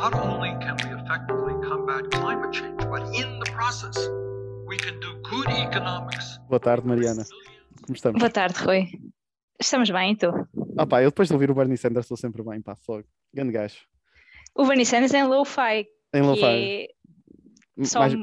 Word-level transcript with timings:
not 0.00 0.14
only 0.14 0.50
can 0.64 0.76
we 0.84 0.90
effectively 1.00 1.54
combat 1.68 2.08
climate 2.10 2.52
change, 2.52 2.78
but 2.88 3.02
in 3.20 3.40
the 3.40 3.50
process, 3.50 3.96
we 4.66 4.76
can 4.76 4.98
do 5.00 5.10
good 5.28 5.48
economics. 5.50 6.38
Boa 6.48 6.60
tarde, 6.60 6.86
Mariana. 6.86 7.24
Como 7.84 7.96
estamos? 7.96 8.18
Boa 8.20 8.30
tarde, 8.30 8.54
Rui. 8.64 8.86
Estamos 9.60 9.90
bem, 9.90 10.12
e 10.12 10.16
tu? 10.16 10.30
Ah 10.78 10.86
pá, 10.86 11.02
eu 11.02 11.10
depois 11.10 11.26
de 11.28 11.34
ouvir 11.34 11.50
o 11.50 11.54
Bernie 11.54 11.76
Sanders 11.76 12.04
estou 12.04 12.16
sempre 12.16 12.44
bem, 12.44 12.62
pá, 12.62 12.76
fogo. 12.76 13.04
Grande 13.34 13.52
gajo. 13.52 13.78
O 14.54 14.64
Bernie 14.66 14.86
Sanders 14.86 15.12
é 15.14 15.18
em 15.18 15.24
lo-fi, 15.26 15.80
Em 15.80 15.86
que 16.12 16.20
lo-fi. 16.20 16.88
é 17.80 17.84
só, 17.84 17.98
Mais- 18.00 18.14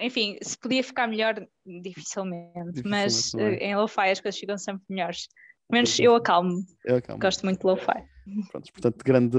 enfim, 0.00 0.38
se 0.40 0.56
podia 0.58 0.82
ficar 0.82 1.06
melhor, 1.08 1.34
dificilmente, 1.66 2.72
Dificilmente, 2.72 2.82
mas 2.88 3.34
é? 3.34 3.54
eh, 3.64 3.66
em 3.70 3.76
lo-fi 3.76 4.10
as 4.10 4.20
coisas 4.20 4.40
ficam 4.40 4.56
sempre 4.56 4.82
melhores. 4.88 5.26
Pelo 5.68 5.76
menos 5.76 6.00
é. 6.00 6.02
eu 6.04 6.14
acalmo, 6.14 6.54
Eu, 6.86 7.02
calma. 7.02 7.20
gosto 7.20 7.44
muito 7.44 7.60
de 7.60 7.66
lo-fi. 7.66 8.02
Pronto, 8.50 8.72
portanto, 8.72 9.02
grande. 9.04 9.38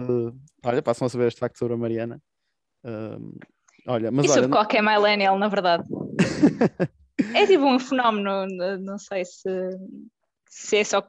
Olha, 0.64 0.82
passam 0.82 1.06
a 1.06 1.10
saber 1.10 1.28
este 1.28 1.40
facto 1.40 1.58
sobre 1.58 1.74
a 1.74 1.78
Mariana. 1.78 2.22
Olha, 3.88 4.12
mas 4.12 4.26
e 4.26 4.30
olha, 4.30 4.42
sobre 4.42 4.50
qualquer 4.50 4.82
millennial, 4.82 5.38
na 5.38 5.48
verdade. 5.48 5.84
é 7.36 7.46
tipo 7.46 7.66
um 7.66 7.80
fenómeno, 7.80 8.46
não 8.80 8.98
sei 8.98 9.26
se, 9.26 9.50
se 10.48 10.78
é 10.78 10.84
só, 10.84 11.08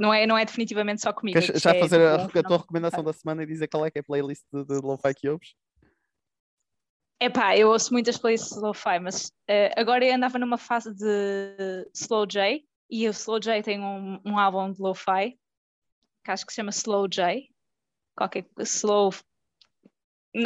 não 0.00 0.12
é, 0.12 0.26
não 0.26 0.36
é 0.36 0.44
definitivamente 0.44 1.02
só 1.02 1.12
comigo. 1.12 1.38
queres 1.38 1.54
isto 1.54 1.64
já 1.64 1.74
é 1.74 1.80
fazer 1.80 2.18
tipo 2.26 2.38
a, 2.38 2.40
a 2.40 2.44
tua 2.44 2.58
recomendação 2.58 3.02
da 3.04 3.12
semana 3.12 3.42
e 3.42 3.46
dizer 3.46 3.68
qual 3.68 3.84
é 3.84 3.90
que 3.90 3.98
é 3.98 4.00
a 4.00 4.04
playlist 4.04 4.44
de, 4.52 4.64
de 4.64 4.74
lo-fi 4.80 5.14
que 5.14 5.28
ouves? 5.28 5.54
Epá, 7.22 7.56
eu 7.56 7.68
ouço 7.68 7.92
muitas 7.92 8.16
playlists 8.16 8.56
de 8.56 8.60
lo-fi, 8.60 8.98
mas 8.98 9.30
eh, 9.46 9.74
agora 9.76 10.04
eu 10.04 10.14
andava 10.14 10.38
numa 10.38 10.56
fase 10.56 10.94
de 10.94 11.86
Slow 11.94 12.26
J 12.26 12.64
e 12.90 13.06
o 13.06 13.10
Slow 13.10 13.38
J 13.38 13.62
tem 13.62 13.78
um, 13.78 14.18
um 14.24 14.38
álbum 14.38 14.72
de 14.72 14.80
lo-fi 14.80 15.38
que 16.24 16.30
acho 16.30 16.46
que 16.46 16.52
se 16.52 16.56
chama 16.56 16.70
Slow 16.70 17.08
J, 17.08 17.48
qualquer 18.16 18.46
Slow, 18.60 19.10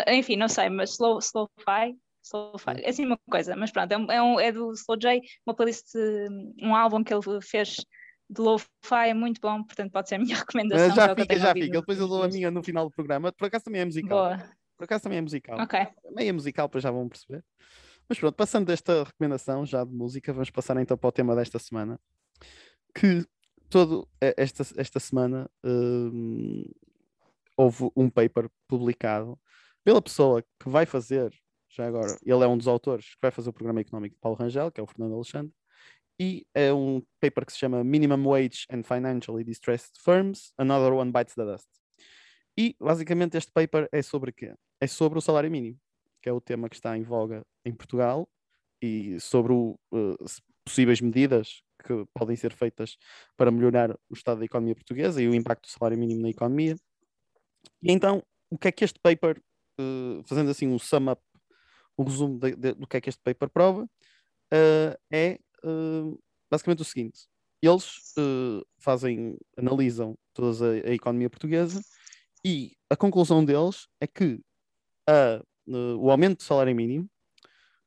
enfim, 0.08 0.36
não 0.36 0.48
sei, 0.48 0.68
mas 0.70 0.90
Slow 0.92 1.18
Slow-fi, 1.18 1.96
Slow-fi, 2.22 2.80
é 2.82 2.88
assim 2.88 3.04
uma 3.04 3.18
coisa, 3.30 3.54
mas 3.54 3.70
pronto, 3.70 3.92
é, 3.92 3.98
um, 3.98 4.10
é, 4.10 4.22
um- 4.22 4.40
é 4.40 4.50
do 4.52 4.72
Slow 4.72 4.98
J, 4.98 5.20
uma 5.46 5.54
playlist, 5.54 5.92
de- 5.92 6.28
um 6.62 6.74
álbum 6.74 7.04
que 7.04 7.12
ele 7.12 7.22
fez 7.42 7.76
de 8.30 8.40
lo-fi, 8.40 9.08
é 9.08 9.14
muito 9.14 9.38
bom, 9.40 9.62
portanto 9.62 9.92
pode 9.92 10.08
ser 10.08 10.14
a 10.14 10.18
minha 10.18 10.34
recomendação. 10.46 10.90
Ah, 10.90 10.94
já 10.94 11.04
é 11.12 11.14
fica, 11.14 11.38
já 11.38 11.48
ouvido 11.48 11.64
fica. 11.64 11.80
Depois 11.80 11.98
eu 11.98 12.08
dou 12.08 12.22
a 12.22 12.28
minha 12.28 12.50
no 12.50 12.62
final 12.62 12.86
do 12.86 12.90
programa. 12.90 13.30
Por 13.32 13.46
acaso 13.46 13.64
também 13.66 13.82
é 13.82 13.84
musical. 13.84 14.16
Boa, 14.16 14.50
Por 14.78 14.84
acaso 14.84 15.04
também 15.04 15.18
é 15.18 15.20
musical. 15.22 15.60
ok. 15.60 15.86
Meia 16.10 16.32
musical, 16.32 16.68
para 16.68 16.80
já 16.80 16.90
vão 16.90 17.06
perceber. 17.06 17.44
Mas 18.08 18.18
pronto, 18.18 18.34
passando 18.34 18.66
desta 18.66 19.04
recomendação 19.04 19.66
já 19.66 19.84
de 19.84 19.92
música, 19.92 20.32
vamos 20.32 20.50
passar 20.50 20.77
então 20.78 20.96
para 20.96 21.08
o 21.08 21.12
tema 21.12 21.36
desta 21.36 21.58
semana. 21.58 22.00
Que 22.94 23.27
todo 23.68 24.08
eh, 24.20 24.34
esta, 24.36 24.62
esta 24.76 25.00
semana 25.00 25.50
hum, 25.64 26.64
houve 27.56 27.90
um 27.96 28.08
paper 28.10 28.48
publicado 28.68 29.38
pela 29.82 30.00
pessoa 30.00 30.42
que 30.42 30.68
vai 30.68 30.86
fazer, 30.86 31.32
já 31.68 31.86
agora, 31.86 32.16
ele 32.24 32.44
é 32.44 32.46
um 32.46 32.56
dos 32.56 32.68
autores 32.68 33.10
que 33.10 33.20
vai 33.20 33.30
fazer 33.30 33.50
o 33.50 33.52
programa 33.52 33.80
económico 33.80 34.14
de 34.14 34.20
Paulo 34.20 34.38
Rangel, 34.38 34.70
que 34.70 34.80
é 34.80 34.82
o 34.82 34.86
Fernando 34.86 35.14
Alexandre, 35.14 35.52
e 36.18 36.46
é 36.54 36.72
um 36.72 37.02
paper 37.20 37.44
que 37.44 37.52
se 37.52 37.58
chama 37.58 37.82
Minimum 37.82 38.24
Wage 38.24 38.66
and 38.70 38.84
Financially 38.84 39.42
Distressed 39.42 39.98
Firms, 39.98 40.52
Another 40.56 40.92
One 40.92 41.10
Bites 41.10 41.34
the 41.34 41.44
Dust. 41.44 41.68
E 42.56 42.76
basicamente 42.80 43.36
este 43.36 43.50
paper 43.50 43.88
é 43.90 44.00
sobre 44.00 44.30
quê? 44.30 44.54
É 44.80 44.86
sobre 44.86 45.18
o 45.18 45.22
salário 45.22 45.50
mínimo, 45.50 45.76
que 46.22 46.28
é 46.28 46.32
o 46.32 46.40
tema 46.40 46.68
que 46.68 46.76
está 46.76 46.96
em 46.96 47.02
voga 47.02 47.44
em 47.64 47.74
Portugal, 47.74 48.28
e 48.80 49.18
sobre 49.18 49.52
o, 49.52 49.76
se- 50.24 50.40
possíveis 50.64 51.00
medidas 51.00 51.63
que 51.84 52.06
podem 52.14 52.36
ser 52.36 52.52
feitas 52.54 52.96
para 53.36 53.50
melhorar 53.50 53.92
o 54.10 54.14
estado 54.14 54.38
da 54.40 54.46
economia 54.46 54.74
portuguesa 54.77 55.22
e 55.22 55.28
o 55.28 55.34
impacto 55.34 55.64
do 55.68 55.70
salário 55.72 55.98
mínimo 55.98 56.22
na 56.22 56.30
economia. 56.30 56.77
E 57.82 57.92
então, 57.92 58.22
o 58.50 58.58
que 58.58 58.68
é 58.68 58.72
que 58.72 58.84
este 58.84 58.98
paper, 59.00 59.40
eh, 59.78 60.22
fazendo 60.27 60.50
assim 60.50 60.67
um 60.68 60.78
sum 60.78 61.11
up, 61.11 61.22
um 61.98 62.05
resumo 62.05 62.39
de- 62.39 62.56
de- 62.56 62.74
do 62.74 62.86
que 62.86 62.96
é 62.96 63.00
que 63.00 63.08
este 63.11 63.22
paper 63.22 63.50
prova, 63.50 63.89
eh, 64.52 64.98
é 65.12 65.40
eh, 65.64 66.17
basicamente 66.50 66.83
o 66.83 66.84
seguinte: 66.84 67.27
eles 67.62 68.14
fazem, 68.80 69.39
analisam 69.58 70.16
toda 70.34 70.66
a, 70.66 70.90
a 70.90 70.95
economia 70.95 71.30
portuguesa 71.30 71.83
e 72.45 72.72
a 72.90 72.96
conclusão 72.96 73.45
deles 73.45 73.89
é 74.01 74.06
que 74.06 74.40
a, 75.08 75.42
o 75.68 76.11
aumento 76.11 76.39
do 76.39 76.45
salário 76.45 76.74
mínimo 76.77 77.08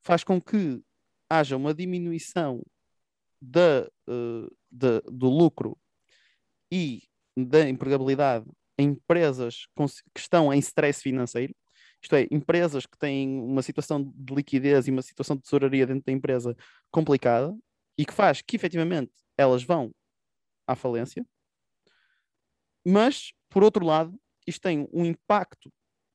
faz 0.03 0.23
com 0.23 0.41
que 0.41 0.81
haja 1.29 1.57
uma 1.57 1.73
diminuição 1.73 2.63
da, 3.41 3.87
eh, 4.09 4.47
da- 4.71 5.01
do 5.11 5.29
lucro 5.29 5.77
e 6.71 7.03
da 7.37 7.67
empregabilidade 7.69 8.45
em 8.77 8.89
empresas 8.89 9.67
que 10.13 10.19
estão 10.19 10.53
em 10.53 10.59
stress 10.59 11.01
financeiro, 11.01 11.55
isto 12.01 12.15
é, 12.15 12.27
empresas 12.31 12.85
que 12.85 12.97
têm 12.97 13.39
uma 13.41 13.61
situação 13.63 14.03
de 14.15 14.33
liquidez 14.35 14.87
e 14.87 14.91
uma 14.91 15.01
situação 15.01 15.35
de 15.35 15.43
tesouraria 15.43 15.85
dentro 15.87 16.03
da 16.05 16.11
empresa 16.11 16.55
complicada 16.91 17.55
e 17.97 18.05
que 18.05 18.13
faz 18.13 18.41
que 18.41 18.55
efetivamente 18.55 19.11
elas 19.37 19.63
vão 19.63 19.91
à 20.67 20.75
falência, 20.75 21.25
mas 22.85 23.31
por 23.49 23.63
outro 23.63 23.85
lado, 23.85 24.17
isto 24.45 24.61
tem 24.61 24.87
um 24.93 25.05
impacto 25.05 25.71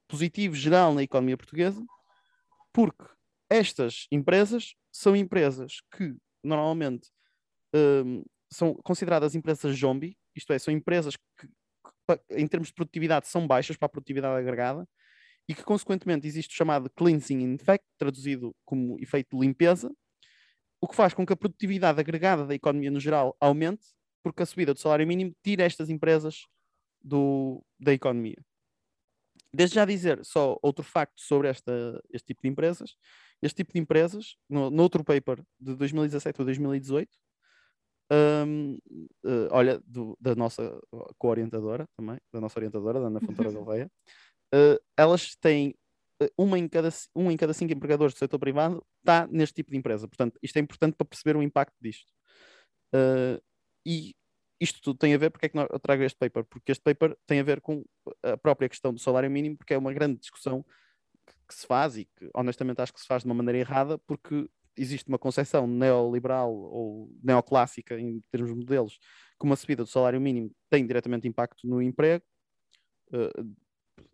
positivo 0.09 0.55
geral 0.55 0.95
na 0.95 1.03
economia 1.03 1.37
portuguesa, 1.37 1.85
porque 2.73 3.05
estas 3.51 4.07
empresas 4.11 4.75
são 4.93 5.17
empresas 5.17 5.83
que 5.97 6.17
normalmente 6.43 7.09
hum, 7.75 8.25
são 8.51 8.75
consideradas 8.75 9.35
empresas 9.35 9.77
zombie, 9.77 10.17
isto 10.35 10.53
é, 10.53 10.59
são 10.59 10.73
empresas 10.73 11.17
que, 11.17 11.47
que, 11.47 12.21
em 12.31 12.47
termos 12.47 12.69
de 12.69 12.75
produtividade, 12.75 13.29
são 13.29 13.47
baixas 13.47 13.77
para 13.77 13.87
a 13.87 13.89
produtividade 13.89 14.39
agregada 14.39 14.87
e 15.49 15.55
que, 15.55 15.65
consequentemente, 15.65 16.27
existe 16.27 16.55
o 16.55 16.57
chamado 16.57 16.91
cleansing 16.91 17.55
effect, 17.55 17.85
traduzido 17.99 18.55
como 18.65 18.99
efeito 19.01 19.37
de 19.37 19.45
limpeza, 19.45 19.91
o 20.81 20.89
que 20.89 20.97
faz 20.97 21.15
com 21.15 21.25
que 21.25 21.33
a 21.33 21.37
produtividade 21.37 22.01
agregada 22.01 22.47
da 22.47 22.55
economia 22.55 22.91
no 22.91 23.01
geral 23.01 23.37
aumente, 23.41 23.87
porque 24.23 24.43
a 24.43 24.47
subida 24.47 24.75
do 24.75 24.81
salário 24.81 25.07
mínimo 25.07 25.35
tira 25.43 25.65
estas 25.65 25.91
empresas 25.91 26.47
do, 27.03 27.65
da 27.79 27.93
economia. 27.93 28.37
Desde 29.55 29.75
já 29.75 29.85
dizer 29.85 30.25
só 30.25 30.59
outro 30.63 30.83
facto 30.83 31.21
sobre 31.21 31.49
esta, 31.49 32.03
este 32.11 32.29
tipo 32.29 32.43
de 32.43 32.49
empresas. 32.49 32.97
Este 33.43 33.57
tipo 33.57 33.73
de 33.73 33.81
empresas, 33.81 34.37
no, 34.49 34.71
no 34.71 34.83
outro 34.83 35.03
paper 35.05 35.43
de 35.61 35.75
2017 35.75 36.41
ou 36.41 36.45
2018, 36.47 37.11
hum, 38.47 38.79
eh, 39.25 39.49
olha, 39.51 39.81
do- 39.87 40.17
da 40.21 40.35
nossa 40.35 40.79
co-orientadora 41.19 41.87
também, 41.97 42.19
da 42.33 42.41
nossa 42.41 42.59
orientadora, 42.59 43.01
da 43.01 43.07
Ana 43.07 43.21
Fontoura 43.21 43.51
Gouveia, 43.51 43.91
eh, 44.55 44.81
elas 44.97 45.35
têm 45.37 45.75
eh, 46.21 46.31
uma 46.39 46.59
em, 46.59 46.69
cada, 46.69 46.89
um 47.17 47.31
em 47.31 47.37
cada 47.37 47.53
cinco 47.53 47.73
empregadores 47.73 48.15
do 48.15 48.19
setor 48.19 48.39
privado 48.39 48.85
está 48.99 49.27
neste 49.27 49.55
tipo 49.57 49.71
de 49.73 49.77
empresa. 49.79 50.07
Portanto, 50.07 50.39
isto 50.43 50.57
é 50.57 50.61
importante 50.61 50.95
para 50.95 51.07
perceber 51.07 51.37
o 51.37 51.43
impacto 51.43 51.75
disto. 51.81 52.13
Eh, 52.95 53.41
e 53.87 54.15
isto 54.61 54.81
tudo 54.81 54.99
tem 54.99 55.13
a 55.15 55.19
ver, 55.19 55.31
porque 55.31 55.47
é 55.47 55.49
que 55.49 55.59
eu 55.59 55.81
trago 55.81 56.03
este 56.05 56.17
paper? 56.19 56.45
Porque 56.45 56.71
este 56.71 56.83
paper 56.85 57.17
tem 57.27 57.41
a 57.41 57.43
ver 57.43 57.61
com 57.61 57.83
a 58.23 58.37
própria 58.37 58.69
questão 58.69 58.93
do 58.95 59.01
salário 59.01 59.29
mínimo, 59.31 59.57
porque 59.57 59.75
é 59.75 59.79
uma 59.79 59.93
grande 59.93 60.21
discussão 60.21 60.65
que, 61.55 61.61
se 61.61 61.67
faz 61.67 61.97
e 61.97 62.05
que 62.05 62.31
honestamente 62.35 62.81
acho 62.81 62.93
que 62.93 63.01
se 63.01 63.07
faz 63.07 63.23
de 63.23 63.29
uma 63.29 63.35
maneira 63.35 63.59
errada, 63.59 63.99
porque 63.99 64.49
existe 64.77 65.09
uma 65.09 65.19
concepção 65.19 65.67
neoliberal 65.67 66.53
ou 66.55 67.11
neoclássica 67.23 67.99
em 67.99 68.23
termos 68.31 68.51
de 68.51 68.57
modelos, 68.57 68.99
que 69.39 69.45
uma 69.45 69.57
subida 69.57 69.83
do 69.83 69.89
salário 69.89 70.21
mínimo 70.21 70.51
tem 70.71 70.87
diretamente 70.87 71.29
impacto 71.29 71.67
no 71.67 71.83
emprego, 71.83 72.25
eh, 73.13 73.45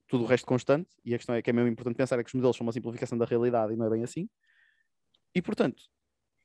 tudo 0.09 0.25
o 0.25 0.26
resto 0.26 0.47
constante, 0.47 0.88
e 1.04 1.15
a 1.15 1.19
questão 1.19 1.34
é 1.34 1.43
que 1.43 1.50
é 1.50 1.53
mesmo 1.53 1.69
importante 1.69 1.97
pensar 1.97 2.19
é 2.19 2.25
que 2.25 2.28
os 2.28 2.34
modelos 2.34 2.56
são 2.56 2.66
uma 2.66 2.72
simplificação 2.72 3.16
da 3.16 3.25
realidade 3.25 3.72
e 3.72 3.76
não 3.76 3.87
é 3.87 3.91
bem 3.91 4.03
assim. 4.03 4.28
E 5.34 5.43
portanto, 5.43 5.82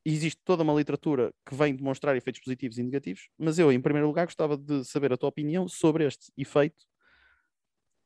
existe 0.05 0.41
toda 0.43 0.63
uma 0.63 0.73
literatura 0.73 1.33
que 1.45 1.55
vem 1.55 1.75
demonstrar 1.75 2.15
efeitos 2.15 2.41
positivos 2.41 2.77
e 2.77 2.83
negativos, 2.83 3.29
mas 3.37 3.57
eu, 3.57 3.71
em 3.71 3.81
primeiro 3.81 4.07
lugar, 4.07 4.25
gostava 4.25 4.57
de 4.57 4.83
saber 4.83 5.13
a 5.13 5.17
tua 5.17 5.29
opinião 5.29 5.67
sobre 5.67 6.05
este 6.05 6.31
efeito 6.37 6.85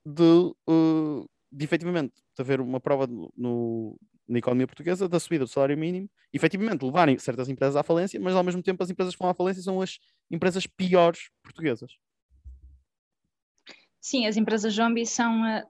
de, 0.05 0.53
eh, 0.69 1.25
de 1.51 1.65
efetivamente 1.65 2.13
haver 2.37 2.59
uma 2.61 2.79
prova 2.79 3.07
no, 3.07 3.99
na 4.27 4.39
economia 4.39 4.67
portuguesa 4.67 5.07
da 5.07 5.19
subida 5.19 5.45
do 5.45 5.49
salário 5.49 5.77
mínimo, 5.77 6.09
efetivamente 6.33 6.83
levarem 6.83 7.17
certas 7.17 7.47
empresas 7.47 7.75
à 7.75 7.83
falência, 7.83 8.19
mas 8.19 8.35
ao 8.35 8.43
mesmo 8.43 8.61
tempo 8.61 8.83
as 8.83 8.89
empresas 8.89 9.15
que 9.15 9.21
vão 9.21 9.29
à 9.29 9.33
falência 9.33 9.63
são 9.63 9.81
as 9.81 9.97
empresas 10.29 10.67
piores 10.67 11.29
portuguesas. 11.41 11.91
Sim, 14.01 14.25
as 14.25 14.37
empresas 14.37 14.73
zombie 14.73 15.05
são 15.05 15.45
eh, 15.45 15.65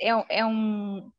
é, 0.00 0.38
é 0.40 0.46
um 0.46 1.10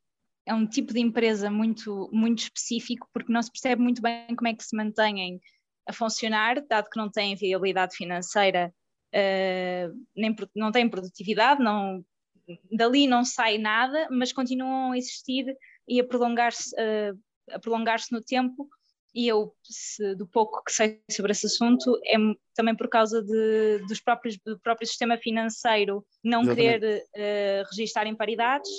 é 0.46 0.54
um 0.54 0.66
tipo 0.66 0.94
de 0.94 1.00
empresa 1.00 1.52
muito 1.52 2.10
muito 2.12 2.40
específico 2.40 3.08
porque 3.14 3.32
não 3.32 3.42
se 3.42 3.52
percebe 3.52 3.82
muito 3.82 4.02
bem 4.02 4.36
como 4.36 4.48
é 4.48 4.54
que 4.54 4.64
se 4.64 4.76
mantêm 4.76 5.40
a 5.88 5.94
funcionar, 5.94 6.62
dado 6.68 6.90
que 6.90 7.00
não 7.00 7.10
têm 7.10 7.36
viabilidade 7.36 7.96
financeira, 7.96 8.74
eh, 9.14 9.90
nem 10.16 10.36
não 10.56 10.72
têm 10.72 10.90
produtividade, 10.90 11.64
não 11.64 12.04
dali 12.72 13.08
não 13.08 13.24
sai 13.26 13.58
nada, 13.58 14.08
mas 14.12 14.32
continuam 14.32 14.92
a 14.92 14.98
existir 14.98 15.46
e 15.88 16.00
a 16.00 16.04
prolongar-se 16.04 16.74
eh, 16.78 17.14
a 17.52 17.60
prolongar-se 17.60 18.12
no 18.12 18.22
tempo. 18.22 18.68
E 19.14 19.28
eu, 19.28 19.56
se- 19.64 20.16
do 20.16 20.28
pouco 20.28 20.64
que 20.64 20.72
sei 20.72 21.02
sobre 21.10 21.32
esse 21.32 21.48
assunto, 21.48 22.00
é 22.06 22.16
também 22.54 22.76
por 22.76 22.88
causa 22.88 23.24
de, 23.24 23.80
dos 23.88 24.00
próprios, 24.00 24.38
do 24.46 24.60
próprio 24.60 24.88
sistema 24.88 25.18
financeiro 25.18 26.06
não 26.24 26.44
Exatamente. 26.44 26.80
querer 26.80 27.08
eh, 27.16 27.64
registar 27.72 28.06
em 28.06 28.16
paridades 28.16 28.70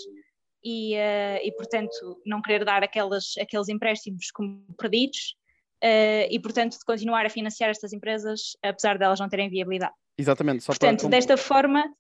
e, 0.63 0.95
uh, 0.95 1.41
e 1.43 1.53
portanto, 1.57 2.21
não 2.25 2.43
querer 2.43 2.65
dar 2.65 2.83
aquelas, 2.83 3.35
aqueles 3.41 3.69
empréstimos 3.69 4.31
como 4.31 4.63
perdidos 4.79 5.35
uh, 5.83 6.29
e, 6.31 6.39
portanto, 6.39 6.79
de 6.79 6.85
continuar 6.85 7.25
a 7.27 7.31
financiar 7.31 7.71
estas 7.71 7.93
empresas, 7.93 8.57
apesar 8.63 8.99
de 8.99 9.05
elas 9.05 9.19
não 9.19 9.29
terem 9.29 9.49
viabilidade. 9.49 9.95
Exatamente. 10.19 10.63
Só 10.63 10.73
portanto, 10.73 11.03
para, 11.03 11.11
desta 11.11 11.37
forma. 11.37 11.93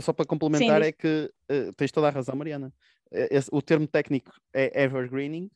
Só 0.00 0.12
para 0.12 0.26
complementar, 0.26 0.82
Sim, 0.82 0.88
é 0.88 0.92
que 0.92 1.32
uh, 1.50 1.72
tens 1.76 1.90
toda 1.90 2.08
a 2.08 2.10
razão, 2.10 2.36
Mariana. 2.36 2.72
Esse, 3.10 3.48
o 3.52 3.60
termo 3.60 3.86
técnico 3.86 4.32
é 4.54 4.84
evergreening 4.84 5.50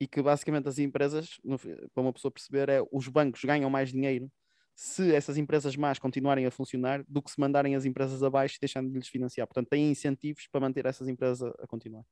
e 0.00 0.06
que 0.06 0.20
basicamente 0.22 0.68
as 0.68 0.78
empresas, 0.78 1.40
para 1.94 2.02
uma 2.02 2.12
pessoa 2.12 2.30
perceber, 2.30 2.68
é 2.68 2.80
os 2.92 3.08
bancos 3.08 3.42
ganham 3.44 3.70
mais 3.70 3.90
dinheiro 3.90 4.30
se 4.74 5.14
essas 5.14 5.36
empresas 5.36 5.76
más 5.76 5.98
continuarem 5.98 6.46
a 6.46 6.50
funcionar 6.50 7.04
do 7.06 7.22
que 7.22 7.30
se 7.30 7.38
mandarem 7.38 7.76
as 7.76 7.84
empresas 7.84 8.22
abaixo 8.22 8.56
e 8.56 8.60
deixando 8.60 8.90
de 8.90 8.98
lhes 8.98 9.08
financiar. 9.08 9.46
Portanto, 9.46 9.68
têm 9.68 9.90
incentivos 9.90 10.46
para 10.48 10.60
manter 10.60 10.86
essas 10.86 11.08
empresas 11.08 11.42
a, 11.42 11.48
a 11.62 11.66
continuar. 11.66 12.04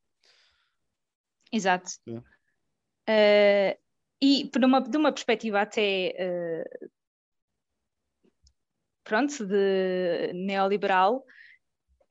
Exato. 1.53 1.91
É. 3.09 3.77
Uh, 3.77 3.81
e 4.23 4.51
por 4.53 4.65
uma, 4.65 4.81
de 4.81 4.97
uma 4.97 5.13
perspectiva 5.13 5.63
até 5.63 6.15
uh, 6.21 6.91
pronto, 9.03 9.47
de 9.47 10.33
neoliberal, 10.35 11.25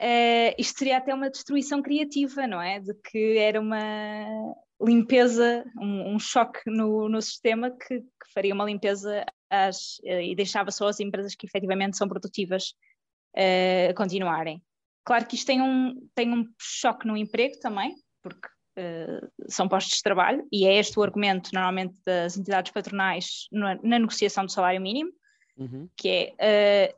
uh, 0.02 0.56
isto 0.58 0.80
seria 0.80 0.98
até 0.98 1.14
uma 1.14 1.30
destruição 1.30 1.82
criativa, 1.82 2.48
não 2.48 2.62
é? 2.62 2.80
De 2.80 2.94
que 2.94 3.38
era 3.38 3.60
uma 3.60 4.56
limpeza, 4.82 5.66
um, 5.78 6.16
um 6.16 6.20
choque 6.20 6.60
no, 6.66 7.10
no 7.10 7.22
sistema 7.22 7.70
que, 7.72 8.00
que 8.00 8.34
faria 8.34 8.54
uma 8.54 8.66
limpeza 8.66 9.26
as, 9.50 10.00
uh, 10.04 10.22
e 10.22 10.36
deixava 10.36 10.72
só 10.72 10.88
as 10.88 11.00
empresas 11.00 11.36
que 11.36 11.46
efetivamente 11.46 11.98
são 11.98 12.08
produtivas 12.08 12.74
uh, 13.36 13.94
continuarem. 13.96 14.62
Claro 15.06 15.26
que 15.26 15.36
isto 15.36 15.48
tem 15.48 15.62
um, 15.62 16.08
tem 16.16 16.32
um 16.32 16.46
choque 16.60 17.08
no 17.08 17.18
emprego 17.18 17.60
também, 17.60 17.96
porque 18.22 18.48
são 19.50 19.68
postos 19.68 19.98
de 19.98 20.04
trabalho, 20.04 20.48
e 20.50 20.66
é 20.66 20.76
este 20.76 20.98
o 20.98 21.04
argumento 21.04 21.50
normalmente 21.54 22.00
das 22.06 22.38
entidades 22.38 22.72
patronais 22.72 23.46
na, 23.52 23.76
na 23.76 24.00
negociação 24.00 24.46
do 24.46 24.52
salário 24.54 24.80
mínimo, 24.80 25.12
uhum. 25.58 25.90
que 25.98 26.34
é 26.40 26.96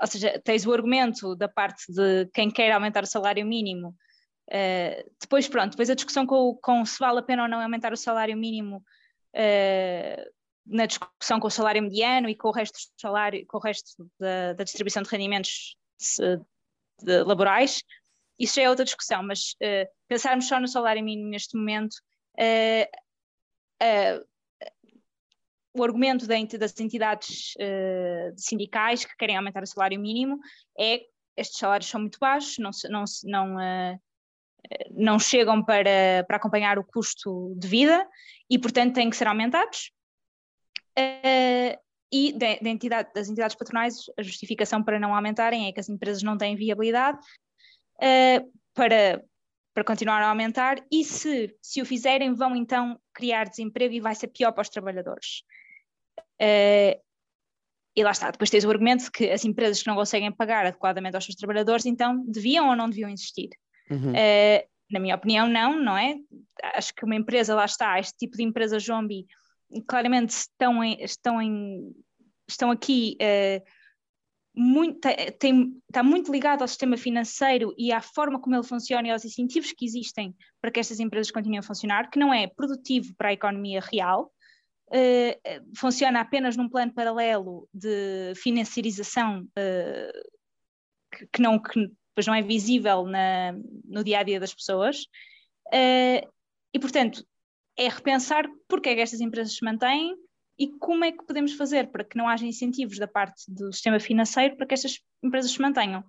ou 0.00 0.06
seja, 0.06 0.40
tens 0.44 0.66
o 0.66 0.72
argumento 0.72 1.34
da 1.36 1.48
parte 1.48 1.92
de 1.92 2.26
quem 2.32 2.50
quer 2.50 2.72
aumentar 2.72 3.02
o 3.02 3.06
salário 3.06 3.44
mínimo, 3.46 3.88
uh, 4.48 5.10
depois 5.20 5.48
pronto, 5.48 5.72
depois 5.72 5.90
a 5.90 5.94
discussão 5.94 6.26
com, 6.26 6.58
com, 6.62 6.84
se 6.84 6.98
vale 6.98 7.18
a 7.18 7.22
pena 7.22 7.42
ou 7.42 7.48
não 7.48 7.60
aumentar 7.60 7.92
o 7.92 7.96
salário 7.96 8.36
mínimo 8.36 8.82
uh, 9.34 10.32
na 10.66 10.86
discussão 10.86 11.40
com 11.40 11.48
o 11.48 11.50
salário 11.50 11.82
mediano 11.82 12.28
e 12.28 12.36
com 12.36 12.48
o 12.48 12.52
resto 12.52 12.74
do 12.74 13.00
salário, 13.00 13.44
com 13.46 13.58
o 13.58 13.60
resto 13.60 14.08
da, 14.18 14.52
da 14.54 14.64
distribuição 14.64 15.02
de 15.02 15.10
rendimentos 15.10 15.76
de, 16.18 16.40
de, 17.04 17.22
laborais, 17.24 17.82
isso 18.38 18.56
já 18.56 18.62
é 18.62 18.70
outra 18.70 18.84
discussão, 18.84 19.22
mas 19.22 19.52
uh, 19.62 19.88
pensarmos 20.08 20.48
só 20.48 20.58
no 20.58 20.68
salário 20.68 21.02
mínimo 21.02 21.28
neste 21.28 21.56
momento, 21.56 21.94
uh, 22.38 22.86
uh, 23.82 24.31
o 25.74 25.82
argumento 25.82 26.26
das 26.26 26.78
entidades 26.78 27.54
sindicais 28.36 29.04
que 29.04 29.16
querem 29.16 29.36
aumentar 29.36 29.62
o 29.62 29.66
salário 29.66 29.98
mínimo 29.98 30.38
é 30.78 31.00
estes 31.36 31.58
salários 31.58 31.88
são 31.88 32.00
muito 32.00 32.18
baixos, 32.18 32.58
não, 32.58 32.70
não, 32.90 33.04
não, 33.24 34.00
não 34.90 35.18
chegam 35.18 35.64
para, 35.64 36.24
para 36.26 36.36
acompanhar 36.36 36.78
o 36.78 36.84
custo 36.84 37.54
de 37.56 37.66
vida 37.66 38.06
e, 38.50 38.58
portanto, 38.58 38.94
têm 38.94 39.08
que 39.08 39.16
ser 39.16 39.26
aumentados. 39.26 39.90
Uh, 40.98 41.80
e 42.12 42.32
de, 42.32 42.58
de 42.60 42.68
entidade, 42.68 43.10
das 43.14 43.28
entidades 43.28 43.56
patronais, 43.56 44.04
a 44.18 44.22
justificação 44.22 44.82
para 44.82 45.00
não 45.00 45.14
aumentarem 45.14 45.66
é 45.66 45.72
que 45.72 45.80
as 45.80 45.88
empresas 45.88 46.22
não 46.22 46.36
têm 46.36 46.54
viabilidade 46.54 47.18
uh, 47.96 48.52
para, 48.74 49.24
para 49.72 49.84
continuar 49.84 50.22
a 50.22 50.28
aumentar, 50.28 50.84
e 50.90 51.02
se, 51.02 51.56
se 51.62 51.80
o 51.80 51.86
fizerem, 51.86 52.34
vão 52.34 52.54
então 52.54 53.00
criar 53.14 53.48
desemprego 53.48 53.94
e 53.94 54.00
vai 54.00 54.14
ser 54.14 54.28
pior 54.28 54.52
para 54.52 54.62
os 54.62 54.68
trabalhadores. 54.68 55.42
Uh, 56.42 57.00
e 57.94 58.02
lá 58.02 58.10
está, 58.10 58.30
depois 58.30 58.50
tens 58.50 58.64
o 58.64 58.70
argumento 58.70 59.04
de 59.04 59.10
que 59.10 59.30
as 59.30 59.44
empresas 59.44 59.82
que 59.82 59.88
não 59.88 59.94
conseguem 59.94 60.32
pagar 60.32 60.66
adequadamente 60.66 61.14
aos 61.14 61.24
seus 61.24 61.36
trabalhadores, 61.36 61.84
então 61.84 62.24
deviam 62.26 62.68
ou 62.68 62.76
não 62.76 62.88
deviam 62.88 63.10
existir. 63.10 63.50
Uhum. 63.90 64.12
Uh, 64.12 64.66
na 64.90 64.98
minha 64.98 65.14
opinião, 65.14 65.46
não, 65.46 65.78
não 65.78 65.96
é? 65.96 66.16
Acho 66.74 66.94
que 66.94 67.04
uma 67.04 67.14
empresa, 67.14 67.54
lá 67.54 67.64
está, 67.64 67.98
este 67.98 68.16
tipo 68.16 68.36
de 68.36 68.42
empresa 68.42 68.78
zombie, 68.78 69.26
claramente 69.86 70.30
estão, 70.30 70.82
em, 70.82 71.02
estão, 71.02 71.40
em, 71.40 71.94
estão 72.48 72.70
aqui 72.70 73.16
uh, 73.20 73.62
muito, 74.54 75.00
tem, 75.38 75.74
está 75.88 76.02
muito 76.02 76.30
ligado 76.30 76.62
ao 76.62 76.68
sistema 76.68 76.96
financeiro 76.96 77.74
e 77.78 77.92
à 77.92 78.00
forma 78.00 78.40
como 78.40 78.54
ele 78.54 78.66
funciona 78.66 79.08
e 79.08 79.10
aos 79.10 79.24
incentivos 79.24 79.72
que 79.72 79.84
existem 79.84 80.34
para 80.60 80.70
que 80.70 80.80
estas 80.80 81.00
empresas 81.00 81.30
continuem 81.30 81.60
a 81.60 81.62
funcionar, 81.62 82.10
que 82.10 82.18
não 82.18 82.32
é 82.32 82.46
produtivo 82.46 83.14
para 83.16 83.30
a 83.30 83.32
economia 83.32 83.80
real, 83.80 84.30
funciona 85.76 86.20
apenas 86.20 86.56
num 86.56 86.68
plano 86.68 86.92
paralelo 86.92 87.68
de 87.72 88.34
financiarização 88.36 89.42
uh, 89.42 91.26
que, 91.32 91.40
não, 91.40 91.60
que 91.60 91.88
depois 92.08 92.26
não 92.26 92.34
é 92.34 92.42
visível 92.42 93.04
na, 93.06 93.52
no 93.84 94.04
dia 94.04 94.18
a 94.18 94.22
dia 94.22 94.38
das 94.38 94.54
pessoas. 94.54 95.06
E, 95.72 96.78
portanto, 96.78 97.24
é 97.76 97.88
repensar 97.88 98.46
porque 98.68 98.90
é 98.90 98.94
que 98.94 99.00
estas 99.00 99.20
empresas 99.20 99.56
se 99.56 99.64
mantêm 99.64 100.14
e 100.58 100.68
como 100.78 101.04
é 101.04 101.12
que 101.12 101.24
podemos 101.24 101.54
fazer 101.54 101.90
para 101.90 102.04
que 102.04 102.16
não 102.16 102.28
haja 102.28 102.46
incentivos 102.46 102.98
da 102.98 103.08
parte 103.08 103.44
do 103.48 103.72
sistema 103.72 103.98
financeiro 103.98 104.56
para 104.56 104.66
que 104.66 104.74
estas 104.74 104.98
empresas 105.22 105.50
se 105.50 105.60
mantenham. 105.60 106.04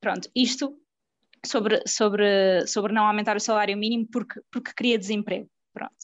Pronto, 0.00 0.30
isto 0.34 0.78
sobre, 1.44 1.82
sobre, 1.86 2.66
sobre 2.66 2.92
não 2.92 3.06
aumentar 3.06 3.36
o 3.36 3.40
salário 3.40 3.76
mínimo 3.76 4.06
porque, 4.10 4.40
porque 4.50 4.72
cria 4.74 4.98
desemprego. 4.98 5.48
Pronto. 5.72 5.94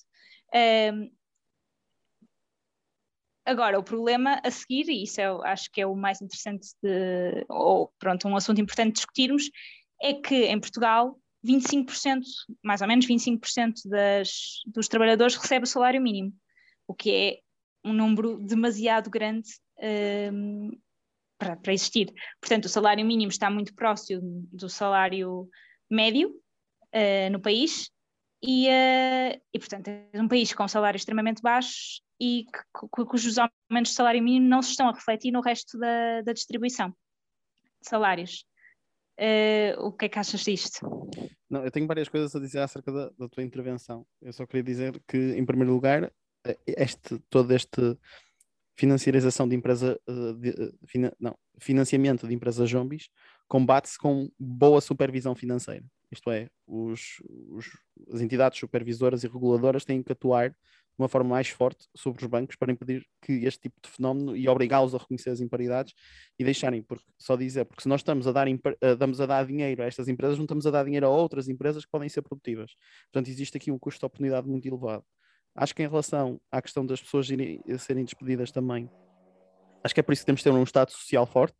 Um, 0.55 1.11
agora, 3.48 3.78
o 3.78 3.82
problema 3.82 4.40
a 4.44 4.50
seguir, 4.50 4.88
e 4.88 5.02
isso 5.04 5.20
eu 5.20 5.42
acho 5.42 5.70
que 5.70 5.80
é 5.80 5.86
o 5.86 5.96
mais 5.96 6.20
interessante, 6.20 6.68
de, 6.82 7.44
ou 7.48 7.92
pronto, 7.98 8.28
um 8.28 8.36
assunto 8.36 8.60
importante 8.60 8.96
discutirmos, 8.96 9.50
é 10.00 10.12
que 10.14 10.46
em 10.46 10.60
Portugal 10.60 11.18
25%, 11.44 12.20
mais 12.62 12.80
ou 12.82 12.88
menos 12.88 13.06
25% 13.06 13.74
das, 13.86 14.60
dos 14.66 14.88
trabalhadores 14.88 15.34
recebe 15.36 15.64
o 15.64 15.68
salário 15.68 16.00
mínimo, 16.00 16.32
o 16.86 16.94
que 16.94 17.10
é 17.10 17.38
um 17.88 17.92
número 17.92 18.38
demasiado 18.38 19.08
grande 19.08 19.48
um, 20.32 20.70
para, 21.38 21.56
para 21.56 21.73
existir. 21.73 22.12
Portanto, 22.40 22.66
o 22.66 22.68
salário 22.68 23.04
mínimo 23.04 23.30
está 23.30 23.49
muito 23.50 23.75
próximo 23.75 24.46
do 24.52 24.68
salário 24.68 25.49
médio 25.90 26.30
uh, 26.94 27.30
no 27.30 27.40
país 27.40 27.90
e, 28.42 28.66
uh, 28.68 29.40
e, 29.52 29.58
portanto, 29.58 29.88
é 29.88 30.20
um 30.20 30.28
país 30.28 30.52
com 30.52 30.68
salários 30.68 31.00
extremamente 31.00 31.40
baixos 31.40 32.02
e 32.20 32.44
que, 32.44 33.04
cujos 33.06 33.37
aumentos 33.38 33.90
de 33.90 33.96
salário 33.96 34.22
mínimo 34.22 34.48
não 34.48 34.62
se 34.62 34.70
estão 34.70 34.88
a 34.88 34.92
refletir 34.92 35.30
no 35.30 35.40
resto 35.40 35.78
da, 35.78 36.22
da 36.22 36.32
distribuição 36.32 36.90
de 36.90 37.88
salários. 37.88 38.44
Uh, 39.18 39.80
o 39.84 39.92
que 39.92 40.04
é 40.04 40.08
que 40.08 40.18
achas 40.18 40.40
disto? 40.42 40.80
Não, 41.50 41.64
eu 41.64 41.70
tenho 41.70 41.87
várias 41.87 42.08
coisas 42.08 42.34
a 42.34 42.38
dizer 42.38 42.60
acerca 42.60 42.92
da, 42.92 43.10
da, 43.18 43.28
tua 43.28 43.42
intervenção. 43.42 44.06
Eu 44.20 44.32
só 44.32 44.46
queria 44.46 44.62
dizer 44.62 45.02
que, 45.08 45.16
em 45.16 45.44
primeiro 45.44 45.72
lugar, 45.72 46.12
eh, 46.44 46.58
este, 46.66 47.18
todo 47.28 47.52
este 47.52 47.98
financiarização 48.76 49.48
de 49.48 49.56
empresa, 49.56 49.98
eh, 50.06 50.32
de, 50.34 51.12
não, 51.18 51.37
financiamento 51.58 52.28
de 52.28 52.34
empresas 52.34 52.70
zombies 52.70 53.08
combate-se 53.48 53.98
com 53.98 54.30
boa 54.38 54.80
supervisão 54.80 55.34
financeira. 55.34 55.84
Isto 56.12 56.30
é, 56.30 56.48
os, 56.66 57.20
os, 57.50 57.66
as 58.12 58.20
entidades 58.20 58.58
supervisoras 58.58 59.25
e 59.25 59.26
reguladoras 59.26 59.84
têm 59.84 60.02
que 60.02 60.12
atuar 60.12 60.54
de 60.99 61.02
uma 61.02 61.09
forma 61.09 61.31
mais 61.31 61.49
forte 61.49 61.87
sobre 61.95 62.25
os 62.25 62.28
bancos 62.28 62.57
para 62.57 62.73
impedir 62.73 63.07
que 63.23 63.45
este 63.45 63.61
tipo 63.61 63.76
de 63.81 63.88
fenómeno 63.88 64.37
e 64.37 64.49
obrigá-los 64.49 64.97
a 64.97 64.99
reconhecer 64.99 65.31
as 65.31 65.40
imparidades 65.40 65.95
e 66.37 66.43
deixarem, 66.43 66.83
porque 66.83 67.05
só 67.17 67.37
dizer, 67.37 67.64
porque 67.67 67.83
se 67.83 67.88
nós 67.88 68.00
estamos 68.00 68.26
a 68.26 68.33
dar, 68.33 68.49
estamos 68.49 69.21
a 69.21 69.26
dar 69.26 69.47
dinheiro 69.47 69.81
a 69.81 69.87
estas 69.87 70.09
empresas, 70.09 70.37
não 70.37 70.45
estamos 70.45 70.67
a 70.67 70.73
dar 70.73 70.85
dinheiro 70.85 71.07
a 71.07 71.09
outras 71.09 71.49
empresas 71.49 71.85
que 71.85 71.90
podem 71.90 72.09
ser 72.09 72.23
produtivas. 72.23 72.73
Portanto, 73.12 73.31
existe 73.31 73.57
aqui 73.57 73.71
um 73.71 73.78
custo 73.78 74.00
de 74.00 74.07
oportunidade 74.07 74.49
muito 74.49 74.67
elevado. 74.67 75.05
Acho 75.55 75.73
que 75.73 75.85
em 75.85 75.88
relação 75.88 76.40
à 76.50 76.61
questão 76.61 76.85
das 76.85 77.00
pessoas 77.00 77.31
irem, 77.31 77.62
serem 77.78 78.05
despedidas 78.05 78.50
também, 78.50 78.90
acho 79.85 79.95
que 79.95 80.00
é 80.00 80.02
por 80.02 80.12
isso 80.12 80.23
que 80.23 80.26
temos 80.26 80.40
de 80.40 80.45
ter 80.45 80.50
um 80.50 80.64
Estado 80.64 80.90
social 80.90 81.26
forte, 81.26 81.57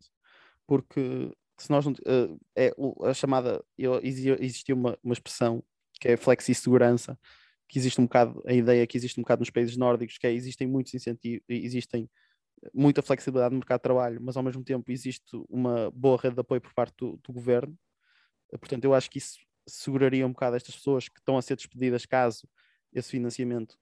porque 0.67 1.31
se 1.57 1.69
nós 1.69 1.85
não, 1.85 1.93
uh, 1.93 2.39
é 2.57 2.73
a 3.05 3.13
chamada, 3.13 3.63
existiu 4.03 4.75
uma, 4.75 4.97
uma 5.01 5.13
expressão 5.13 5.63
que 5.99 6.09
é 6.09 6.17
flexi-segurança, 6.17 7.17
que 7.69 7.77
existe 7.77 8.01
um 8.01 8.05
bocado, 8.05 8.41
a 8.47 8.53
ideia 8.53 8.85
que 8.87 8.97
existe 8.97 9.19
um 9.19 9.23
bocado 9.23 9.41
nos 9.41 9.51
países 9.51 9.77
nórdicos, 9.77 10.17
que 10.17 10.25
é, 10.25 10.33
existem 10.33 10.67
muitos 10.67 10.93
incentivos, 10.93 11.43
existem 11.47 12.09
muita 12.73 13.01
flexibilidade 13.01 13.53
no 13.53 13.59
mercado 13.59 13.79
de 13.79 13.83
trabalho, 13.83 14.19
mas 14.21 14.35
ao 14.35 14.43
mesmo 14.43 14.63
tempo 14.63 14.91
existe 14.91 15.29
uma 15.47 15.91
boa 15.91 16.17
rede 16.17 16.35
de 16.35 16.41
apoio 16.41 16.59
por 16.59 16.73
parte 16.73 16.95
do, 16.97 17.17
do 17.17 17.31
governo. 17.31 17.77
Portanto, 18.49 18.83
eu 18.83 18.93
acho 18.93 19.09
que 19.09 19.19
isso 19.19 19.37
seguraria 19.67 20.25
um 20.25 20.31
bocado 20.31 20.55
estas 20.55 20.75
pessoas 20.75 21.07
que 21.07 21.19
estão 21.19 21.37
a 21.37 21.41
ser 21.41 21.55
despedidas 21.55 22.05
caso 22.05 22.49
esse 22.91 23.11
financiamento 23.11 23.77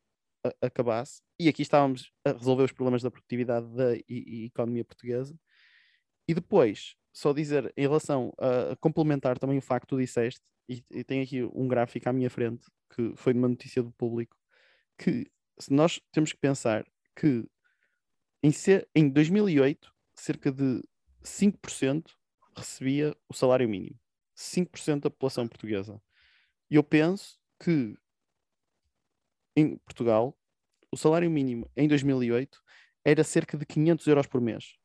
acabasse. 0.61 1.21
E 1.39 1.47
aqui 1.47 1.61
estávamos 1.61 2.11
a 2.25 2.33
resolver 2.33 2.63
os 2.63 2.71
problemas 2.73 3.01
da 3.01 3.09
produtividade 3.09 3.67
da 3.73 3.95
e, 3.95 4.03
e 4.09 4.45
economia 4.45 4.83
portuguesa. 4.83 5.33
E 6.27 6.33
depois, 6.33 6.95
só 7.17 7.33
dizer 7.33 7.73
em 7.75 7.81
relação 7.81 8.31
a, 8.37 8.73
a 8.73 8.75
complementar 8.75 9.39
também 9.39 9.57
o 9.57 9.61
facto 9.61 9.87
que 9.87 9.95
tu 9.95 9.99
disseste, 9.99 10.41
e, 10.69 10.83
e 10.91 11.19
aqui 11.19 11.43
um 11.43 11.67
gráfico 11.67 12.07
à 12.07 12.13
minha 12.13 12.29
frente, 12.29 12.67
que 12.93 13.13
foi 13.15 13.33
de 13.33 13.39
uma 13.39 13.47
notícia 13.47 13.81
do 13.81 13.91
público, 13.91 14.37
que 14.99 15.25
se 15.59 15.73
nós 15.73 15.99
temos 16.11 16.31
que 16.31 16.37
pensar 16.37 16.85
que 17.15 17.43
em, 18.43 18.51
ser, 18.51 18.87
em 18.93 19.09
2008 19.09 19.91
cerca 20.13 20.51
de 20.51 20.83
5% 21.23 22.11
recebia 22.55 23.17
o 23.27 23.33
salário 23.33 23.67
mínimo. 23.67 23.99
5% 24.35 25.01
da 25.01 25.09
população 25.09 25.47
portuguesa. 25.47 25.99
E 26.69 26.75
eu 26.75 26.83
penso 26.83 27.39
que 27.59 27.97
em 29.55 29.75
Portugal 29.77 30.37
o 30.91 30.97
salário 30.97 31.31
mínimo 31.31 31.67
em 31.75 31.87
2008 31.87 32.61
era 33.03 33.23
cerca 33.23 33.57
de 33.57 33.65
500 33.65 34.05
euros 34.05 34.27
por 34.27 34.39
mês. 34.39 34.77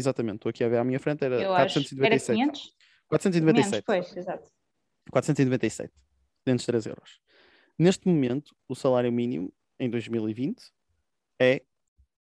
Exatamente, 0.00 0.36
estou 0.36 0.50
aqui 0.50 0.64
a 0.64 0.68
ver 0.68 0.78
à 0.78 0.84
minha 0.84 0.98
frente, 0.98 1.24
era 1.24 1.40
Eu 1.40 1.52
acho. 1.52 1.74
497. 1.74 2.32
Era 2.32 2.48
500? 2.50 2.74
497. 3.08 3.70
Menos, 3.70 3.84
pois, 3.84 4.16
exato. 4.16 4.50
497. 5.10 5.92
503 6.46 6.86
euros. 6.86 7.20
Neste 7.78 8.08
momento, 8.08 8.54
o 8.68 8.74
salário 8.74 9.12
mínimo 9.12 9.52
em 9.78 9.90
2020 9.90 10.62
é 11.40 11.62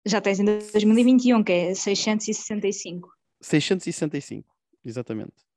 Já 0.05 0.21
tens 0.21 0.39
ainda 0.39 0.59
2021, 0.59 1.43
que 1.43 1.51
é 1.51 1.73
665. 1.73 3.09
665, 3.41 4.55
exatamente. 4.83 5.47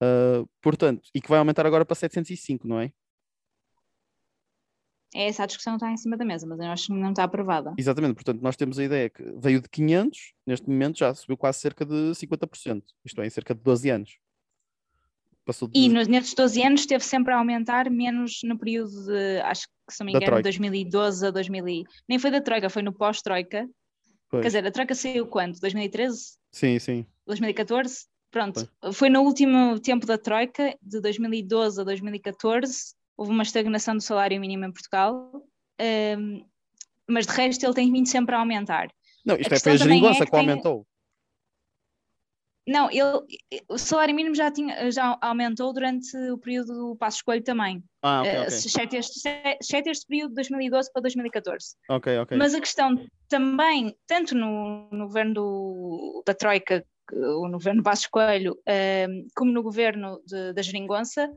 Ah, 0.00 0.44
portanto, 0.60 1.08
e 1.14 1.20
que 1.20 1.28
vai 1.28 1.38
aumentar 1.38 1.66
agora 1.66 1.84
para 1.84 1.94
705, 1.94 2.66
não 2.66 2.80
é? 2.80 2.92
É 5.14 5.28
essa 5.28 5.44
a 5.44 5.46
discussão 5.46 5.74
está 5.76 5.90
em 5.92 5.96
cima 5.96 6.16
da 6.16 6.24
mesa, 6.24 6.44
mas 6.46 6.58
eu 6.58 6.66
acho 6.66 6.86
que 6.88 6.92
não 6.92 7.10
está 7.10 7.22
aprovada. 7.22 7.72
Exatamente, 7.78 8.14
portanto, 8.14 8.42
nós 8.42 8.56
temos 8.56 8.78
a 8.80 8.84
ideia 8.84 9.08
que 9.08 9.22
veio 9.36 9.60
de 9.60 9.68
500, 9.68 10.32
neste 10.44 10.68
momento 10.68 10.98
já 10.98 11.14
subiu 11.14 11.36
quase 11.36 11.60
cerca 11.60 11.84
de 11.86 11.94
50%, 12.14 12.82
isto 13.04 13.22
é, 13.22 13.26
em 13.26 13.30
cerca 13.30 13.54
de 13.54 13.60
12 13.60 13.90
anos. 13.90 14.18
Passou 15.44 15.68
de... 15.68 15.78
E 15.78 15.88
nos, 15.88 16.08
nestes 16.08 16.34
12 16.34 16.62
anos 16.62 16.80
esteve 16.80 17.04
sempre 17.04 17.32
a 17.32 17.38
aumentar, 17.38 17.88
menos 17.90 18.40
no 18.42 18.58
período 18.58 19.04
de, 19.06 19.40
acho 19.42 19.68
que 19.86 19.94
se 19.94 20.00
não 20.00 20.06
me 20.06 20.12
engano, 20.12 20.26
Troika. 20.26 20.42
2012 20.42 21.26
a 21.26 21.30
2000. 21.30 21.68
e- 21.68 21.84
Nem 22.08 22.18
foi 22.18 22.30
da 22.30 22.40
Troika, 22.40 22.68
foi 22.68 22.82
no 22.82 22.92
pós-Troika. 22.92 23.68
Quer 24.30 24.42
dizer, 24.46 24.66
a 24.66 24.70
Troika 24.72 24.94
saiu 24.96 25.26
quando? 25.26 25.60
2013? 25.60 26.38
Sim, 26.50 26.78
sim. 26.80 27.06
2014? 27.26 28.06
Pronto, 28.32 28.68
foi 28.92 29.08
no 29.08 29.20
último 29.20 29.78
tempo 29.78 30.06
da 30.06 30.18
Troika, 30.18 30.76
de 30.82 31.00
2012 31.00 31.80
a 31.80 31.84
2014, 31.84 32.94
houve 33.16 33.30
uma 33.32 33.42
estagnação 33.42 33.94
do 33.96 34.02
salário 34.02 34.40
mínimo 34.40 34.64
em 34.64 34.72
Portugal, 34.72 35.30
hum, 36.18 36.44
mas 37.08 37.26
de 37.26 37.32
resto 37.32 37.64
ele 37.64 37.74
tem 37.74 37.92
vindo 37.92 38.06
sempre 38.08 38.34
a 38.34 38.38
aumentar. 38.38 38.88
Não, 39.24 39.36
isto 39.36 39.46
é, 39.46 39.50
questão 39.50 39.72
foi 39.72 39.76
a 39.76 39.78
também 39.78 39.98
é 39.98 40.00
geringonça 40.00 40.24
que 40.24 40.30
que 40.30 40.30
tem- 40.36 40.40
aumentou. 40.40 40.86
Não, 42.66 42.90
ele, 42.90 43.20
o 43.68 43.76
salário 43.76 44.14
mínimo 44.14 44.34
já, 44.34 44.50
tinha, 44.50 44.90
já 44.90 45.18
aumentou 45.20 45.70
durante 45.74 46.16
o 46.30 46.38
período 46.38 46.72
do 46.72 46.96
passo 46.96 47.18
escolho 47.18 47.42
também, 47.42 47.84
Ah, 48.02 48.22
ok, 48.22 48.32
eh, 48.32 48.40
ok. 48.40 48.48
exceto 48.56 48.96
este, 48.96 49.28
exceto 49.60 49.90
este 49.90 50.06
período 50.06 50.30
de 50.30 50.36
2012 50.36 50.90
para 50.90 51.02
2014. 51.02 51.76
Ok, 51.90 52.18
ok. 52.20 52.38
Mas 52.38 52.54
a 52.54 52.60
questão 52.60 52.96
também, 53.28 53.94
tanto 54.06 54.34
no, 54.34 54.88
no 54.90 55.04
governo 55.08 55.34
do- 55.34 56.22
da 56.26 56.32
Troika, 56.32 56.82
ou 57.12 57.46
no 57.48 57.58
governo 57.58 57.82
Passos 57.82 58.06
Coelho, 58.06 58.58
ehm, 58.66 59.26
como 59.36 59.52
no 59.52 59.62
governo 59.62 60.22
de- 60.26 60.54
da 60.54 60.62
Geringonça, 60.62 61.30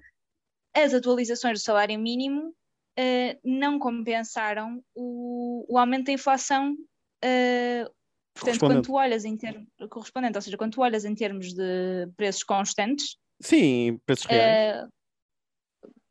as 0.83 0.93
atualizações 0.93 1.59
do 1.59 1.63
salário 1.63 1.99
mínimo 1.99 2.53
eh, 2.97 3.37
não 3.43 3.77
compensaram 3.79 4.83
o, 4.95 5.65
o 5.69 5.77
aumento 5.77 6.05
da 6.07 6.11
inflação. 6.13 6.75
eh, 7.23 7.85
portanto, 8.33 8.59
quando 8.59 8.81
Correspondente. 8.83 8.87
tu 8.87 8.93
olhas 8.93 9.25
em 9.25 9.37
termos 9.37 9.67
correspondente, 9.89 10.37
ou 10.37 10.41
seja, 10.41 10.57
quando 10.57 10.73
tu 10.73 10.81
olhas 10.81 11.05
em 11.05 11.15
termos 11.15 11.53
de 11.53 12.07
preços 12.15 12.43
constantes, 12.43 13.17
Sim, 13.41 13.99
preços 14.05 14.25
reais. 14.25 14.57
eh, 14.57 14.87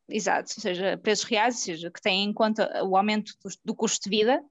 exato, 0.08 0.52
ou 0.56 0.62
seja, 0.62 0.96
preços 0.98 1.24
reais, 1.24 1.54
ou 1.56 1.60
seja, 1.60 1.90
que 1.90 2.00
têm 2.00 2.24
em 2.24 2.32
conta 2.32 2.84
o 2.84 2.96
aumento 2.96 3.32
do, 3.42 3.50
do 3.64 3.74
custo 3.74 4.08
de 4.08 4.16
vida, 4.16 4.42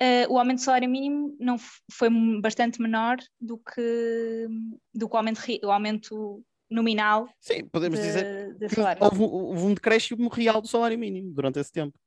eh, 0.00 0.26
o 0.28 0.38
aumento 0.38 0.58
do 0.58 0.64
salário 0.64 0.88
mínimo 0.88 1.36
não 1.38 1.56
foi 1.92 2.08
bastante 2.40 2.80
menor 2.80 3.18
do 3.40 3.58
que, 3.58 4.46
do 4.94 5.08
que 5.08 5.14
o, 5.14 5.16
aumento, 5.16 5.40
o 5.64 5.70
aumento 5.70 6.44
nominal 6.72 7.28
Sim, 7.40 7.66
podemos 7.68 7.98
dizer 8.00 8.52
de, 8.52 8.58
de 8.58 8.68
que 8.68 8.74
salário. 8.74 9.02
houve, 9.04 9.20
um- 9.20 9.24
houve 9.24 9.62
um 9.64 9.74
decréscimo 9.74 10.28
real 10.28 10.60
do 10.60 10.68
salário 10.68 10.98
mínimo 10.98 11.32
durante 11.32 11.58
esse 11.58 11.70
tempo. 11.70 11.98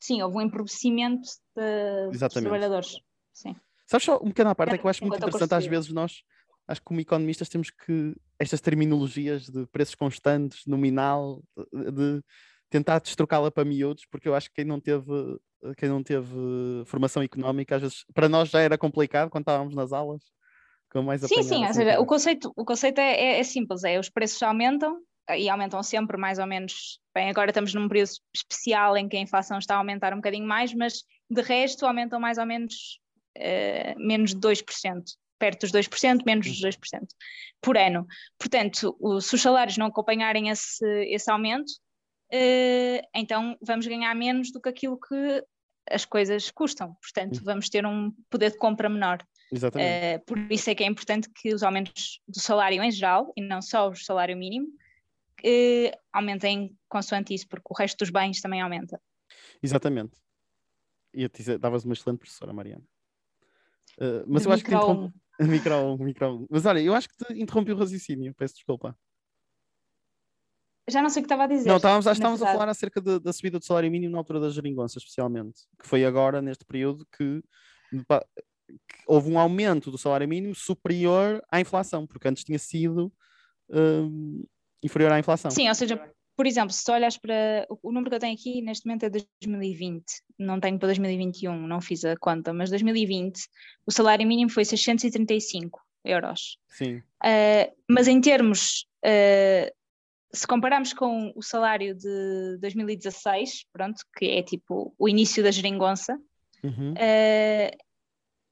Sim, 0.00 0.22
houve 0.22 0.36
um 0.36 0.42
empobrecimento 0.42 1.28
de- 1.56 2.18
dos 2.18 2.32
trabalhadores. 2.32 3.00
Sim. 3.32 3.56
Sabes 3.86 4.04
só 4.04 4.16
um 4.22 4.28
pequeno 4.28 4.50
à 4.50 4.54
parte, 4.54 4.74
é 4.74 4.78
que 4.78 4.84
eu 4.84 4.90
acho 4.90 5.02
muito 5.02 5.16
interessante 5.16 5.54
às 5.54 5.66
vezes 5.66 5.90
nós, 5.92 6.22
acho 6.66 6.80
que 6.80 6.84
como 6.84 7.00
economistas 7.00 7.48
temos 7.48 7.70
que, 7.70 8.14
estas 8.38 8.60
terminologias 8.60 9.48
de 9.48 9.66
preços 9.66 9.94
constantes, 9.94 10.66
nominal, 10.66 11.42
de, 11.72 11.90
de 11.90 12.22
tentar 12.70 13.00
destrocá-la 13.00 13.50
para 13.50 13.64
miúdos, 13.64 14.04
porque 14.10 14.28
eu 14.28 14.34
acho 14.34 14.48
que 14.50 14.56
quem 14.56 14.64
não 14.64 14.78
teve, 14.78 15.10
quem 15.76 15.88
não 15.88 16.02
teve 16.02 16.28
formação 16.84 17.22
económica, 17.22 17.76
às 17.76 17.82
vezes, 17.82 18.04
para 18.14 18.28
nós 18.28 18.50
já 18.50 18.60
era 18.60 18.76
complicado 18.78 19.30
quando 19.30 19.42
estávamos 19.42 19.74
nas 19.74 19.92
aulas, 19.92 20.22
mais 21.02 21.20
Sim, 21.22 21.42
sim, 21.42 21.66
ou 21.66 21.72
seja, 21.74 22.00
o 22.00 22.06
conceito, 22.06 22.52
o 22.56 22.64
conceito 22.64 22.98
é, 22.98 23.12
é- 23.14 23.38
é 23.40 23.42
simples, 23.44 23.84
é 23.84 23.98
os 23.98 24.08
preços 24.08 24.42
aumentam 24.42 24.98
e 25.36 25.48
aumentam 25.50 25.82
sempre 25.82 26.16
mais 26.16 26.38
ou 26.38 26.46
menos, 26.46 27.00
bem, 27.14 27.28
agora 27.28 27.50
estamos 27.50 27.74
num 27.74 27.86
período 27.88 28.10
especial 28.34 28.96
em 28.96 29.06
que 29.08 29.16
a 29.16 29.20
inflação 29.20 29.58
está 29.58 29.74
a 29.74 29.78
aumentar 29.78 30.12
um 30.14 30.16
bocadinho 30.16 30.46
mais, 30.46 30.72
mas 30.72 31.04
de 31.30 31.42
resto 31.42 31.84
aumentam 31.86 32.18
mais 32.18 32.38
ou 32.38 32.46
menos 32.46 32.98
eh, 33.36 33.94
menos 33.98 34.30
de 34.34 34.40
2%, 34.40 35.02
perto 35.38 35.60
dos 35.60 35.70
2%, 35.70 36.24
menos 36.24 36.46
dos 36.48 36.60
2% 36.60 37.06
por 37.60 37.76
ano. 37.76 38.06
Portanto, 38.38 38.96
o- 38.98 39.20
se 39.20 39.34
os 39.34 39.42
salários 39.42 39.76
não 39.76 39.86
acompanharem 39.86 40.48
esse, 40.48 40.84
esse 41.04 41.30
aumento, 41.30 41.70
eh, 42.32 43.02
então 43.14 43.56
vamos 43.62 43.86
ganhar 43.86 44.14
menos 44.14 44.50
do 44.50 44.60
que 44.60 44.68
aquilo 44.68 44.98
que 44.98 45.44
as 45.90 46.04
coisas 46.04 46.50
custam, 46.50 46.96
portanto 47.02 47.42
vamos 47.44 47.68
ter 47.68 47.86
um 47.86 48.10
poder 48.30 48.50
de 48.50 48.58
compra 48.58 48.88
menor. 48.88 49.18
Exatamente. 49.50 50.16
Uh, 50.16 50.24
por 50.26 50.38
isso 50.52 50.68
é 50.70 50.74
que 50.74 50.84
é 50.84 50.86
importante 50.86 51.28
que 51.34 51.54
os 51.54 51.62
aumentos 51.62 52.20
do 52.28 52.40
salário 52.40 52.82
em 52.82 52.90
geral, 52.90 53.32
e 53.36 53.42
não 53.42 53.62
só 53.62 53.88
o 53.88 53.96
salário 53.96 54.36
mínimo, 54.36 54.68
aumentem 56.12 56.76
consoante 56.88 57.32
isso, 57.32 57.46
porque 57.48 57.66
o 57.70 57.74
resto 57.74 57.98
dos 57.98 58.10
bens 58.10 58.40
também 58.40 58.60
aumenta. 58.60 59.00
Exatamente. 59.62 60.16
Dizer, 61.34 61.58
davas 61.58 61.84
uma 61.84 61.94
excelente 61.94 62.18
professora, 62.18 62.52
Mariana. 62.52 62.84
Uh, 63.98 64.24
mas 64.26 64.44
eu 64.44 64.52
acho 64.52 64.62
que 64.62 64.70
te 64.70 65.46
micro 65.46 65.98
micro. 65.98 66.46
Mas 66.50 66.66
olha, 66.66 66.80
eu 66.80 66.94
acho 66.94 67.08
que 67.08 67.16
te 67.16 67.40
interrompi 67.40 67.72
o 67.72 67.76
raciocínio, 67.76 68.34
peço 68.34 68.54
desculpa. 68.54 68.96
Já 70.88 71.02
não 71.02 71.10
sei 71.10 71.20
o 71.20 71.24
que 71.24 71.26
estava 71.26 71.44
a 71.44 71.46
dizer. 71.46 71.68
Não, 71.68 71.76
estávamos, 71.76 72.06
estávamos 72.06 72.42
a 72.42 72.46
falar 72.52 72.68
acerca 72.68 73.00
de- 73.00 73.20
da 73.20 73.32
subida 73.32 73.58
do 73.58 73.64
salário 73.64 73.90
mínimo 73.90 74.12
na 74.12 74.18
altura 74.18 74.40
da 74.40 74.48
geringonça, 74.48 74.98
especialmente, 74.98 75.62
que 75.78 75.86
foi 75.86 76.04
agora, 76.04 76.40
neste 76.40 76.64
período, 76.64 77.06
que 77.16 77.42
houve 79.06 79.30
um 79.30 79.38
aumento 79.38 79.90
do 79.90 79.98
salário 79.98 80.28
mínimo 80.28 80.54
superior 80.54 81.42
à 81.50 81.60
inflação, 81.60 82.06
porque 82.06 82.28
antes 82.28 82.44
tinha 82.44 82.58
sido 82.58 83.12
hum, 83.70 84.44
inferior 84.82 85.12
à 85.12 85.18
inflação. 85.18 85.50
Sim, 85.50 85.68
ou 85.68 85.74
seja, 85.74 86.00
por 86.36 86.46
exemplo, 86.46 86.72
se 86.72 86.84
tu 86.84 86.92
olhas 86.92 87.16
para. 87.18 87.66
O 87.68 87.88
o 87.88 87.92
número 87.92 88.10
que 88.10 88.16
eu 88.16 88.20
tenho 88.20 88.34
aqui 88.34 88.62
neste 88.62 88.86
momento 88.86 89.04
é 89.04 89.10
2020, 89.10 90.04
não 90.38 90.60
tenho 90.60 90.78
para 90.78 90.88
2021, 90.88 91.66
não 91.66 91.80
fiz 91.80 92.04
a 92.04 92.16
conta, 92.16 92.52
mas 92.52 92.70
2020 92.70 93.40
o 93.86 93.90
salário 93.90 94.26
mínimo 94.26 94.50
foi 94.50 94.64
635 94.64 95.80
euros. 96.04 96.58
Sim, 96.68 97.02
Uh, 97.24 97.74
mas 97.90 98.06
em 98.06 98.20
termos, 98.20 98.86
uh, 99.04 99.74
se 100.32 100.46
compararmos 100.46 100.92
com 100.92 101.32
o 101.34 101.42
salário 101.42 101.96
de 101.96 102.58
2016, 102.60 103.64
pronto, 103.72 104.04
que 104.16 104.26
é 104.26 104.42
tipo 104.42 104.94
o 104.96 105.08
início 105.08 105.42
da 105.42 105.50
geringonça, 105.50 106.16
Uhum. 106.62 106.92
uh, 106.92 107.76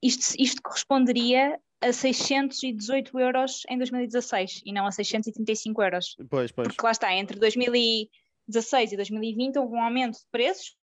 isto, 0.07 0.35
isto 0.39 0.63
corresponderia 0.63 1.59
a 1.81 1.93
618 1.93 3.19
euros 3.19 3.63
em 3.69 3.77
2016 3.79 4.63
e 4.65 4.73
não 4.73 4.87
a 4.87 4.93
635 4.93 5.83
euros. 5.83 6.17
Pois, 6.31 6.51
pois. 6.53 6.69
Porque 6.69 6.83
lá 6.85 6.91
está, 6.93 7.13
entre 7.15 7.39
2016 7.39 8.93
e 8.93 8.97
2020 8.97 9.59
houve 9.59 9.75
um 9.75 9.83
aumento 9.83 10.19
de 10.19 10.27
preços, 10.31 10.77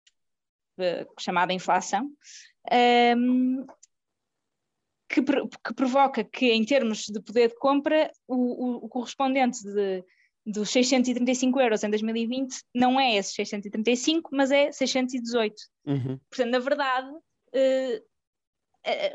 chamada 1.20 1.54
inflação, 1.54 2.10
ehm, 2.72 3.66
que, 5.08 5.22
que 5.22 5.74
provoca 5.76 6.24
que, 6.24 6.52
em 6.52 6.64
termos 6.66 7.06
de 7.06 7.22
poder 7.22 7.50
de 7.50 7.56
compra, 7.56 8.10
o, 8.28 8.36
o- 8.36 8.86
o 8.86 8.90
correspondente 8.90 9.62
de, 9.64 10.04
dos 10.46 10.70
635 10.72 11.60
euros 11.60 11.84
em 11.84 11.90
2020 11.90 12.64
não 12.74 13.00
é 13.00 13.16
esse 13.18 13.34
635, 13.34 14.30
mas 14.34 14.52
é 14.52 14.72
618. 14.72 15.56
Uhum. 15.86 16.20
Portanto, 16.30 16.52
na 16.52 16.60
verdade, 16.60 17.12
eh, 17.54 18.02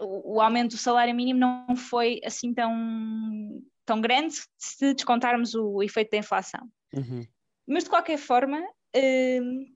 o 0.01 0.37
o 0.37 0.41
aumento 0.41 0.73
do 0.73 0.79
salário 0.79 1.15
mínimo 1.15 1.41
não 1.41 1.77
foi 1.77 2.21
assim 2.25 2.53
tão, 2.53 3.63
tão 3.85 4.01
grande 4.01 4.35
se 4.59 4.95
descontarmos 4.95 5.55
o 5.55 5.83
efeito 5.83 6.11
da 6.11 6.19
inflação. 6.19 6.61
Uhum. 6.93 7.27
Mas 7.67 7.85
de 7.85 7.91
qualquer 7.91 8.19
forma, 8.19 8.61
hum, 8.95 9.75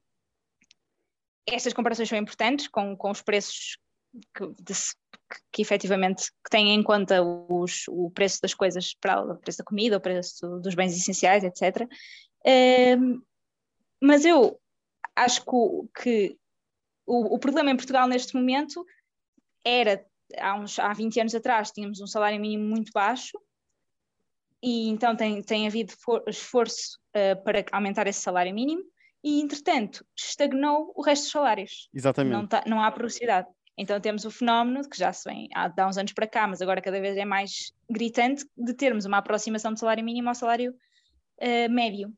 estas 1.46 1.72
comparações 1.72 2.08
são 2.08 2.18
importantes 2.18 2.68
com, 2.68 2.96
com 2.96 3.10
os 3.10 3.22
preços 3.22 3.78
que, 4.34 4.46
de 4.62 4.74
que, 4.74 5.40
que 5.52 5.62
efetivamente 5.62 6.30
que 6.44 6.50
tenha 6.50 6.74
em 6.74 6.82
conta 6.82 7.22
os, 7.22 7.84
o 7.88 8.10
preço 8.10 8.40
das 8.42 8.54
coisas, 8.54 8.94
para 9.00 9.22
o 9.22 9.36
preço 9.36 9.58
da 9.58 9.64
comida, 9.64 9.96
o 9.96 10.00
preço 10.00 10.60
dos 10.60 10.74
bens 10.74 10.96
essenciais, 10.96 11.44
etc. 11.44 11.88
Uh, 12.46 13.22
mas 14.00 14.24
eu 14.24 14.60
acho 15.14 15.44
que, 15.44 16.02
que 16.02 16.38
o, 17.06 17.34
o, 17.34 17.38
problema 17.38 17.70
em 17.70 17.76
Portugal 17.76 18.08
neste 18.08 18.34
momento 18.34 18.84
era, 19.64 20.04
há, 20.38 20.54
uns, 20.58 20.78
há 20.78 20.92
20 20.92 21.20
anos 21.20 21.34
atrás, 21.34 21.70
tínhamos 21.70 22.00
um 22.00 22.06
salário 22.06 22.40
mínimo 22.40 22.64
muito 22.64 22.90
baixo, 22.92 23.38
e 24.62 24.88
então 24.88 25.16
tem, 25.16 25.42
tem 25.42 25.66
havido 25.66 25.92
for, 25.92 26.22
esforço 26.26 26.98
uh, 27.16 27.42
para 27.42 27.64
aumentar 27.72 28.06
esse 28.06 28.20
salário 28.20 28.54
mínimo, 28.54 28.82
e 29.22 29.40
entretanto 29.40 30.04
estagnou 30.16 30.92
o 30.94 31.02
resto 31.02 31.24
dos 31.24 31.32
salários. 31.32 31.88
Exatamente. 31.92 32.32
Não, 32.32 32.46
tá, 32.46 32.64
não 32.66 32.82
há 32.82 32.90
progressividade. 32.90 33.48
Então 33.76 33.98
temos 34.00 34.24
o 34.24 34.30
fenómeno 34.30 34.86
que 34.88 34.98
já 34.98 35.12
se 35.12 35.28
vem 35.28 35.48
há, 35.54 35.72
há 35.74 35.88
uns 35.88 35.96
anos 35.96 36.12
para 36.12 36.26
cá, 36.26 36.46
mas 36.46 36.60
agora 36.60 36.82
cada 36.82 37.00
vez 37.00 37.16
é 37.16 37.24
mais 37.24 37.72
gritante, 37.88 38.44
de 38.56 38.74
termos 38.74 39.04
uma 39.06 39.18
aproximação 39.18 39.72
do 39.72 39.78
salário 39.78 40.04
mínimo 40.04 40.28
ao 40.28 40.34
salário 40.34 40.72
uh, 40.72 41.72
médio. 41.72 42.12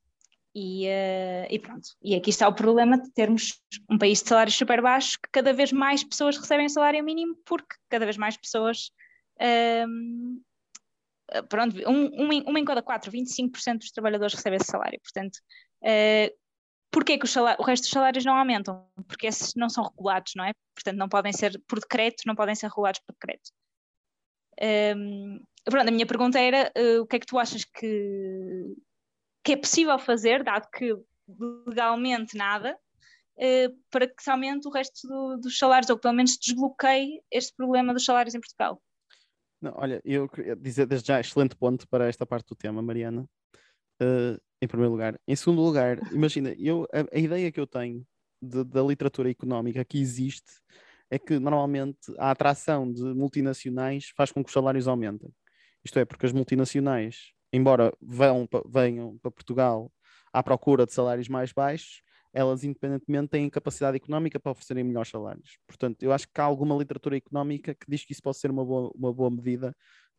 E, 0.54 0.86
uh, 0.86 1.46
e, 1.48 1.58
pronto. 1.58 1.88
E 2.02 2.14
aqui 2.14 2.28
está 2.30 2.46
o 2.46 2.54
problema 2.54 3.00
de 3.00 3.10
termos 3.12 3.58
um 3.90 3.96
país 3.96 4.22
de 4.22 4.28
salários 4.28 4.56
super 4.56 4.82
baixos 4.82 5.16
que 5.16 5.30
cada 5.32 5.52
vez 5.52 5.72
mais 5.72 6.04
pessoas 6.04 6.36
recebem 6.36 6.66
o 6.66 6.70
salário 6.70 7.02
mínimo 7.02 7.36
porque 7.44 7.74
cada 7.88 8.04
vez 8.04 8.16
mais 8.16 8.36
pessoas. 8.36 8.90
Uh, 9.40 10.42
pronto, 11.48 11.76
um, 11.88 12.04
um, 12.22 12.42
uma 12.46 12.60
em 12.60 12.64
cada 12.64 12.82
quatro, 12.82 13.10
25% 13.10 13.78
dos 13.78 13.90
trabalhadores 13.90 14.34
recebem 14.34 14.58
esse 14.58 14.70
salário. 14.70 15.00
Portanto, 15.02 15.38
uh, 15.82 16.36
porquê 16.90 17.16
que 17.18 17.24
o 17.26 17.62
resto 17.62 17.84
dos 17.84 17.90
salários 17.90 18.24
não 18.24 18.36
aumentam? 18.36 18.86
Porque 19.08 19.26
esses 19.26 19.54
não 19.54 19.70
são 19.70 19.84
regulados, 19.84 20.34
não 20.36 20.44
é? 20.44 20.52
Portanto, 20.74 20.98
não 20.98 21.08
podem 21.08 21.32
ser 21.32 21.60
por 21.66 21.80
decreto, 21.80 22.24
não 22.26 22.34
podem 22.34 22.54
ser 22.54 22.68
regulados 22.68 23.00
por 23.00 23.14
decreto. 23.14 23.50
Um, 24.96 25.42
pronto, 25.64 25.88
a 25.88 25.90
minha 25.90 26.06
pergunta 26.06 26.38
era 26.38 26.70
uh, 26.76 27.00
o 27.00 27.06
que 27.06 27.16
é 27.16 27.18
que 27.18 27.26
tu 27.26 27.38
achas 27.38 27.64
que, 27.64 28.76
que 29.42 29.52
é 29.52 29.56
possível 29.56 29.98
fazer, 29.98 30.42
dado 30.42 30.68
que 30.70 30.94
legalmente 31.66 32.36
nada, 32.36 32.76
uh, 33.36 33.78
para 33.90 34.06
que 34.06 34.22
se 34.22 34.30
aumente 34.30 34.66
o 34.68 34.70
resto 34.70 35.06
do, 35.06 35.36
dos 35.38 35.58
salários, 35.58 35.90
ou 35.90 35.98
pelo 35.98 36.14
menos 36.14 36.38
desbloqueie 36.38 37.22
este 37.30 37.54
problema 37.54 37.92
dos 37.92 38.04
salários 38.04 38.34
em 38.34 38.40
Portugal? 38.40 38.80
Não, 39.60 39.72
olha, 39.76 40.00
eu 40.04 40.28
queria 40.28 40.56
dizer 40.56 40.86
desde 40.86 41.08
já 41.08 41.20
excelente 41.20 41.56
ponto 41.56 41.88
para 41.88 42.08
esta 42.08 42.26
parte 42.26 42.48
do 42.48 42.56
tema, 42.56 42.82
Mariana. 42.82 43.28
Uh, 44.00 44.40
em 44.62 44.68
primeiro 44.68 44.92
lugar. 44.92 45.20
Em 45.26 45.34
segundo 45.34 45.60
lugar, 45.60 45.98
imagina, 46.14 46.54
eu, 46.56 46.86
a, 46.92 47.16
a 47.16 47.18
ideia 47.18 47.50
que 47.50 47.58
eu 47.58 47.66
tenho 47.66 48.06
de, 48.40 48.62
da 48.64 48.80
literatura 48.82 49.28
económica 49.28 49.84
que 49.84 49.98
existe 49.98 50.52
é 51.10 51.18
que 51.18 51.38
normalmente 51.38 51.98
a 52.16 52.30
atração 52.30 52.90
de 52.90 53.02
multinacionais 53.02 54.12
faz 54.16 54.30
com 54.30 54.42
que 54.42 54.48
os 54.48 54.52
salários 54.52 54.88
aumentem. 54.88 55.30
Isto 55.84 55.98
é, 55.98 56.04
porque 56.04 56.24
as 56.24 56.32
multinacionais 56.32 57.32
embora 57.52 57.92
vão, 58.00 58.48
venham 58.66 59.18
para 59.18 59.30
Portugal 59.30 59.92
à 60.32 60.42
procura 60.42 60.86
de 60.86 60.92
salários 60.92 61.28
mais 61.28 61.52
baixos, 61.52 62.02
elas 62.32 62.64
independentemente 62.64 63.28
têm 63.28 63.50
capacidade 63.50 63.96
económica 63.96 64.40
para 64.40 64.52
oferecerem 64.52 64.84
melhores 64.84 65.10
salários. 65.10 65.58
Portanto, 65.66 66.02
eu 66.02 66.12
acho 66.12 66.26
que 66.26 66.40
há 66.40 66.44
alguma 66.44 66.74
literatura 66.74 67.16
económica 67.16 67.74
que 67.74 67.84
diz 67.86 68.04
que 68.04 68.12
isso 68.12 68.22
pode 68.22 68.38
ser 68.38 68.50
uma 68.50 68.64
boa, 68.64 68.90
uma 68.94 69.12
boa 69.12 69.30
medida 69.30 69.76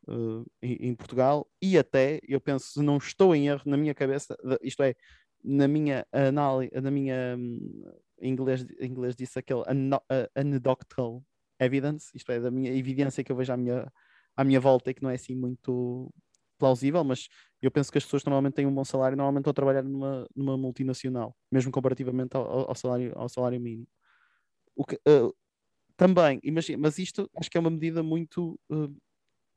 uh, 0.08 0.46
em, 0.62 0.94
Portugal 0.94 1.48
e 1.62 1.78
até, 1.78 2.20
eu 2.28 2.40
penso, 2.40 2.74
se 2.74 2.82
não 2.82 2.98
estou 2.98 3.36
em 3.36 3.48
erro 3.48 3.63
na 3.66 3.78
minha 3.78 3.96
cabeça, 3.96 4.38
isto 4.62 4.84
é, 4.84 4.94
na 5.44 5.68
minha 5.68 6.06
análise, 6.12 6.72
na 6.80 6.92
minha 6.92 7.36
em 8.20 8.32
inglês, 8.32 8.66
em 8.80 8.88
inglês 8.88 9.16
disse 9.16 9.38
aquele 9.38 9.63
anecdotal 10.36 11.22
evidence, 11.60 12.10
isto 12.16 12.32
é, 12.32 12.40
da 12.40 12.50
minha 12.50 12.72
evidência 12.72 13.24
que 13.24 13.32
eu 13.32 13.36
vejo 13.36 13.52
à 13.52 13.58
minha, 13.58 13.92
à 14.36 14.44
minha 14.44 14.60
volta 14.60 14.92
e 14.92 14.94
que 14.94 15.04
não 15.04 15.10
é 15.10 15.16
assim 15.16 15.36
muito 15.36 16.13
plausível, 16.63 17.04
mas 17.04 17.28
eu 17.62 17.69
penso 17.69 17.91
que 17.91 17.97
as 17.97 18.06
pessoas 18.06 18.23
normalmente 18.23 18.54
têm 18.54 18.65
um 18.65 18.73
bom 18.73 18.86
salário 18.86 19.17
normalmente 19.17 19.41
estão 19.41 19.52
a 19.52 19.54
trabalhar 19.54 19.84
numa, 19.84 20.26
numa 20.34 20.58
multinacional, 20.58 21.36
mesmo 21.52 21.71
comparativamente 21.71 22.38
ao, 22.38 22.69
ao 22.69 22.76
salário, 22.76 23.12
ao 23.17 23.28
salário 23.28 23.60
mínimo. 23.60 23.88
O 24.76 24.86
que, 24.86 24.95
uh, 24.95 25.34
também, 25.97 26.39
imagina, 26.43 26.80
mas 26.82 26.97
isto 26.97 27.30
acho 27.36 27.52
que 27.52 27.58
é 27.58 27.62
uma 27.62 27.69
medida 27.69 28.02
muito 28.02 28.60
uh, 28.71 28.95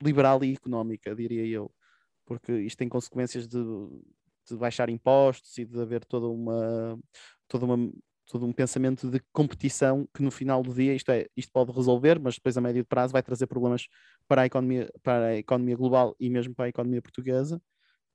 liberal 0.03 0.43
e 0.45 0.53
económica, 0.55 1.15
diria 1.15 1.47
eu, 1.47 1.73
porque 2.27 2.53
isto 2.53 2.79
tem 2.79 2.89
consequências 2.89 3.47
de, 3.47 3.59
de 4.49 4.57
baixar 4.57 4.89
impostos 4.89 5.57
e 5.59 5.65
de 5.65 5.81
haver 5.81 6.05
toda 6.05 6.27
uma, 6.29 6.99
toda 7.49 7.67
uma 7.67 7.93
todo 8.27 8.45
um 8.45 8.53
pensamento 8.53 9.09
de 9.09 9.21
competição 9.33 10.07
que 10.13 10.23
no 10.23 10.31
final 10.31 10.63
do 10.63 10.75
dia 10.75 10.95
isto, 10.95 11.11
é, 11.11 11.27
isto 11.37 11.53
pode 11.53 11.73
resolver, 11.73 12.19
mas 12.19 12.35
depois 12.35 12.57
a 12.57 12.61
médio 12.61 12.85
prazo 12.85 13.13
vai 13.13 13.23
trazer 13.23 13.47
problemas 13.47 13.87
para 14.29 14.43
a 14.43 14.47
economia, 14.47 14.91
para 15.03 15.27
a 15.27 15.37
economia 15.37 15.77
global 15.77 16.15
e 16.19 16.29
mesmo 16.29 16.55
para 16.55 16.67
a 16.67 16.69
economia 16.69 17.01
portuguesa. 17.01 17.63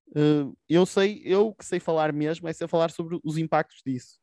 Uh, 0.10 0.56
eu 0.68 0.86
sei, 0.86 1.22
eu 1.24 1.54
que 1.56 1.66
sei 1.66 1.80
falar 1.80 2.12
mesmo, 2.12 2.48
é 2.48 2.54
sei 2.54 2.68
falar 2.68 2.92
sobre 2.92 3.18
os 3.24 3.38
impactos 3.38 3.82
disso. 3.86 4.20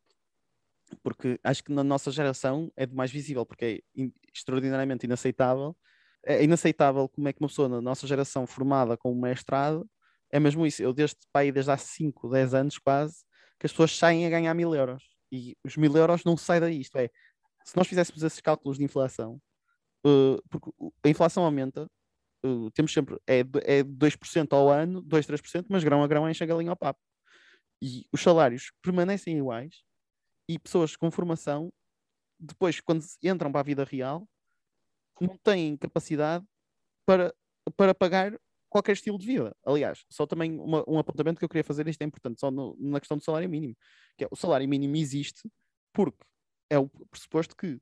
Porque 1.02 1.40
acho 1.42 1.64
que 1.64 1.72
na 1.72 1.82
nossa 1.82 2.10
geração 2.10 2.70
é 2.76 2.86
de 2.86 2.94
mais 2.94 3.10
visível, 3.10 3.44
porque 3.46 3.82
é 3.96 4.02
extraordinariamente 4.34 5.06
inaceitável. 5.06 5.76
É 6.24 6.42
inaceitável 6.44 7.08
como 7.08 7.28
é 7.28 7.32
que 7.32 7.40
uma 7.40 7.48
pessoa 7.48 7.68
na 7.68 7.80
nossa 7.80 8.06
geração 8.06 8.46
formada 8.46 8.96
com 8.96 9.12
um 9.12 9.20
mestrado 9.20 9.88
é 10.30 10.38
mesmo 10.38 10.66
isso. 10.66 10.82
Eu 10.82 10.92
desde 10.92 11.16
pai, 11.32 11.50
desde 11.50 11.70
há 11.70 11.76
5, 11.76 12.28
10 12.28 12.54
anos 12.54 12.78
quase, 12.78 13.24
que 13.58 13.66
as 13.66 13.72
pessoas 13.72 13.96
saem 13.96 14.26
a 14.26 14.30
ganhar 14.30 14.54
mil 14.54 14.74
euros 14.74 15.17
e 15.30 15.56
os 15.64 15.76
mil 15.76 15.94
euros 15.96 16.24
não 16.24 16.36
sai 16.36 16.60
daí. 16.60 16.80
Isto 16.80 16.96
é, 16.98 17.10
se 17.64 17.76
nós 17.76 17.86
fizéssemos 17.86 18.22
esses 18.22 18.40
cálculos 18.40 18.78
de 18.78 18.84
inflação, 18.84 19.40
uh, 20.06 20.42
porque 20.48 20.70
a 21.04 21.08
inflação 21.08 21.44
aumenta, 21.44 21.86
uh, 22.44 22.70
temos 22.72 22.92
sempre, 22.92 23.16
é, 23.26 23.40
é 23.40 23.82
2% 23.82 24.52
ao 24.52 24.70
ano, 24.70 25.02
2, 25.02 25.26
3%, 25.26 25.66
mas 25.68 25.84
grão 25.84 26.02
a 26.02 26.06
grão 26.06 26.28
enche 26.28 26.42
a 26.44 26.46
galinha 26.46 26.70
ao 26.70 26.76
papo. 26.76 27.00
E 27.82 28.06
os 28.12 28.20
salários 28.20 28.72
permanecem 28.82 29.38
iguais 29.38 29.82
e 30.48 30.58
pessoas 30.58 30.96
com 30.96 31.10
formação, 31.10 31.72
depois, 32.40 32.80
quando 32.80 33.04
entram 33.22 33.50
para 33.50 33.60
a 33.60 33.64
vida 33.64 33.84
real, 33.84 34.28
não 35.20 35.36
têm 35.36 35.76
capacidade 35.76 36.44
para, 37.04 37.34
para 37.76 37.94
pagar 37.94 38.38
qualquer 38.68 38.92
estilo 38.92 39.18
de 39.18 39.26
vida. 39.26 39.56
Aliás, 39.64 40.04
só 40.08 40.26
também 40.26 40.58
uma, 40.58 40.84
um 40.88 40.98
apontamento 40.98 41.38
que 41.38 41.44
eu 41.44 41.48
queria 41.48 41.64
fazer, 41.64 41.86
isto 41.88 42.02
é 42.02 42.04
importante, 42.04 42.40
só 42.40 42.50
no, 42.50 42.76
na 42.78 43.00
questão 43.00 43.16
do 43.16 43.24
salário 43.24 43.48
mínimo, 43.48 43.76
que 44.16 44.24
é 44.24 44.28
o 44.30 44.36
salário 44.36 44.68
mínimo 44.68 44.96
existe 44.96 45.50
porque 45.92 46.24
é 46.70 46.78
o 46.78 46.88
pressuposto 47.10 47.56
que, 47.56 47.80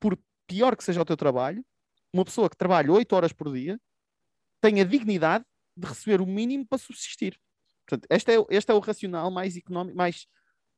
por 0.00 0.18
pior 0.46 0.76
que 0.76 0.84
seja 0.84 1.00
o 1.00 1.04
teu 1.04 1.16
trabalho, 1.16 1.64
uma 2.12 2.24
pessoa 2.24 2.48
que 2.48 2.56
trabalha 2.56 2.90
8 2.90 3.12
horas 3.14 3.32
por 3.32 3.52
dia 3.52 3.78
tem 4.60 4.80
a 4.80 4.84
dignidade 4.84 5.44
de 5.76 5.86
receber 5.86 6.20
o 6.20 6.26
mínimo 6.26 6.66
para 6.66 6.78
subsistir. 6.78 7.38
Portanto, 7.86 8.06
este 8.10 8.32
é, 8.32 8.44
este 8.50 8.72
é 8.72 8.74
o 8.74 8.80
racional 8.80 9.30
mais 9.30 9.56
económico, 9.56 9.96
mais 9.96 10.26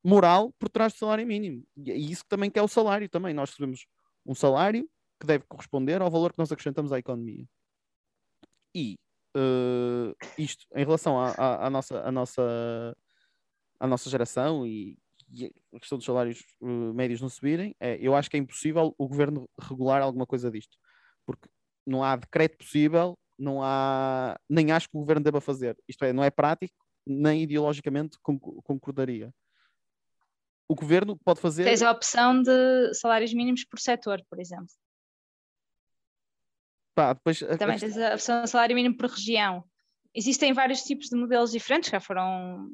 moral 0.03 0.53
por 0.59 0.69
trás 0.69 0.93
do 0.93 0.99
salário 0.99 1.25
mínimo. 1.25 1.65
E 1.77 1.91
é 1.91 1.95
isso 1.95 2.23
também 2.27 2.51
que 2.51 2.59
é 2.59 2.61
o 2.61 2.67
salário 2.67 3.07
também. 3.09 3.33
Nós 3.33 3.49
recebemos 3.49 3.85
um 4.25 4.35
salário 4.35 4.87
que 5.19 5.25
deve 5.25 5.45
corresponder 5.47 6.01
ao 6.01 6.11
valor 6.11 6.31
que 6.31 6.39
nós 6.39 6.51
acrescentamos 6.51 6.91
à 6.91 6.99
economia. 6.99 7.47
E 8.73 8.97
uh, 9.35 10.15
isto 10.37 10.65
em 10.75 10.83
relação 10.83 11.19
à, 11.19 11.31
à, 11.31 11.67
à, 11.67 11.69
nossa, 11.69 12.01
à, 12.01 12.11
nossa, 12.11 12.95
à 13.79 13.87
nossa 13.87 14.09
geração 14.09 14.65
e, 14.65 14.97
e 15.31 15.51
a 15.73 15.79
questão 15.79 15.97
dos 15.97 16.05
salários 16.05 16.43
uh, 16.61 16.93
médios 16.93 17.21
não 17.21 17.29
subirem, 17.29 17.75
é, 17.79 17.97
eu 18.01 18.15
acho 18.15 18.29
que 18.29 18.37
é 18.37 18.39
impossível 18.39 18.93
o 18.97 19.07
governo 19.07 19.49
regular 19.59 20.01
alguma 20.01 20.25
coisa 20.25 20.49
disto. 20.51 20.77
Porque 21.25 21.49
não 21.85 22.03
há 22.03 22.15
decreto 22.15 22.57
possível, 22.57 23.17
não 23.37 23.63
há, 23.63 24.39
nem 24.49 24.71
acho 24.71 24.89
que 24.89 24.97
o 24.97 24.99
governo 24.99 25.23
deva 25.23 25.41
fazer. 25.41 25.77
Isto 25.87 26.05
é, 26.05 26.13
não 26.13 26.23
é 26.23 26.29
prático, 26.29 26.75
nem 27.05 27.43
ideologicamente 27.43 28.17
concordaria. 28.21 29.33
O 30.67 30.75
governo 30.75 31.17
pode 31.25 31.41
fazer. 31.41 31.63
Tens 31.63 31.81
a 31.81 31.91
opção 31.91 32.43
de 32.43 32.93
salários 32.93 33.33
mínimos 33.33 33.65
por 33.65 33.79
setor, 33.79 34.21
por 34.29 34.39
exemplo. 34.39 34.67
Pá, 36.99 37.13
depois, 37.13 37.39
Também 37.39 37.77
a... 37.77 37.79
tens 37.79 37.97
a 37.97 38.13
opção 38.13 38.43
de 38.43 38.49
salário 38.49 38.75
mínimo 38.75 38.97
por 38.97 39.09
região. 39.09 39.63
Existem 40.13 40.51
vários 40.51 40.81
tipos 40.81 41.07
de 41.07 41.15
modelos 41.15 41.51
diferentes, 41.51 41.89
já 41.89 42.01
foram 42.01 42.69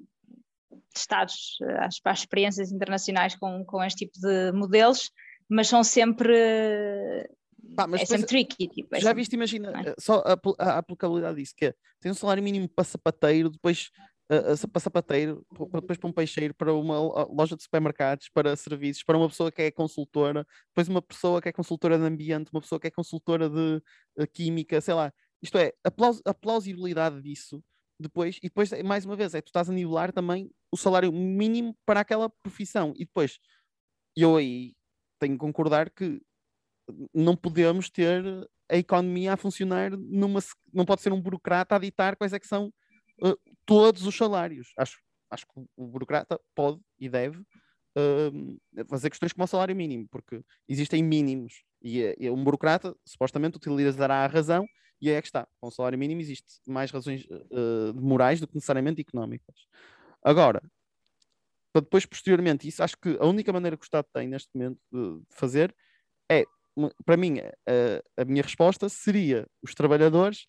testados 0.92 1.58
as, 1.80 2.00
as 2.04 2.20
experiências 2.20 2.72
internacionais 2.72 3.36
com, 3.36 3.64
com 3.66 3.84
este 3.84 4.06
tipo 4.06 4.20
de 4.20 4.52
modelos, 4.52 5.12
mas 5.48 5.68
são 5.68 5.84
sempre. 5.84 6.34
Pá, 7.76 7.86
mas 7.86 8.02
é 8.02 8.06
sempre 8.06 8.26
tricky. 8.26 8.68
Tipo, 8.68 8.96
é 8.96 9.00
já 9.00 9.10
sempre... 9.10 9.22
viste, 9.22 9.34
imagina, 9.34 9.72
é? 9.86 9.94
só 10.00 10.24
a, 10.26 10.34
a, 10.34 10.72
a, 10.72 10.78
aplicabilidade 10.80 11.38
disso, 11.38 11.54
que 11.56 11.66
é, 11.66 11.76
tem 12.00 12.12
um 12.12 12.16
salário 12.16 12.42
mínimo 12.42 12.68
para 12.68 12.84
sapateiro, 12.84 13.52
depois 13.52 13.92
uh, 14.32 14.68
para 14.70 14.80
sapateiro, 14.80 15.46
depois 15.74 15.98
para 15.98 16.10
um 16.10 16.14
peixeiro, 16.14 16.54
para 16.54 16.74
uma 16.74 17.00
loja 17.26 17.56
de 17.56 17.64
supermercados, 17.64 18.30
para 18.30 18.56
serviços, 18.56 19.04
para 19.04 19.18
uma 19.18 19.30
pessoa 19.30 19.52
que 19.52 19.62
é 19.62 19.72
consultora, 19.72 20.46
depois 20.70 20.88
uma 20.88 21.02
pessoa 21.02 21.42
que 21.42 21.50
é 21.50 21.52
consultora 21.52 21.98
de 21.98 22.04
ambiente, 22.06 22.50
uma 22.52 22.62
pessoa 22.62 22.80
que 22.80 22.88
é 22.88 22.92
consultora 22.92 23.50
de 23.50 23.82
uh, 24.18 24.28
química, 24.34 24.80
sei 24.82 24.94
lá. 24.94 25.14
Isto 25.42 25.58
é, 25.58 25.74
a, 25.84 25.92
a 26.30 26.34
plausibilidade 26.34 27.22
disso 27.22 27.64
depois, 28.00 28.38
e 28.38 28.48
depois, 28.48 28.72
mais 28.84 29.06
uma 29.06 29.16
vez, 29.16 29.34
é 29.34 29.42
tu 29.42 29.48
estás 29.48 29.70
a 29.70 29.74
nivelar 29.74 30.12
também 30.12 30.52
o 30.72 30.78
salário 30.78 31.12
mínimo 31.12 31.78
para 31.86 32.02
aquela 32.02 32.30
profissão. 32.30 32.94
E 32.96 33.06
depois, 33.06 33.40
eu 34.16 34.36
aí 34.36 34.74
tenho 35.20 35.34
que 35.34 35.40
concordar 35.40 35.90
que 35.90 36.22
não 37.14 37.36
podemos 37.36 37.90
ter 37.90 38.24
a 38.70 38.78
economia 38.78 39.34
a 39.34 39.38
funcionar 39.38 39.92
numa. 39.92 40.40
Não 40.74 40.86
pode 40.86 41.02
ser 41.02 41.14
um 41.14 41.22
burocrata 41.22 41.76
a 41.76 41.80
ditar 41.80 42.16
quais 42.16 42.34
é 42.34 42.40
que 42.40 42.48
são 42.48 42.74
uh, 43.24 43.38
todos 43.66 44.06
os 44.06 44.16
salários. 44.16 44.72
Acho, 44.78 45.00
acho 45.30 45.46
que 45.46 45.66
o 45.76 45.88
burocrata 45.88 46.40
pode 46.54 46.80
e 47.00 47.10
deve 47.10 47.40
uh, 47.40 48.88
fazer 48.90 49.10
questões 49.10 49.34
como 49.34 49.46
o 49.46 49.48
salário 49.48 49.76
mínimo, 49.76 50.08
porque 50.10 50.42
existem 50.68 51.04
mínimos 51.04 51.64
e, 51.82 52.16
e 52.20 52.30
um 52.30 52.44
burocrata 52.44 52.96
supostamente 53.06 53.58
utilizará 53.58 54.24
a 54.24 54.28
razão 54.28 54.66
e 55.02 55.10
é 55.10 55.22
que 55.22 55.28
está. 55.28 55.48
Com 55.60 55.68
o 55.68 55.72
salário 55.72 56.00
mínimo 56.00 56.22
existe 56.22 56.62
mais 56.68 56.92
razões 56.92 57.26
uh, 57.26 57.94
morais 57.96 58.40
do 58.40 58.48
que 58.48 58.56
necessariamente 58.56 59.02
económicas. 59.02 59.56
Agora, 60.24 60.62
para 61.74 61.82
depois, 61.82 62.06
posteriormente, 62.06 62.68
isso 62.68 62.82
acho 62.82 62.98
que 62.98 63.18
a 63.20 63.26
única 63.26 63.52
maneira 63.52 63.76
que 63.76 63.84
o 63.84 63.86
Estado 63.86 64.08
tem 64.14 64.28
neste 64.28 64.50
momento 64.56 64.80
de 64.92 65.22
fazer 65.30 65.76
é, 66.32 66.46
para 67.06 67.18
mim, 67.18 67.40
a, 67.40 68.22
a 68.22 68.26
minha 68.26 68.42
resposta 68.42 68.90
seria 68.90 69.48
os 69.62 69.74
trabalhadores 69.74 70.48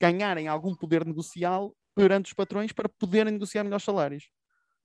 ganharem 0.00 0.48
algum 0.48 0.74
poder 0.74 1.04
negocial 1.04 1.74
perante 1.96 2.26
os 2.26 2.32
patrões 2.34 2.72
para 2.72 2.88
poderem 2.88 3.32
negociar 3.32 3.64
melhores 3.64 3.84
salários. 3.84 4.28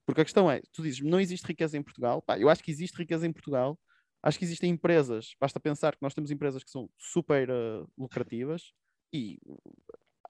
Porque 0.05 0.21
a 0.21 0.23
questão 0.23 0.49
é, 0.49 0.61
tu 0.71 0.81
dizes, 0.81 1.01
não 1.01 1.19
existe 1.19 1.45
riqueza 1.45 1.77
em 1.77 1.83
Portugal. 1.83 2.21
Pá, 2.21 2.39
eu 2.39 2.49
acho 2.49 2.63
que 2.63 2.71
existe 2.71 2.97
riqueza 2.97 3.27
em 3.27 3.33
Portugal. 3.33 3.77
Acho 4.23 4.39
que 4.39 4.45
existem 4.45 4.71
empresas, 4.71 5.35
basta 5.39 5.59
pensar 5.59 5.93
que 5.93 6.01
nós 6.01 6.13
temos 6.13 6.31
empresas 6.31 6.63
que 6.63 6.69
são 6.69 6.89
super 6.97 7.49
uh, 7.49 7.89
lucrativas 7.97 8.71
e 9.11 9.39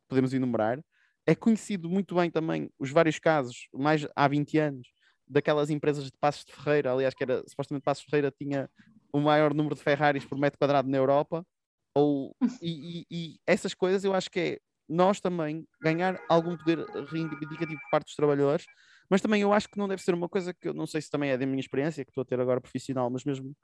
podemos 0.08 0.34
enumerar. 0.34 0.84
É 1.26 1.36
conhecido 1.36 1.90
muito 1.90 2.16
bem 2.16 2.32
também 2.32 2.70
os 2.80 2.90
vários 2.90 3.20
casos, 3.20 3.68
mais 3.74 4.08
há 4.16 4.28
20 4.28 4.58
anos, 4.58 4.88
daquelas 5.28 5.70
empresas 5.70 6.06
de 6.06 6.18
Passos 6.20 6.46
de 6.46 6.54
Ferreira, 6.54 6.92
aliás, 6.92 7.14
que 7.14 7.24
era 7.24 7.44
supostamente 7.48 7.84
Passos 7.84 8.04
de 8.04 8.10
Ferreira 8.10 8.32
tinha 8.32 8.70
o 9.14 9.20
maior 9.20 9.54
número 9.54 9.76
de 9.76 9.82
Ferraris 9.82 10.26
por 10.26 10.38
metro 10.38 10.58
quadrado 10.58 10.90
na 10.90 10.98
Europa, 10.98 11.46
ou, 11.94 12.36
e, 12.62 13.02
e, 13.02 13.06
e, 13.12 13.40
essas 13.46 13.74
coisas 13.74 14.04
eu 14.04 14.14
acho 14.14 14.32
que 14.32 14.40
é 14.40 14.60
nós 14.92 15.20
também 15.20 15.66
ganhar 15.82 16.20
algum 16.28 16.58
poder 16.58 16.80
reivindicativo 17.08 17.80
por 17.82 17.90
parte 17.90 18.06
dos 18.06 18.16
trabalhadores, 18.16 18.66
mas 19.10 19.22
também 19.22 19.42
eu 19.42 19.54
acho 19.54 19.70
que 19.70 19.78
não 19.78 19.88
deve 19.88 20.02
ser 20.02 20.14
uma 20.14 20.28
coisa 20.28 20.54
que 20.54 20.68
eu 20.68 20.74
não 20.74 20.86
sei 20.86 21.02
se 21.02 21.10
também 21.10 21.32
é 21.32 21.38
da 21.38 21.46
minha 21.46 21.60
experiência, 21.60 22.04
que 22.04 22.12
estou 22.12 22.22
a 22.22 22.26
ter 22.26 22.40
agora 22.40 22.60
profissional, 22.60 23.10
mas 23.10 23.24
mesmo 23.24 23.56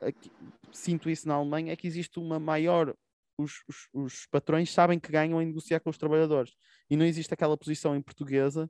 aqui, 0.00 0.30
sinto 0.72 1.10
isso 1.10 1.26
na 1.26 1.34
Alemanha, 1.34 1.72
é 1.72 1.76
que 1.76 1.86
existe 1.86 2.18
uma 2.18 2.38
maior. 2.38 2.94
Os, 3.40 3.62
os, 3.68 3.88
os 3.92 4.26
patrões 4.26 4.72
sabem 4.72 4.98
que 4.98 5.12
ganham 5.12 5.40
em 5.40 5.46
negociar 5.46 5.78
com 5.78 5.90
os 5.90 5.96
trabalhadores 5.96 6.54
e 6.90 6.96
não 6.96 7.04
existe 7.06 7.32
aquela 7.32 7.56
posição 7.56 7.94
em 7.94 8.02
portuguesa, 8.02 8.68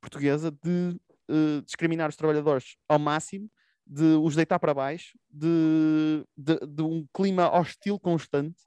portuguesa 0.00 0.50
de 0.50 1.00
uh, 1.30 1.62
discriminar 1.62 2.08
os 2.08 2.16
trabalhadores 2.16 2.76
ao 2.88 2.98
máximo, 2.98 3.48
de 3.86 4.16
os 4.20 4.34
deitar 4.34 4.58
para 4.58 4.74
baixo, 4.74 5.16
de, 5.30 6.24
de, 6.36 6.58
de 6.66 6.82
um 6.82 7.06
clima 7.14 7.48
hostil 7.48 7.98
constante 7.98 8.60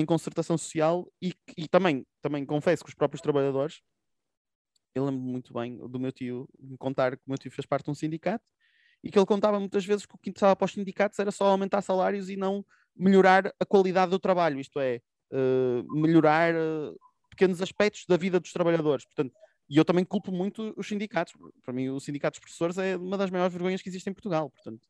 em 0.00 0.06
concertação 0.06 0.56
social 0.56 1.06
e, 1.20 1.34
e, 1.56 1.68
também, 1.68 2.06
também 2.20 2.44
confesso 2.44 2.82
que 2.82 2.90
os 2.90 2.94
próprios 2.94 3.20
trabalhadores, 3.20 3.80
eu 4.94 5.04
lembro 5.04 5.20
muito 5.20 5.52
bem 5.52 5.76
do 5.76 5.98
meu 5.98 6.10
tio 6.10 6.48
me 6.58 6.76
contar 6.76 7.16
que 7.16 7.22
o 7.26 7.30
meu 7.30 7.38
tio 7.38 7.50
fez 7.50 7.66
parte 7.66 7.84
de 7.84 7.90
um 7.90 7.94
sindicato 7.94 8.44
e 9.04 9.10
que 9.10 9.18
ele 9.18 9.26
contava 9.26 9.58
muitas 9.58 9.84
vezes 9.84 10.04
que 10.04 10.14
o 10.14 10.18
que 10.18 10.30
interessava 10.30 10.56
para 10.56 10.64
os 10.64 10.72
sindicatos 10.72 11.18
era 11.18 11.30
só 11.30 11.46
aumentar 11.46 11.82
salários 11.82 12.28
e 12.28 12.36
não 12.36 12.64
melhorar 12.96 13.46
a 13.58 13.64
qualidade 13.64 14.10
do 14.10 14.18
trabalho, 14.18 14.60
isto 14.60 14.78
é, 14.80 15.00
uh, 15.32 16.00
melhorar 16.00 16.54
uh, 16.54 16.98
pequenos 17.30 17.62
aspectos 17.62 18.04
da 18.06 18.16
vida 18.16 18.40
dos 18.40 18.52
trabalhadores. 18.52 19.04
Portanto, 19.06 19.32
e 19.68 19.76
eu 19.76 19.84
também 19.84 20.04
culpo 20.04 20.32
muito 20.32 20.74
os 20.76 20.88
sindicatos. 20.88 21.32
Para 21.62 21.72
mim, 21.72 21.88
o 21.88 22.00
sindicato 22.00 22.34
dos 22.34 22.40
professores 22.40 22.76
é 22.76 22.96
uma 22.96 23.16
das 23.16 23.30
maiores 23.30 23.52
vergonhas 23.52 23.80
que 23.80 23.88
existe 23.88 24.10
em 24.10 24.12
Portugal. 24.12 24.50
Portanto, 24.50 24.86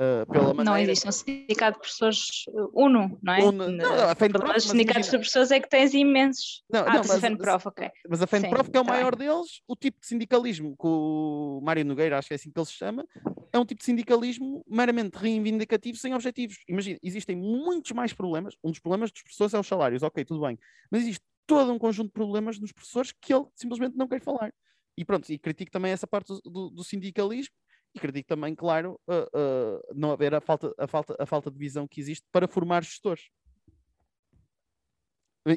uh, 0.00 0.30
pela 0.30 0.54
maneira... 0.54 0.64
Não 0.64 0.78
existe 0.78 1.08
um 1.08 1.12
sindicato 1.12 1.74
de 1.74 1.80
professores 1.80 2.44
uno, 2.72 3.18
não 3.22 3.32
é? 3.32 3.44
Uno, 3.44 3.70
não, 3.70 4.10
a 4.10 4.14
FENPROF, 4.14 4.56
os 4.56 4.64
sindicatos 4.64 5.04
de 5.06 5.10
professores 5.10 5.50
é 5.50 5.60
que 5.60 5.68
tens 5.68 5.94
imensos. 5.94 6.62
Não, 6.70 6.80
ah, 6.80 6.84
não, 6.84 6.98
mas, 6.98 7.10
a 7.10 7.20
FENPROF, 7.20 7.68
ok. 7.68 7.90
Mas 8.08 8.22
a 8.22 8.26
FENPROF, 8.26 8.70
que 8.70 8.76
é 8.76 8.80
o 8.80 8.84
tá 8.84 8.92
maior 8.92 9.16
bem. 9.16 9.28
deles, 9.28 9.60
o 9.66 9.76
tipo 9.76 10.00
de 10.00 10.06
sindicalismo 10.06 10.76
que 10.76 10.86
o 10.86 11.60
Mário 11.62 11.84
Nogueira, 11.84 12.18
acho 12.18 12.28
que 12.28 12.34
é 12.34 12.36
assim 12.36 12.50
que 12.50 12.58
ele 12.58 12.66
se 12.66 12.72
chama, 12.72 13.06
é 13.52 13.58
um 13.58 13.64
tipo 13.64 13.78
de 13.78 13.84
sindicalismo 13.84 14.64
meramente 14.68 15.16
reivindicativo, 15.16 15.96
sem 15.96 16.14
objetivos. 16.14 16.56
Imagina, 16.68 16.98
existem 17.02 17.36
muitos 17.36 17.92
mais 17.92 18.12
problemas. 18.12 18.54
Um 18.64 18.70
dos 18.70 18.80
problemas 18.80 19.12
dos 19.12 19.22
professores 19.22 19.54
é 19.54 19.58
os 19.58 19.66
salários, 19.66 20.02
ok, 20.02 20.24
tudo 20.24 20.40
bem. 20.40 20.58
Mas 20.90 21.02
existe 21.02 21.22
todo 21.46 21.72
um 21.72 21.78
conjunto 21.78 22.08
de 22.08 22.12
problemas 22.12 22.58
nos 22.58 22.72
professores 22.72 23.12
que 23.12 23.32
ele 23.32 23.44
simplesmente 23.54 23.96
não 23.96 24.08
quer 24.08 24.20
falar. 24.20 24.52
E 24.96 25.04
pronto, 25.04 25.30
e 25.30 25.38
critico 25.38 25.70
também 25.70 25.92
essa 25.92 26.06
parte 26.06 26.28
do, 26.28 26.40
do, 26.50 26.70
do 26.70 26.84
sindicalismo 26.84 27.54
e 27.94 28.00
critico 28.00 28.28
também, 28.28 28.54
claro, 28.54 29.00
uh, 29.08 29.38
uh, 29.38 29.94
não 29.94 30.12
haver 30.12 30.34
a 30.34 30.40
falta, 30.40 30.74
a, 30.78 30.86
falta, 30.86 31.16
a 31.18 31.26
falta 31.26 31.50
de 31.50 31.58
visão 31.58 31.86
que 31.86 32.00
existe 32.00 32.26
para 32.32 32.48
formar 32.48 32.82
gestores. 32.82 33.28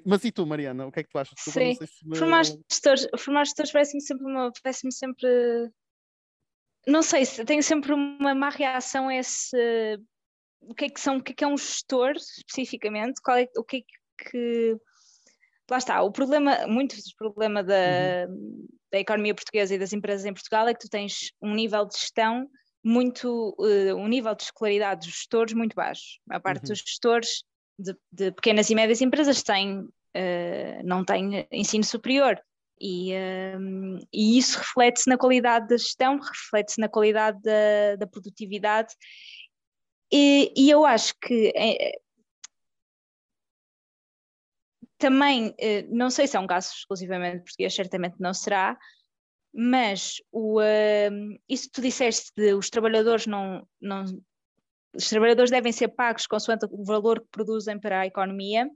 Mas 0.06 0.26
e 0.26 0.32
tu, 0.32 0.46
Mariana, 0.46 0.86
o 0.86 0.92
que 0.92 1.00
é 1.00 1.04
que 1.04 1.10
tu 1.10 1.18
achas? 1.18 1.34
Sim, 1.40 1.76
se 1.76 2.06
me... 2.06 2.18
formar, 2.18 2.44
gestores, 2.44 3.08
formar 3.18 3.46
gestores 3.46 3.72
parece-me 3.72 4.02
sempre 4.02 4.26
uma, 4.26 4.52
parece-me 4.62 4.92
sempre 4.92 5.72
não 6.86 7.02
sei, 7.02 7.26
tenho 7.46 7.64
sempre 7.64 7.94
uma 7.94 8.36
má 8.36 8.50
reação 8.50 9.08
a 9.08 9.16
esse 9.16 9.58
o 10.62 10.74
que 10.74 10.86
é 10.86 10.90
que 10.90 11.00
são, 11.00 11.18
o 11.18 11.24
que 11.24 11.32
é 11.32 11.36
que 11.36 11.44
é 11.44 11.48
um 11.48 11.58
gestor 11.58 12.12
especificamente, 12.16 13.22
qual 13.22 13.38
é, 13.38 13.48
o 13.58 13.64
que 13.64 13.78
é 13.78 13.82
que 14.30 14.78
lá 15.70 15.78
está, 15.78 16.02
o 16.02 16.12
problema, 16.12 16.66
muito 16.68 16.96
do 16.96 17.16
problema 17.18 17.64
da, 17.64 18.28
uhum. 18.30 18.68
da 18.92 19.00
economia 19.00 19.36
portuguesa 19.36 19.76
e 19.76 19.80
das 19.80 19.94
empresas 19.94 20.26
em 20.26 20.34
Portugal 20.34 20.68
é 20.68 20.74
que 20.74 20.80
tu 20.80 20.90
tens 20.90 21.32
um 21.42 21.54
nível 21.54 21.86
de 21.86 21.98
gestão 21.98 22.50
muito, 22.84 23.56
uh, 23.60 23.96
um 23.96 24.08
nível 24.08 24.34
de 24.34 24.44
escolaridade 24.44 25.06
dos 25.06 25.16
gestores 25.16 25.54
muito 25.54 25.76
baixo. 25.76 26.20
A 26.30 26.40
parte 26.40 26.64
uhum. 26.64 26.70
dos 26.70 26.80
gestores 26.80 27.44
de, 27.78 27.96
de, 28.12 28.32
pequenas 28.32 28.70
e 28.70 28.76
médias 28.76 29.02
empresas 29.02 29.44
têm, 29.44 29.80
uh, 29.80 30.84
não 30.84 31.04
têm 31.04 31.48
ensino 31.52 31.84
superior. 31.84 32.40
E, 32.80 33.12
um, 33.58 33.98
e 34.14 34.38
isso 34.38 34.60
reflete-se 34.60 35.10
na 35.10 35.18
qualidade 35.18 35.68
da 35.68 35.78
gestão, 35.78 36.20
reflete-se 36.20 36.80
na 36.80 36.88
qualidade 36.88 37.42
da, 37.42 37.96
da 37.98 38.08
produtividade. 38.08 38.94
E, 40.12 40.54
e, 40.56 40.70
eu 40.70 40.86
acho 40.86 41.14
que 41.20 41.52
eh, 41.56 42.00
também, 44.98 45.54
eh, 45.60 45.84
não 45.90 46.10
sei 46.10 46.28
se 46.28 46.36
é 46.38 46.40
um 46.40 46.48
caso 46.48 46.72
exclusivamente 46.74 47.44
português, 47.44 47.76
certamente 47.76 48.16
não 48.20 48.34
será, 48.34 48.78
mas 49.54 50.18
o, 50.32 50.60
isso 51.50 51.66
que 51.66 51.72
tu 51.72 51.82
disseste 51.82 52.32
de 52.36 52.54
os 52.54 52.70
trabalhadores 52.70 53.26
não, 53.26 53.68
não 53.82 54.06
os 54.94 55.10
trabalhadores 55.10 55.50
devem 55.50 55.72
ser 55.72 55.90
pagos 55.90 56.28
consoante 56.28 56.66
o 56.70 56.84
valor 56.84 57.22
que 57.22 57.28
produzem 57.32 57.80
para 57.80 58.02
a 58.02 58.06
economia, 58.06 58.70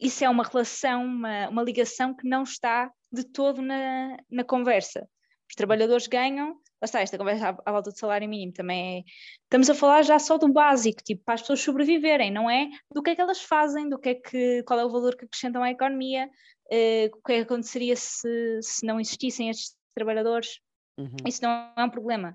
isso 0.00 0.24
é 0.24 0.28
uma 0.28 0.44
relação, 0.44 1.04
uma, 1.04 1.48
uma 1.48 1.62
ligação 1.62 2.14
que 2.14 2.28
não 2.28 2.42
está 2.42 2.90
de 3.10 3.24
todo 3.24 3.60
na, 3.60 4.16
na 4.30 4.44
conversa. 4.44 5.08
Os 5.48 5.54
trabalhadores 5.56 6.06
ganham 6.06 6.56
lá 6.80 6.84
está, 6.84 7.00
esta 7.00 7.18
conversa 7.18 7.50
à, 7.50 7.56
à, 7.66 7.72
volta 7.72 7.90
do 7.90 7.98
salário 7.98 8.28
mínimo 8.28 8.52
também 8.52 8.98
é. 8.98 9.10
Estamos 9.44 9.68
a 9.68 9.74
falar 9.74 10.02
já 10.02 10.18
só 10.18 10.38
do 10.38 10.52
básico, 10.52 11.02
tipo, 11.02 11.22
para 11.24 11.34
as 11.34 11.40
pessoas 11.40 11.60
sobreviverem, 11.60 12.30
não 12.30 12.48
é? 12.48 12.68
Do 12.92 13.02
que 13.02 13.10
é 13.10 13.14
que 13.14 13.20
elas 13.20 13.42
fazem, 13.42 13.88
do 13.88 13.98
que 13.98 14.10
é 14.10 14.14
que, 14.14 14.62
qual 14.62 14.78
é 14.78 14.84
o 14.84 14.90
valor 14.90 15.16
que 15.16 15.24
acrescentam 15.24 15.62
à 15.62 15.70
economia, 15.70 16.26
uh, 16.26 17.16
o 17.16 17.22
que 17.22 17.32
é 17.32 17.36
que 17.36 17.42
aconteceria 17.42 17.96
se, 17.96 18.60
se 18.62 18.86
não 18.86 19.00
existissem 19.00 19.50
estes 19.50 19.74
trabalhadores. 19.94 20.60
Uhum. 20.96 21.16
Isso 21.26 21.42
não 21.42 21.72
é 21.76 21.84
um 21.84 21.90
problema. 21.90 22.34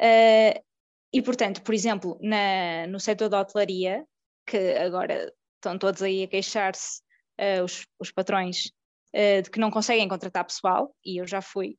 Uh, 0.00 0.60
e, 1.12 1.22
portanto, 1.22 1.62
por 1.62 1.74
exemplo, 1.74 2.18
na, 2.20 2.86
no 2.88 2.98
setor 2.98 3.28
da 3.28 3.40
hotelaria, 3.40 4.04
que 4.46 4.72
agora 4.72 5.32
estão 5.56 5.78
todos 5.78 6.02
aí 6.02 6.24
a 6.24 6.28
queixar-se, 6.28 7.00
uh, 7.40 7.62
os, 7.62 7.86
os 7.98 8.10
patrões, 8.10 8.72
de 9.44 9.48
que 9.48 9.60
não 9.60 9.70
conseguem 9.70 10.08
contratar 10.08 10.44
pessoal, 10.44 10.92
e 11.06 11.20
eu 11.20 11.24
já 11.24 11.40
fui 11.40 11.78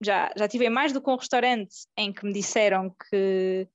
já, 0.00 0.32
já 0.36 0.48
tive 0.48 0.68
mais 0.68 0.92
do 0.92 1.00
que 1.00 1.10
um 1.10 1.16
restaurante 1.16 1.74
em 1.96 2.12
que 2.12 2.24
me 2.24 2.32
disseram 2.32 2.94
que 3.10 3.68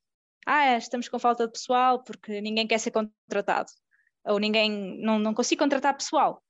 ah, 0.46 0.76
estamos 0.76 1.08
com 1.08 1.18
falta 1.18 1.46
de 1.46 1.52
pessoal 1.52 2.02
porque 2.02 2.40
ninguém 2.40 2.66
quer 2.66 2.78
ser 2.78 2.90
contratado 2.90 3.70
ou 4.24 4.38
ninguém 4.38 4.98
não, 5.00 5.18
não 5.18 5.34
consigo 5.34 5.62
contratar 5.62 5.96
pessoal. 5.96 6.42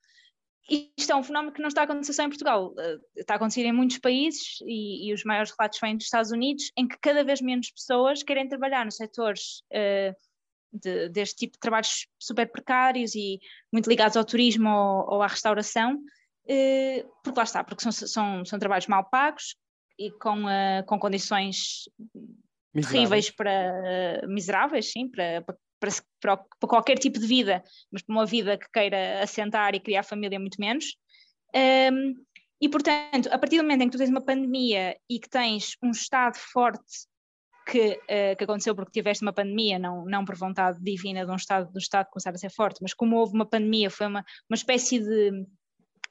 Isto 0.69 1.13
é 1.13 1.17
um 1.17 1.25
fenómeno 1.25 1.53
que 1.53 1.61
não 1.61 1.69
está 1.69 1.81
a 1.81 1.85
acontecer 1.85 2.13
só 2.13 2.23
em 2.23 2.29
Portugal, 2.29 2.73
eh, 2.79 2.99
está 3.17 3.35
a 3.35 3.37
acontecer 3.37 3.65
em 3.65 3.73
muitos 3.73 3.99
países 3.99 4.59
e, 4.65 5.09
e 5.09 5.13
os 5.13 5.25
maiores 5.25 5.53
relatos 5.59 5.81
vêm 5.81 5.97
dos 5.97 6.05
Estados 6.05 6.31
Unidos, 6.31 6.71
em 6.77 6.87
que 6.87 6.97
cada 7.01 7.25
vez 7.25 7.41
menos 7.41 7.71
pessoas 7.71 8.23
querem 8.23 8.49
trabalhar 8.49 8.85
nos 8.85 8.97
setores 8.97 9.63
uh, 9.73 10.15
de, 10.73 11.09
deste 11.09 11.37
tipo 11.37 11.55
de 11.55 11.59
trabalhos 11.59 12.07
super 12.19 12.51
precários 12.51 13.15
e 13.15 13.41
muito 13.73 13.89
ligados 13.89 14.17
ao 14.17 14.25
turismo 14.25 14.69
ou, 14.69 15.17
ou 15.17 15.23
à 15.23 15.27
restauração, 15.27 15.95
uh, 15.97 17.13
porque 17.25 17.39
lá 17.39 17.45
está, 17.45 17.65
porque 17.65 17.83
são, 17.83 17.91
são, 17.91 18.45
são 18.45 18.59
trabalhos 18.59 18.87
mal 18.87 19.05
pagos, 19.11 19.57
e 19.99 20.11
com, 20.13 20.45
uh, 20.45 20.85
com 20.87 20.99
condições 20.99 21.89
miseráveis. 22.75 22.91
terríveis 22.91 23.31
para 23.31 24.23
uh, 24.25 24.29
miseráveis, 24.29 24.91
sim, 24.91 25.09
para, 25.09 25.43
para, 25.43 25.57
para, 26.21 26.37
para, 26.37 26.69
qualquer 26.69 26.99
tipo 26.99 27.19
de 27.19 27.27
vida, 27.27 27.63
mas 27.91 28.03
para 28.03 28.15
uma 28.15 28.27
vida 28.27 28.57
que 28.57 28.71
queira 28.73 29.23
assentar 29.23 29.75
e 29.75 29.81
criar 29.81 30.03
família, 30.03 30.39
muito 30.39 30.61
menos. 30.61 30.97
Um, 31.55 32.15
e, 32.61 32.69
portanto, 32.69 33.29
a 33.33 33.39
partir 33.39 33.57
do 33.57 33.65
momento 33.65 33.83
em 33.83 33.87
que 33.87 33.93
tu 33.93 33.99
tens 33.99 34.11
uma 34.11 34.25
pandemia 34.25 34.97
e 35.11 35.19
que 35.19 35.29
tens 35.29 35.77
um 35.83 35.91
Estado 35.91 36.37
forte 36.37 37.09
que, 37.67 37.93
uh, 37.95 38.37
que 38.37 38.45
aconteceu 38.45 38.75
porque 38.75 38.93
tiveste 38.93 39.23
uma 39.23 39.33
pandemia, 39.33 39.79
não, 39.79 40.05
não 40.05 40.25
por 40.25 40.37
vontade 40.37 40.79
divina 40.81 41.27
de 41.27 41.31
um 41.31 41.37
Estado, 41.37 41.71
do 41.73 41.79
Estado 41.79 42.09
começar 42.09 42.31
a 42.31 42.39
ser 42.39 42.51
forte, 42.51 42.79
mas 42.81 42.95
como 42.95 43.17
houve 43.17 43.35
uma 43.35 43.47
pandemia, 43.47 43.91
foi 43.91 44.07
uma, 44.07 44.25
uma 44.49 44.55
espécie 44.55 45.01
de, 45.01 45.45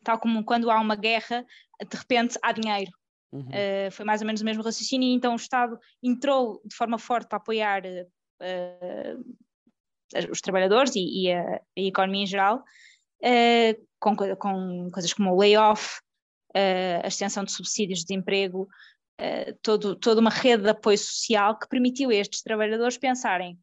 tal 0.04 0.20
como 0.20 0.44
quando 0.44 0.70
há 0.70 0.80
uma 0.80 0.96
guerra, 0.96 1.46
de 1.90 1.98
repente 1.98 2.38
há 2.42 2.52
dinheiro. 2.52 2.92
Uhum. 3.32 3.48
Uh, 3.48 3.92
foi 3.92 4.04
mais 4.06 4.22
ou 4.22 4.28
menos 4.28 4.42
o 4.42 4.46
mesmo 4.46 4.64
raciocínio, 4.64 5.08
e 5.08 5.14
então 5.14 5.34
o 5.34 5.38
Estado 5.38 5.80
entrou 6.04 6.62
de 6.66 6.76
forma 6.76 6.98
forte 6.98 7.28
para 7.28 7.38
apoiar 7.38 7.84
uh, 7.86 9.36
os 10.30 10.42
trabalhadores 10.42 10.96
e, 10.96 11.24
e 11.24 11.32
a, 11.32 11.56
a, 11.56 11.62
economia 11.82 12.24
em 12.24 12.28
geral, 12.28 12.64
com, 14.00 14.16
com 14.16 14.90
coisas 14.92 15.14
como 15.14 15.32
o 15.32 15.40
layoff, 15.40 16.02
a 17.04 17.08
extensão 17.08 17.46
de 17.46 17.54
subsídios 17.54 18.00
de 18.00 18.08
desemprego, 18.08 18.68
uh, 19.22 19.58
todo, 19.62 19.96
toda 19.96 20.20
uma 20.20 20.30
rede 20.30 20.64
de 20.64 20.70
apoio 20.70 20.98
social 20.98 21.58
que 21.58 21.70
permitiu 21.70 22.10
a 22.10 22.16
estes 22.16 22.42
trabalhadores 22.42 22.98
pensarem: 22.98 23.58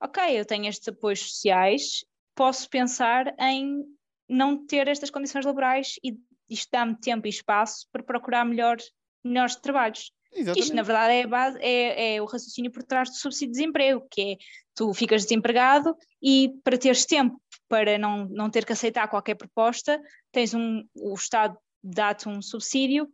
ok, 0.00 0.38
eu 0.38 0.44
tenho 0.44 0.66
estes 0.66 0.88
apoios 0.88 1.20
sociais, 1.20 2.04
posso 2.34 2.68
pensar 2.68 3.34
em 3.38 3.84
não 4.28 4.64
ter 4.64 4.86
estas 4.88 5.10
condições 5.10 5.44
laborais 5.44 5.96
e 6.04 6.16
isto 6.48 6.68
dá-me 6.70 6.96
tempo 6.96 7.26
e 7.26 7.30
espaço 7.30 7.86
para 7.92 8.02
procurar 8.02 8.44
melhor, 8.44 8.76
melhores 9.24 9.56
trabalhos. 9.56 10.12
Exatamente. 10.32 10.60
Isto, 10.60 10.76
na 10.76 10.82
verdade, 10.82 11.14
é, 11.14 11.26
base, 11.26 11.58
é, 11.60 12.14
é, 12.14 12.22
o 12.22 12.24
raciocínio 12.24 12.70
por 12.70 12.82
trás 12.84 13.10
do 13.10 13.16
subsídio 13.16 13.52
de 13.52 13.58
desemprego, 13.58 14.06
que 14.10 14.20
é 14.20 14.36
tu 14.74 14.92
ficas 14.94 15.24
desempregado 15.24 15.96
e 16.22 16.54
para 16.62 16.78
teres 16.78 17.04
tempo 17.04 17.40
para 17.68 17.98
não, 17.98 18.26
não 18.26 18.50
ter 18.50 18.64
que 18.64 18.72
aceitar 18.72 19.08
qualquer 19.08 19.34
proposta, 19.34 20.00
tens 20.32 20.54
um, 20.54 20.84
o 20.94 21.14
Estado 21.14 21.56
dá-te 21.82 22.28
um 22.28 22.42
subsídio 22.42 23.08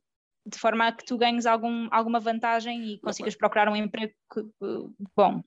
de 0.47 0.59
forma 0.59 0.87
a 0.87 0.93
que 0.93 1.05
tu 1.05 1.19
ganhes 1.19 1.45
algum, 1.45 1.89
alguma 1.91 2.21
vantagem 2.21 2.93
e 2.93 3.01
consigas 3.01 3.35
procurar 3.35 3.69
um 3.69 3.75
emprego 3.75 4.15
que, 4.33 4.43
bom. 5.17 5.43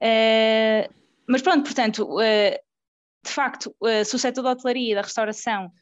Uh, 0.00 0.94
mas 1.26 1.42
pronto, 1.42 1.64
portanto, 1.64 2.04
uh, 2.04 2.58
de 3.24 3.30
facto, 3.30 3.74
uh, 3.80 4.04
se 4.04 4.14
o 4.14 4.18
setor 4.18 4.42
da 4.42 4.52
hotelaria 4.52 4.92
e 4.92 4.94
da 4.94 5.02
restauração 5.02 5.72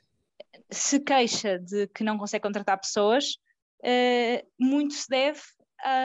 se 0.70 0.98
queixa 1.00 1.58
de 1.58 1.86
que 1.88 2.02
não 2.02 2.16
consegue 2.16 2.42
contratar 2.42 2.80
pessoas, 2.80 3.36
muito 4.58 4.94
se 4.94 5.08
deve 5.08 5.40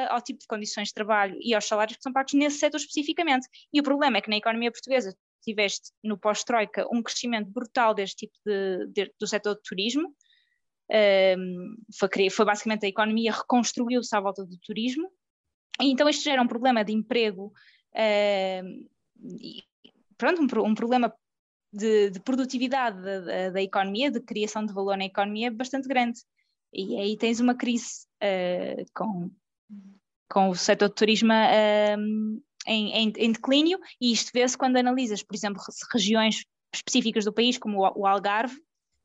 ao 0.09 0.21
tipo 0.21 0.39
de 0.39 0.47
condições 0.47 0.89
de 0.89 0.93
trabalho 0.93 1.37
e 1.41 1.53
aos 1.53 1.65
salários 1.65 1.97
que 1.97 2.03
são 2.03 2.13
pagos 2.13 2.33
nesse 2.33 2.59
setor 2.59 2.77
especificamente. 2.77 3.47
E 3.73 3.79
o 3.79 3.83
problema 3.83 4.17
é 4.17 4.21
que 4.21 4.29
na 4.29 4.37
economia 4.37 4.71
portuguesa 4.71 5.15
tiveste 5.43 5.91
no 6.03 6.17
pós-Troika 6.17 6.87
um 6.91 7.01
crescimento 7.01 7.49
brutal 7.49 7.93
deste 7.93 8.27
tipo 8.27 8.37
de, 8.45 8.87
de, 8.87 9.13
do 9.19 9.27
setor 9.27 9.55
de 9.55 9.61
turismo, 9.63 10.13
foi, 11.97 12.29
foi, 12.29 12.45
basicamente 12.45 12.85
a 12.85 12.89
economia 12.89 13.31
reconstruiu-se 13.31 14.15
à 14.15 14.19
volta 14.19 14.45
do 14.45 14.57
turismo, 14.57 15.09
e 15.79 15.91
então 15.91 16.07
isto 16.09 16.23
gera 16.23 16.41
um 16.41 16.47
problema 16.47 16.83
de 16.83 16.91
emprego, 16.91 17.53
e, 17.95 19.63
pronto, 20.17 20.41
um, 20.41 20.65
um 20.65 20.75
problema 20.75 21.13
de, 21.71 22.09
de 22.09 22.19
produtividade 22.19 23.01
da, 23.01 23.19
da, 23.19 23.49
da, 23.51 23.61
economia, 23.61 24.11
de 24.11 24.19
criação 24.19 24.65
de 24.65 24.73
valor 24.73 24.97
na 24.97 25.05
economia 25.05 25.49
bastante 25.49 25.87
grande. 25.87 26.19
E 26.73 26.97
aí 26.99 27.17
tens 27.17 27.39
uma 27.39 27.55
crise 27.55 28.05
uh, 28.23 28.85
com, 28.93 29.29
com 30.29 30.49
o 30.49 30.55
setor 30.55 30.89
de 30.89 30.95
turismo 30.95 31.33
uh, 31.33 32.41
em, 32.67 32.91
em, 32.93 33.13
em, 33.17 33.31
declínio, 33.31 33.79
e 33.99 34.11
isto 34.11 34.31
vê-se 34.33 34.57
quando 34.57 34.77
analisas, 34.77 35.23
por 35.23 35.35
exemplo, 35.35 35.61
regiões 35.91 36.45
específicas 36.73 37.25
do 37.25 37.33
país, 37.33 37.57
como 37.57 37.79
o, 37.79 38.01
o 38.01 38.07
Algarve, 38.07 38.55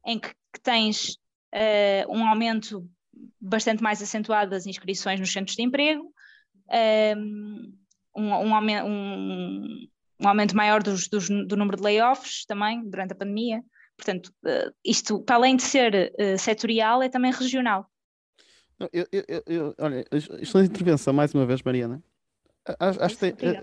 em 0.07 0.19
que, 0.19 0.29
que 0.29 0.61
tens 0.63 1.17
uh, 1.55 2.11
um 2.11 2.27
aumento 2.27 2.89
bastante 3.41 3.83
mais 3.83 4.01
acentuado 4.03 4.51
das 4.51 4.67
inscrições 4.67 5.19
nos 5.19 5.33
centros 5.33 5.57
de 5.57 5.63
emprego, 5.63 6.13
ehm, 6.71 7.73
um, 8.15 8.33
um, 8.33 8.55
um, 8.85 9.89
um 10.21 10.29
aumento 10.29 10.57
maior 10.57 10.83
dos, 10.83 11.09
dos, 11.09 11.29
do 11.29 11.57
número 11.57 11.77
de 11.77 11.83
layoffs 11.83 12.45
também 12.47 12.89
durante 12.89 13.13
a 13.13 13.17
pandemia. 13.17 13.63
Portanto, 13.97 14.33
uh, 14.45 14.73
isto, 14.85 15.21
para 15.23 15.37
além 15.37 15.57
de 15.57 15.63
ser 15.63 16.13
uh, 16.19 16.39
setorial, 16.39 17.03
é 17.03 17.09
também 17.09 17.33
regional. 17.33 17.91
Eu, 18.93 19.07
eu, 19.11 19.43
eu, 19.47 19.75
olha, 19.79 20.05
excelente 20.13 20.71
intervenção 20.71 21.13
mais 21.13 21.33
uma 21.33 21.47
vez, 21.47 21.63
Mariana. 21.63 22.03
Acho, 22.79 23.03
acho 23.03 23.17
que 23.17 23.33
tem, 23.33 23.55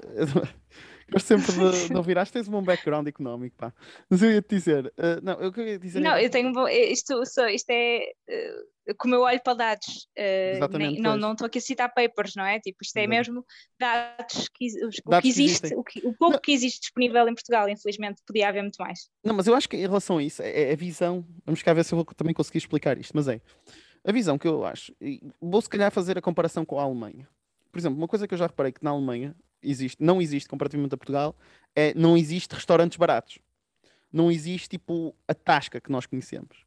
Gosto 1.14 1.28
sempre 1.28 1.52
de, 1.52 1.90
de 1.90 1.96
ouvir. 1.96 2.18
Acho 2.18 2.32
que 2.32 2.40
tens 2.40 2.48
um 2.48 2.52
bom 2.52 2.64
background 2.64 3.08
económico, 3.08 3.56
pá. 3.56 3.72
Mas 4.10 4.24
eu 4.24 4.32
ia 4.32 4.42
te 4.42 4.56
dizer. 4.56 4.88
Uh, 4.98 5.22
não, 5.22 5.34
eu 5.40 5.54
queria 5.54 5.78
dizer. 5.78 6.00
Não, 6.00 6.18
eu 6.18 6.30
tenho 6.30 6.50
um 6.50 6.52
bom. 6.52 6.68
Isto, 6.68 7.22
isto 7.22 7.70
é. 7.70 8.12
Uh, 8.28 8.96
como 8.98 9.14
eu 9.14 9.22
olho 9.22 9.40
para 9.44 9.54
dados. 9.54 10.08
Uh, 10.18 10.56
Exatamente. 10.56 10.94
Nem, 10.94 11.02
não, 11.02 11.16
não 11.16 11.34
estou 11.34 11.46
aqui 11.46 11.60
a 11.60 11.62
citar 11.62 11.94
papers, 11.94 12.36
não 12.36 12.44
é? 12.44 12.60
Tipo, 12.60 12.80
isto 12.82 12.98
é 12.98 13.06
mesmo 13.06 13.46
dados 13.80 14.50
que, 14.50 14.66
os, 14.66 14.96
dados 15.06 15.20
o 15.20 15.22
que 15.22 15.28
existe, 15.28 15.76
o, 15.76 15.84
que, 15.84 16.00
o 16.00 16.14
pouco 16.14 16.34
não. 16.34 16.40
que 16.40 16.52
existe 16.52 16.82
disponível 16.82 17.28
em 17.28 17.36
Portugal. 17.36 17.70
Infelizmente, 17.70 18.24
podia 18.26 18.50
haver 18.50 18.64
muito 18.64 18.78
mais. 18.78 19.08
Não, 19.24 19.36
mas 19.36 19.46
eu 19.46 19.54
acho 19.54 19.70
que 19.70 19.78
em 19.78 19.82
relação 19.82 20.18
a 20.18 20.24
isso, 20.24 20.42
é, 20.42 20.70
é 20.70 20.74
a 20.74 20.76
visão. 20.76 21.24
Vamos 21.46 21.62
cá 21.62 21.74
ver 21.74 21.86
se 21.86 21.94
eu 21.94 21.98
vou 21.98 22.06
também 22.06 22.34
conseguir 22.34 22.58
explicar 22.58 22.98
isto, 22.98 23.16
mas 23.16 23.28
é. 23.28 23.40
A 24.04 24.12
visão 24.12 24.38
que 24.38 24.48
eu 24.48 24.66
acho. 24.66 24.94
Vou 25.40 25.62
se 25.62 25.70
calhar 25.70 25.92
fazer 25.92 26.18
a 26.18 26.22
comparação 26.22 26.66
com 26.66 26.80
a 26.80 26.84
Alemanha. 26.84 27.28
Por 27.72 27.80
exemplo, 27.80 27.98
uma 27.98 28.08
coisa 28.08 28.28
que 28.28 28.34
eu 28.34 28.38
já 28.38 28.48
reparei 28.48 28.72
que 28.72 28.84
na 28.84 28.92
Alemanha 28.92 29.36
existe, 29.64 30.04
não 30.04 30.22
existe 30.22 30.50
comparativamente 30.50 30.94
a 30.94 30.98
Portugal, 30.98 31.36
é 31.76 31.94
não 31.94 32.18
existe 32.18 32.54
restaurantes 32.54 32.98
baratos. 32.98 33.40
Não 34.12 34.32
existe 34.32 34.70
tipo 34.70 35.16
a 35.28 35.34
tasca 35.34 35.82
que 35.82 35.92
nós 35.92 36.06
conhecemos. 36.06 36.66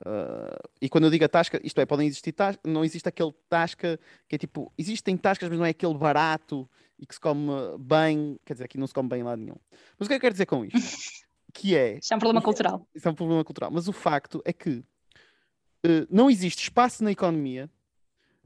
Uh, 0.00 0.68
e 0.80 0.88
quando 0.88 1.04
eu 1.04 1.10
digo 1.10 1.24
a 1.24 1.28
tasca, 1.28 1.60
isto 1.64 1.80
é, 1.80 1.86
podem 1.86 2.06
existir 2.06 2.32
tascas, 2.32 2.70
não 2.70 2.84
existe 2.84 3.08
aquele 3.08 3.32
tasca 3.48 3.98
que 4.28 4.34
é 4.34 4.38
tipo, 4.38 4.72
existem 4.76 5.16
tascas, 5.16 5.48
mas 5.48 5.58
não 5.58 5.64
é 5.64 5.70
aquele 5.70 5.94
barato 5.94 6.68
e 6.98 7.06
que 7.06 7.14
se 7.14 7.20
come 7.20 7.50
bem, 7.78 8.38
quer 8.44 8.54
dizer, 8.54 8.64
aqui 8.64 8.78
não 8.78 8.86
se 8.86 8.94
come 8.94 9.08
bem 9.08 9.20
em 9.20 9.24
lado 9.24 9.40
nenhum. 9.40 9.56
Mas 9.98 10.06
o 10.06 10.08
que 10.08 10.14
é 10.14 10.14
que 10.14 10.14
eu 10.14 10.20
quero 10.20 10.34
dizer 10.34 10.46
com 10.46 10.64
isto? 10.64 10.78
que 11.52 11.74
é. 11.76 11.98
Isso 11.98 12.12
é 12.12 12.16
um 12.16 12.20
problema 12.20 12.42
cultural. 12.42 12.86
Isso 12.94 13.08
é 13.08 13.10
um 13.10 13.14
problema 13.14 13.44
cultural. 13.44 13.70
Mas 13.70 13.88
o 13.88 13.92
facto 13.92 14.42
é 14.44 14.52
que 14.52 14.70
uh, 14.78 16.06
não 16.10 16.30
existe 16.30 16.62
espaço 16.62 17.02
na 17.02 17.12
economia 17.12 17.70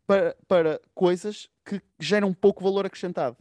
para, 0.07 0.37
para 0.47 0.81
coisas 0.95 1.49
que 1.65 1.81
geram 1.99 2.33
pouco 2.33 2.63
valor 2.63 2.87
acrescentado 2.87 3.37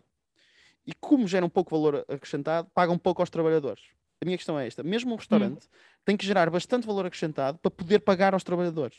e 0.85 0.93
como 0.93 1.27
geram 1.27 1.47
um 1.47 1.49
pouco 1.49 1.71
valor 1.71 2.05
acrescentado, 2.07 2.69
pagam 2.73 2.97
pouco 2.97 3.21
aos 3.21 3.29
trabalhadores. 3.29 3.83
A 4.21 4.25
minha 4.25 4.37
questão 4.37 4.59
é 4.59 4.67
esta: 4.67 4.83
mesmo 4.83 5.13
um 5.13 5.15
restaurante 5.15 5.65
hum. 5.65 5.69
tem 6.05 6.17
que 6.17 6.25
gerar 6.25 6.49
bastante 6.49 6.85
valor 6.85 7.05
acrescentado 7.05 7.57
para 7.59 7.71
poder 7.71 7.99
pagar 7.99 8.33
aos 8.33 8.43
trabalhadores. 8.43 8.97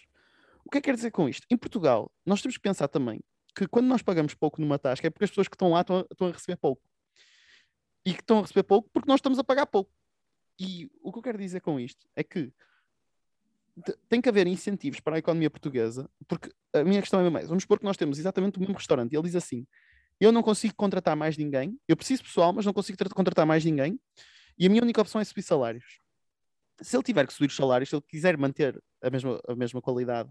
O 0.64 0.70
que 0.70 0.78
é 0.78 0.80
que 0.80 0.86
quer 0.86 0.94
dizer 0.94 1.10
com 1.10 1.28
isto? 1.28 1.46
Em 1.50 1.56
Portugal, 1.56 2.10
nós 2.24 2.42
temos 2.42 2.56
que 2.56 2.62
pensar 2.62 2.88
também 2.88 3.20
que 3.54 3.66
quando 3.66 3.86
nós 3.86 4.02
pagamos 4.02 4.34
pouco 4.34 4.60
numa 4.60 4.78
tasca 4.78 5.06
é 5.06 5.10
porque 5.10 5.24
as 5.24 5.30
pessoas 5.30 5.48
que 5.48 5.54
estão 5.54 5.70
lá 5.70 5.80
estão 5.80 5.98
a, 5.98 6.06
estão 6.10 6.28
a 6.28 6.32
receber 6.32 6.56
pouco. 6.56 6.82
E 8.04 8.14
que 8.14 8.20
estão 8.20 8.38
a 8.38 8.42
receber 8.42 8.62
pouco 8.62 8.88
porque 8.92 9.08
nós 9.08 9.18
estamos 9.18 9.38
a 9.38 9.44
pagar 9.44 9.66
pouco. 9.66 9.90
E 10.58 10.90
o 11.02 11.12
que 11.12 11.18
eu 11.18 11.22
quero 11.22 11.38
dizer 11.38 11.60
com 11.60 11.80
isto 11.80 12.06
é 12.14 12.22
que 12.22 12.52
tem 14.08 14.20
que 14.20 14.28
haver 14.28 14.46
incentivos 14.46 15.00
para 15.00 15.16
a 15.16 15.18
economia 15.18 15.50
portuguesa, 15.50 16.08
porque 16.28 16.50
a 16.72 16.84
minha 16.84 17.00
questão 17.00 17.24
é 17.24 17.30
mais, 17.30 17.48
vamos 17.48 17.62
supor 17.62 17.78
que 17.78 17.84
nós 17.84 17.96
temos 17.96 18.18
exatamente 18.18 18.58
o 18.58 18.60
mesmo 18.60 18.74
restaurante, 18.74 19.12
e 19.12 19.16
ele 19.16 19.24
diz 19.24 19.36
assim, 19.36 19.66
eu 20.20 20.30
não 20.30 20.42
consigo 20.42 20.74
contratar 20.74 21.16
mais 21.16 21.36
ninguém. 21.36 21.78
Eu 21.88 21.96
preciso 21.96 22.22
pessoal, 22.22 22.52
mas 22.52 22.66
não 22.66 22.72
consigo 22.72 22.98
contratar 23.14 23.46
mais 23.46 23.64
ninguém. 23.64 23.98
E 24.58 24.66
a 24.66 24.68
minha 24.68 24.82
única 24.82 25.00
opção 25.00 25.20
é 25.20 25.24
subir 25.24 25.42
salários. 25.42 25.98
Se 26.82 26.94
ele 26.96 27.02
tiver 27.02 27.26
que 27.26 27.32
subir 27.32 27.46
os 27.46 27.56
salários, 27.56 27.88
se 27.88 27.94
ele 27.96 28.04
quiser 28.06 28.36
manter 28.36 28.82
a 29.02 29.10
mesma, 29.10 29.40
a 29.48 29.54
mesma 29.54 29.80
qualidade 29.80 30.30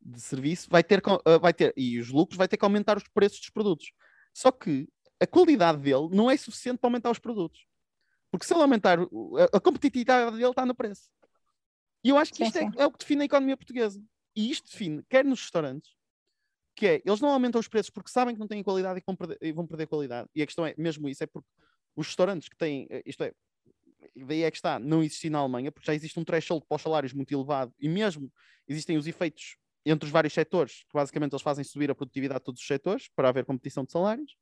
de 0.00 0.20
serviço, 0.20 0.68
vai 0.70 0.84
ter, 0.84 1.00
uh, 1.00 1.40
vai 1.40 1.52
ter, 1.52 1.72
e 1.76 1.98
os 1.98 2.10
lucros, 2.10 2.36
vai 2.36 2.46
ter 2.46 2.56
que 2.56 2.64
aumentar 2.64 2.96
os 2.96 3.04
preços 3.08 3.40
dos 3.40 3.50
produtos. 3.50 3.92
Só 4.32 4.52
que 4.52 4.88
a 5.20 5.26
qualidade 5.26 5.78
dele 5.78 6.08
não 6.12 6.30
é 6.30 6.36
suficiente 6.36 6.78
para 6.78 6.88
aumentar 6.88 7.10
os 7.10 7.18
produtos. 7.18 7.66
Porque 8.30 8.46
se 8.46 8.52
ele 8.52 8.62
aumentar, 8.62 8.98
a, 9.00 9.56
a 9.56 9.60
competitividade 9.60 10.36
dele 10.36 10.50
está 10.50 10.66
no 10.66 10.74
preço. 10.74 11.08
E 12.02 12.10
eu 12.10 12.18
acho 12.18 12.32
que 12.32 12.44
isto 12.44 12.58
é, 12.58 12.68
é, 12.76 12.86
o 12.86 12.92
que 12.92 12.98
define 12.98 13.22
a 13.22 13.24
economia 13.24 13.56
portuguesa. 13.56 14.02
E 14.36 14.50
isto 14.50 14.70
define, 14.70 15.02
quer 15.08 15.24
nos 15.24 15.40
restaurantes, 15.40 15.92
que 16.74 16.86
é, 16.86 17.02
eles 17.04 17.20
não 17.20 17.30
aumentam 17.30 17.60
os 17.60 17.68
preços 17.68 17.90
porque 17.90 18.10
sabem 18.10 18.34
que 18.34 18.40
não 18.40 18.48
têm 18.48 18.62
qualidade 18.62 18.98
e 18.98 19.02
vão 19.06 19.14
perder, 19.14 19.38
e 19.40 19.52
vão 19.52 19.66
perder 19.66 19.86
qualidade. 19.86 20.28
E 20.34 20.42
a 20.42 20.46
questão 20.46 20.66
é, 20.66 20.74
mesmo 20.76 21.08
isso, 21.08 21.22
é 21.22 21.26
porque 21.26 21.48
os 21.94 22.06
restaurantes 22.06 22.48
que 22.48 22.56
têm, 22.56 22.86
eh, 22.90 23.02
isto 23.06 23.22
é, 23.22 23.32
daí 24.16 24.42
é 24.42 24.50
que 24.50 24.56
está, 24.56 24.78
não 24.78 25.02
existir 25.02 25.30
na 25.30 25.38
Alemanha, 25.38 25.70
porque 25.70 25.86
já 25.86 25.94
existe 25.94 26.18
um 26.18 26.24
threshold 26.24 26.64
para 26.66 26.76
os 26.76 26.82
salários 26.82 27.12
muito 27.12 27.32
elevado 27.32 27.72
e 27.78 27.88
mesmo 27.88 28.32
existem 28.68 28.96
os 28.96 29.06
efeitos 29.06 29.56
entre 29.86 30.06
os 30.06 30.12
vários 30.12 30.32
setores, 30.32 30.84
que 30.84 30.94
basicamente 30.94 31.32
eles 31.32 31.42
fazem 31.42 31.62
subir 31.62 31.90
a 31.90 31.94
produtividade 31.94 32.40
de 32.40 32.44
todos 32.44 32.60
os 32.60 32.66
setores 32.66 33.08
para 33.14 33.28
haver 33.28 33.44
competição 33.44 33.84
de 33.84 33.92
salários. 33.92 34.34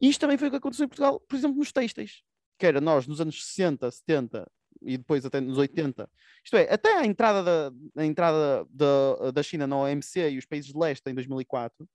E 0.00 0.08
isto 0.08 0.20
também 0.20 0.38
foi 0.38 0.48
o 0.48 0.50
que 0.50 0.56
aconteceu 0.56 0.86
em 0.86 0.88
Portugal, 0.88 1.20
por 1.20 1.36
exemplo, 1.36 1.58
nos 1.58 1.70
têxteis, 1.70 2.22
que 2.58 2.66
era 2.66 2.80
nós 2.80 3.06
nos 3.06 3.20
anos 3.20 3.44
60, 3.44 3.90
70 3.90 4.50
e 4.82 4.96
depois 4.96 5.24
até 5.24 5.40
nos 5.40 5.58
80. 5.58 6.08
Isto 6.44 6.56
é, 6.56 6.72
até 6.72 6.98
a 6.98 7.06
entrada 7.06 7.42
da, 7.42 8.02
a 8.02 8.04
entrada 8.04 8.66
da, 8.70 9.30
da 9.32 9.42
China 9.42 9.66
na 9.66 9.76
OMC 9.76 10.30
e 10.30 10.38
os 10.38 10.46
países 10.46 10.72
de 10.72 10.78
leste 10.78 11.08
em 11.10 11.14
2004, 11.14 11.88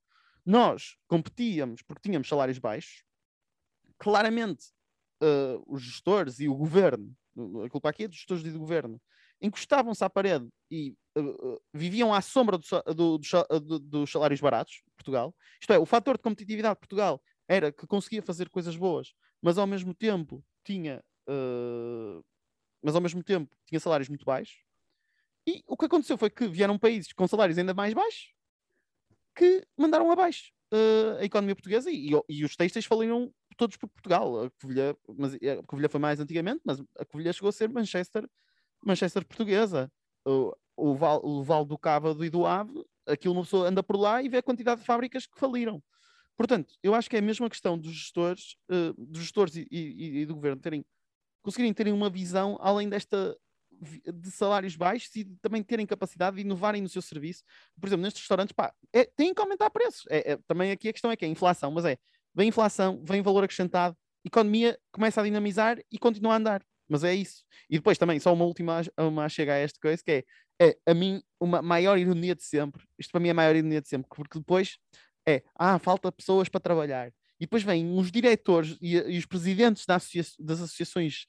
nós 0.45 0.95
competíamos 1.07 1.81
porque 1.81 2.07
tínhamos 2.07 2.27
salários 2.27 2.59
baixos. 2.59 3.03
Claramente, 3.97 4.65
uh, 5.21 5.63
os 5.67 5.81
gestores 5.81 6.39
e 6.39 6.47
o 6.47 6.55
governo, 6.55 7.15
a 7.65 7.69
culpa 7.69 7.89
aqui 7.89 8.03
é 8.03 8.07
dos 8.07 8.17
gestores 8.17 8.45
e 8.45 8.51
do 8.51 8.59
governo, 8.59 9.01
encostavam-se 9.41 10.03
à 10.03 10.09
parede 10.09 10.47
e 10.69 10.95
uh, 11.17 11.61
viviam 11.73 12.13
à 12.13 12.21
sombra 12.21 12.57
do, 12.57 12.93
do, 12.93 13.59
do, 13.59 13.79
dos 13.79 14.11
salários 14.11 14.41
baratos, 14.41 14.81
Portugal. 14.95 15.33
Isto 15.59 15.73
é, 15.73 15.79
o 15.79 15.85
fator 15.85 16.17
de 16.17 16.23
competitividade 16.23 16.75
de 16.75 16.79
Portugal 16.79 17.21
era 17.47 17.71
que 17.71 17.87
conseguia 17.87 18.21
fazer 18.21 18.49
coisas 18.49 18.75
boas, 18.75 19.13
mas 19.41 19.57
ao 19.57 19.67
mesmo 19.67 19.93
tempo 19.93 20.43
tinha, 20.63 21.03
uh, 21.29 22.23
mas 22.85 22.95
ao 22.95 23.01
mesmo 23.01 23.23
tempo 23.23 23.49
tinha 23.65 23.79
salários 23.79 24.07
muito 24.07 24.23
baixos. 24.23 24.63
E 25.47 25.63
o 25.67 25.75
que 25.75 25.85
aconteceu 25.85 26.17
foi 26.17 26.29
que 26.29 26.47
vieram 26.47 26.77
países 26.77 27.11
com 27.13 27.27
salários 27.27 27.57
ainda 27.57 27.73
mais 27.73 27.93
baixos 27.93 28.33
que 29.35 29.65
mandaram 29.75 30.11
abaixo 30.11 30.51
uh, 30.71 31.17
a 31.19 31.25
economia 31.25 31.55
portuguesa 31.55 31.89
e, 31.89 32.13
e, 32.13 32.21
e 32.29 32.45
os 32.45 32.55
textos 32.55 32.85
faliram 32.85 33.33
todos 33.57 33.75
por 33.75 33.89
Portugal. 33.89 34.45
A 34.45 34.51
Covilhã, 34.61 34.95
mas 35.17 35.33
a 35.33 35.63
Covilhã 35.65 35.89
foi 35.89 35.99
mais 35.99 36.19
antigamente, 36.19 36.61
mas 36.63 36.79
a 36.99 37.05
Covilhã 37.05 37.33
chegou 37.33 37.49
a 37.49 37.51
ser 37.51 37.69
Manchester, 37.69 38.29
Manchester 38.85 39.25
portuguesa. 39.25 39.91
O, 40.23 40.55
o, 40.77 40.95
Val, 40.95 41.21
o 41.23 41.43
Val 41.43 41.65
do 41.65 41.77
Cávado 41.77 42.23
e 42.23 42.29
do 42.29 42.45
Ave, 42.45 42.85
aquilo 43.07 43.33
uma 43.33 43.43
pessoa 43.43 43.67
anda 43.67 43.81
por 43.81 43.97
lá 43.97 44.21
e 44.21 44.29
vê 44.29 44.37
a 44.37 44.43
quantidade 44.43 44.81
de 44.81 44.87
fábricas 44.87 45.25
que 45.25 45.39
faliram. 45.39 45.81
Portanto, 46.37 46.75
eu 46.83 46.93
acho 46.93 47.09
que 47.09 47.15
é 47.15 47.19
a 47.19 47.21
mesma 47.21 47.49
questão 47.49 47.77
dos 47.77 47.93
gestores, 47.93 48.57
uh, 48.69 48.93
dos 48.97 49.21
gestores 49.21 49.55
e, 49.55 49.67
e, 49.71 50.19
e, 50.19 50.25
do 50.25 50.35
governo 50.35 50.61
terem, 50.61 50.85
conseguirem 51.45 51.73
terem 51.73 51.93
uma 51.93 52.09
visão 52.09 52.57
além 52.59 52.89
desta 52.89 53.37
de 53.79 54.31
salários 54.31 54.75
baixos 54.75 55.13
e 55.15 55.25
também 55.41 55.61
terem 55.61 55.85
capacidade 55.85 56.37
de 56.37 56.41
inovarem 56.41 56.81
no 56.81 56.89
seu 56.89 57.01
serviço. 57.01 57.43
Por 57.79 57.87
exemplo, 57.87 58.03
nestes 58.03 58.21
restaurantes, 58.21 58.53
pá, 58.53 58.73
é, 58.93 59.05
têm 59.05 59.33
que 59.33 59.41
aumentar 59.41 59.69
preços. 59.69 60.05
É, 60.09 60.31
é, 60.31 60.39
também 60.47 60.71
aqui 60.71 60.89
a 60.89 60.93
questão 60.93 61.11
é 61.11 61.15
que 61.15 61.25
é 61.25 61.27
inflação, 61.27 61.71
mas 61.71 61.85
é, 61.85 61.97
vem 62.33 62.47
inflação, 62.47 63.01
vem 63.03 63.21
valor 63.21 63.43
acrescentado, 63.43 63.95
economia 64.25 64.79
começa 64.91 65.21
a 65.21 65.23
dinamizar 65.23 65.77
e 65.91 65.99
continua 65.99 66.33
a 66.33 66.37
andar. 66.37 66.61
Mas 66.87 67.03
é 67.03 67.13
isso. 67.13 67.43
E 67.69 67.75
depois 67.77 67.97
também, 67.97 68.19
só 68.19 68.33
uma 68.33 68.45
última 68.45 68.81
uma 68.97 69.27
chega 69.27 69.53
a 69.53 69.57
esta 69.57 69.79
coisa, 69.79 70.01
que 70.03 70.11
é, 70.11 70.23
é 70.61 70.77
a 70.85 70.93
mim 70.93 71.21
uma 71.39 71.61
maior 71.61 71.97
ironia 71.97 72.35
de 72.35 72.43
sempre. 72.43 72.83
Isto 72.97 73.11
para 73.11 73.19
mim 73.19 73.27
é 73.27 73.31
a 73.31 73.35
maior 73.35 73.55
ironia 73.55 73.81
de 73.81 73.89
sempre, 73.89 74.07
porque 74.15 74.39
depois 74.39 74.77
é, 75.27 75.43
ah, 75.55 75.79
falta 75.79 76.11
pessoas 76.11 76.47
para 76.47 76.61
trabalhar. 76.61 77.11
E 77.39 77.45
depois 77.45 77.63
vêm 77.63 77.97
os 77.97 78.11
diretores 78.11 78.77
e, 78.81 78.95
e 78.95 79.17
os 79.17 79.25
presidentes 79.25 79.85
das, 79.85 80.03
associa 80.03 80.23
das 80.39 80.61
associações 80.61 81.25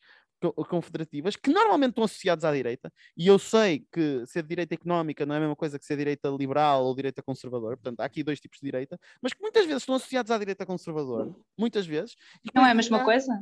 confederativas, 0.69 1.35
que 1.35 1.51
normalmente 1.51 1.91
estão 1.91 2.05
associados 2.05 2.45
à 2.45 2.53
direita, 2.53 2.93
e 3.17 3.27
eu 3.27 3.39
sei 3.39 3.87
que 3.91 4.25
ser 4.27 4.43
de 4.43 4.49
direita 4.49 4.75
económica 4.75 5.25
não 5.25 5.35
é 5.35 5.39
a 5.39 5.41
mesma 5.41 5.57
coisa 5.57 5.79
que 5.79 5.85
ser 5.85 5.97
direita 5.97 6.29
liberal 6.29 6.85
ou 6.85 6.95
direita 6.95 7.23
conservadora, 7.23 7.77
portanto 7.77 8.01
há 8.01 8.05
aqui 8.05 8.23
dois 8.23 8.39
tipos 8.39 8.59
de 8.61 8.67
direita, 8.67 8.99
mas 9.21 9.33
que 9.33 9.41
muitas 9.41 9.65
vezes 9.65 9.83
estão 9.83 9.95
associados 9.95 10.31
à 10.31 10.39
direita 10.39 10.67
conservadora, 10.67 11.35
muitas 11.59 11.87
vezes. 11.87 12.15
Não 12.55 12.67
é 12.67 12.71
a 12.71 12.75
mesma 12.75 13.03
coisa? 13.03 13.33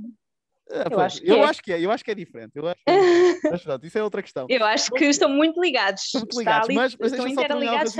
Ah, 0.71 0.89
eu, 0.91 1.01
acho, 1.01 1.25
eu 1.25 1.37
é. 1.37 1.45
acho, 1.45 1.63
que 1.63 1.73
é, 1.73 1.81
eu 1.81 1.91
acho 1.91 2.05
que 2.05 2.11
é 2.11 2.15
diferente. 2.15 2.53
Eu 2.55 2.67
acho 2.67 2.81
é 2.87 3.59
pronto, 3.59 3.87
isso 3.87 3.99
é 3.99 4.03
outra 4.03 4.23
questão. 4.23 4.47
Eu 4.49 4.65
acho 4.65 4.91
que 4.93 5.05
estão 5.05 5.29
muito 5.29 5.61
ligados. 5.61 6.05
Estão 6.05 6.21
muito 6.21 6.39
ligados, 6.39 6.75
mas, 6.75 6.97
mas 6.97 7.13
estão 7.13 7.29
interligados, 7.29 7.95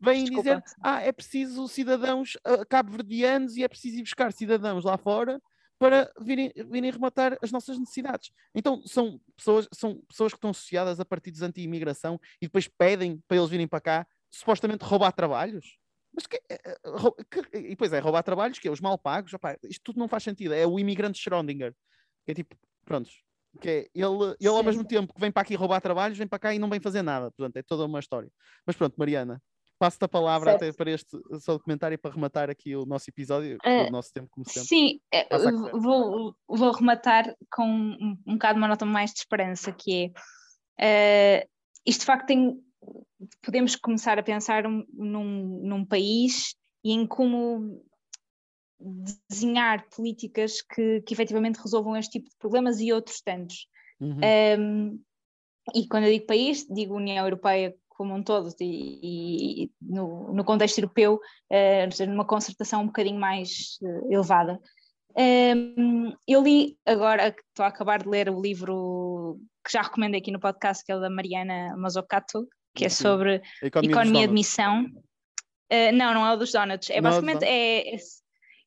Vêm 0.00 0.24
dizer, 0.24 0.62
ah, 0.82 1.00
é 1.00 1.10
preciso 1.10 1.66
cidadãos 1.66 2.36
uh, 2.46 2.64
cabo-verdianos 2.68 3.56
e 3.56 3.64
é 3.64 3.68
preciso 3.68 3.98
ir 3.98 4.02
buscar 4.02 4.32
cidadãos 4.32 4.84
lá 4.84 4.96
fora 4.96 5.40
para 5.78 6.12
virem, 6.20 6.52
virem 6.70 6.90
rematar 6.90 7.36
as 7.42 7.52
nossas 7.52 7.78
necessidades. 7.78 8.30
Então 8.54 8.82
são 8.84 9.20
pessoas, 9.36 9.68
são 9.72 10.00
pessoas 10.08 10.32
que 10.32 10.36
estão 10.36 10.50
associadas 10.50 10.98
a 10.98 11.04
partidos 11.04 11.42
anti-imigração 11.42 12.20
e 12.40 12.46
depois 12.46 12.68
pedem 12.68 13.22
para 13.28 13.36
eles 13.36 13.50
virem 13.50 13.68
para 13.68 13.80
cá 13.80 14.06
supostamente 14.30 14.84
roubar 14.84 15.12
trabalhos. 15.12 15.78
Mas 16.12 16.26
que, 16.26 16.40
eh, 16.48 16.60
eh, 16.66 17.24
que, 17.30 17.58
e 17.58 17.68
depois 17.70 17.92
é 17.92 18.00
roubar 18.00 18.22
trabalhos, 18.22 18.58
que 18.58 18.66
é 18.66 18.70
os 18.70 18.80
mal 18.80 18.98
pagos. 18.98 19.32
Opa, 19.34 19.56
isto 19.64 19.82
tudo 19.84 19.98
não 19.98 20.08
faz 20.08 20.24
sentido. 20.24 20.52
É 20.52 20.66
o 20.66 20.78
imigrante 20.78 21.20
Schrödinger. 21.20 21.72
Que 22.24 22.32
é 22.32 22.34
tipo, 22.34 22.56
prontos. 22.84 23.22
Que 23.60 23.68
é 23.68 23.78
ele, 23.94 24.36
ele 24.40 24.48
ao 24.48 24.62
mesmo 24.64 24.84
tempo 24.84 25.14
que 25.14 25.20
vem 25.20 25.30
para 25.30 25.42
aqui 25.42 25.54
roubar 25.54 25.80
trabalhos, 25.80 26.18
vem 26.18 26.26
para 26.26 26.38
cá 26.38 26.54
e 26.54 26.58
não 26.58 26.68
vem 26.68 26.80
fazer 26.80 27.02
nada. 27.02 27.30
Portanto, 27.30 27.56
é 27.56 27.62
toda 27.62 27.84
uma 27.84 28.00
história. 28.00 28.30
Mas 28.66 28.74
pronto, 28.74 28.96
Mariana, 28.96 29.40
passo-te 29.78 30.04
a 30.04 30.08
palavra 30.08 30.50
certo. 30.50 30.64
até 30.64 30.72
para 30.72 30.90
este 30.90 31.10
seu 31.40 31.54
documentário 31.54 31.98
para 31.98 32.14
rematar 32.14 32.50
aqui 32.50 32.74
o 32.74 32.84
nosso 32.84 33.08
episódio, 33.08 33.56
uh, 33.64 33.88
o 33.88 33.90
nosso 33.90 34.12
tempo, 34.12 34.28
como 34.30 34.48
sempre. 34.48 34.68
Sim, 34.68 35.00
eh, 35.12 35.26
vou, 35.72 36.34
vou 36.48 36.72
rematar 36.72 37.34
com 37.50 37.64
um, 37.64 38.16
um 38.26 38.32
bocado 38.34 38.58
uma 38.58 38.68
nota 38.68 38.84
mais 38.84 39.12
de 39.12 39.20
esperança, 39.20 39.72
que 39.72 40.12
é 40.78 41.44
uh, 41.44 41.48
isto 41.86 42.00
de 42.00 42.06
facto 42.06 42.26
tem, 42.26 42.60
podemos 43.42 43.76
começar 43.76 44.18
a 44.18 44.22
pensar 44.22 44.64
num, 44.64 45.60
num 45.62 45.84
país 45.84 46.54
e 46.84 46.92
em 46.92 47.06
como 47.06 47.82
desenhar 48.80 49.88
políticas 49.88 50.62
que, 50.62 51.00
que 51.02 51.12
efetivamente 51.12 51.60
resolvam 51.60 51.96
este 51.96 52.18
tipo 52.18 52.28
de 52.28 52.36
problemas 52.38 52.80
e 52.80 52.92
outros 52.92 53.20
tantos. 53.20 53.66
Uhum. 54.00 54.20
Um, 54.58 55.02
e 55.74 55.86
quando 55.88 56.04
eu 56.04 56.12
digo 56.12 56.26
país, 56.26 56.66
digo 56.70 56.94
União 56.94 57.24
Europeia 57.24 57.74
como 57.98 58.14
um 58.14 58.22
todo 58.22 58.54
e, 58.60 59.64
e 59.64 59.70
no, 59.82 60.32
no, 60.32 60.44
contexto 60.44 60.78
europeu, 60.78 61.20
uh, 61.50 62.06
numa 62.06 62.24
concertação 62.24 62.82
um 62.82 62.86
bocadinho 62.86 63.18
mais 63.18 63.76
uh, 63.82 64.12
elevada. 64.12 64.60
Um, 65.16 66.14
eu 66.28 66.40
li 66.40 66.78
agora, 66.86 67.28
estou 67.28 67.64
a 67.64 67.68
acabar 67.68 68.00
de 68.00 68.08
ler 68.08 68.30
o 68.30 68.40
livro 68.40 69.40
que 69.66 69.72
já 69.72 69.82
recomendei 69.82 70.20
aqui 70.20 70.30
no 70.30 70.38
podcast, 70.38 70.84
que 70.84 70.92
é 70.92 70.96
o 70.96 71.00
da 71.00 71.10
Mariana 71.10 71.76
Mazzucato, 71.76 72.46
que 72.72 72.84
é 72.84 72.88
sobre 72.88 73.42
economia, 73.60 73.90
economia 73.90 74.28
de 74.28 74.32
missão. 74.32 74.84
Uh, 75.72 75.92
não, 75.92 76.14
não 76.14 76.24
é 76.24 76.32
o 76.32 76.36
dos 76.36 76.52
donuts, 76.52 76.88
é 76.90 77.00
não 77.00 77.10
basicamente 77.10 77.44
é, 77.44 77.96
é, 77.96 77.98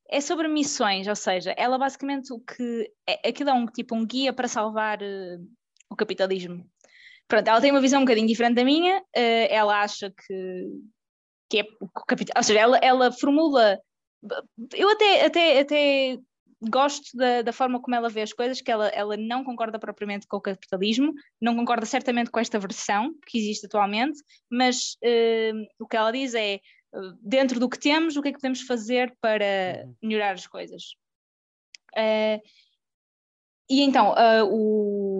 é, 0.09 0.19
sobre 0.19 0.49
missões, 0.49 1.07
ou 1.07 1.15
seja, 1.15 1.55
ela 1.57 1.77
basicamente 1.77 2.33
o 2.33 2.39
que 2.39 2.91
é, 3.07 3.29
aquilo 3.29 3.49
é 3.49 3.53
um 3.53 3.65
tipo 3.65 3.95
um 3.95 4.05
guia 4.05 4.33
para 4.33 4.49
salvar 4.49 4.99
o 5.89 5.95
capitalismo. 5.95 6.69
Pronto, 7.31 7.47
ela 7.47 7.61
tem 7.61 7.71
uma 7.71 7.79
visão 7.79 8.01
um 8.01 8.03
bocadinho 8.03 8.27
diferente 8.27 8.55
da 8.55 8.65
minha, 8.65 8.99
uh, 8.99 9.47
ela 9.49 9.81
acha 9.81 10.11
que, 10.11 10.67
que 11.49 11.59
é 11.61 11.63
o 11.79 11.87
capital, 12.05 12.33
ou 12.35 12.43
seja, 12.43 12.59
ela, 12.59 12.77
ela 12.79 13.09
formula, 13.09 13.79
eu 14.75 14.89
até, 14.89 15.25
até, 15.25 15.59
até 15.61 16.17
gosto 16.61 17.15
da, 17.15 17.41
da, 17.41 17.53
forma 17.53 17.81
como 17.81 17.95
ela 17.95 18.09
vê 18.09 18.21
as 18.21 18.33
coisas, 18.33 18.59
que 18.59 18.69
ela, 18.69 18.89
ela 18.89 19.15
não 19.15 19.45
concorda 19.45 19.79
propriamente 19.79 20.27
com 20.27 20.35
o 20.35 20.41
capitalismo, 20.41 21.13
não 21.39 21.55
concorda 21.55 21.85
certamente 21.85 22.29
com 22.29 22.37
esta 22.41 22.59
versão 22.59 23.15
que 23.25 23.37
existe 23.37 23.65
atualmente, 23.65 24.19
mas 24.51 24.97
uh, 25.01 25.65
o 25.79 25.87
que 25.87 25.95
ela 25.95 26.11
diz 26.11 26.33
é, 26.35 26.59
dentro 27.21 27.61
do 27.61 27.69
que 27.69 27.79
temos, 27.79 28.17
o 28.17 28.21
que 28.21 28.27
é 28.27 28.31
que 28.33 28.39
podemos 28.39 28.63
fazer 28.63 29.15
para 29.21 29.87
melhorar 30.03 30.33
as 30.33 30.47
coisas. 30.47 30.83
Uh, 31.95 32.43
e 33.71 33.83
então, 33.83 34.11
uh, 34.11 34.45
o, 34.51 35.10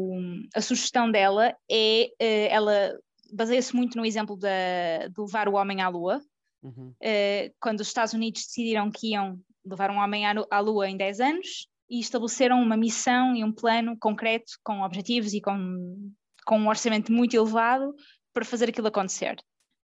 a 0.54 0.62
sugestão 0.62 1.12
dela 1.12 1.56
é, 1.69 2.10
uh, 2.21 2.47
ela 2.49 2.99
baseia-se 3.32 3.75
muito 3.75 3.97
no 3.97 4.06
exemplo 4.06 4.36
de, 4.36 5.10
de, 5.10 5.21
levar 5.21 5.47
o 5.47 5.54
homem 5.56 5.82
à 5.82 5.88
Lua, 5.88 6.21
uhum. 6.62 6.93
uh, 7.01 7.54
quando 7.60 7.80
os 7.80 7.88
Estados 7.88 8.13
Unidos 8.13 8.45
decidiram 8.45 8.91
que 8.91 9.12
iam 9.12 9.39
levar 9.65 9.91
um 9.91 9.97
homem 9.97 10.25
à, 10.25 10.34
à 10.49 10.60
Lua 10.60 10.89
em 10.89 10.97
10 10.97 11.19
anos 11.19 11.67
e 11.89 11.99
estabeleceram 11.99 12.62
uma 12.62 12.77
missão 12.77 13.36
e 13.36 13.43
um 13.43 13.51
plano 13.51 13.97
concreto 13.99 14.54
com 14.63 14.82
objetivos 14.82 15.34
e 15.34 15.41
com, 15.41 16.12
com 16.45 16.58
um 16.58 16.67
orçamento 16.67 17.12
muito 17.12 17.36
elevado 17.36 17.93
para 18.34 18.45
fazer 18.45 18.69
aquilo 18.69 18.88
acontecer, 18.88 19.36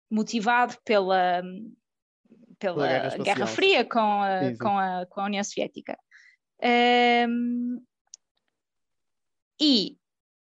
motivado 0.09 0.75
pela, 0.83 1.43
pela, 2.57 2.87
Guerra, 2.87 3.17
Guerra, 3.17 3.47
Fria 3.47 3.85
com 3.85 3.99
a, 3.99 4.57
com 4.59 4.77
a, 4.77 5.05
com 5.05 5.21
a 5.21 5.25
União 5.25 5.43
Soviética. 5.43 5.97
Um, 7.27 7.83
e 9.59 9.95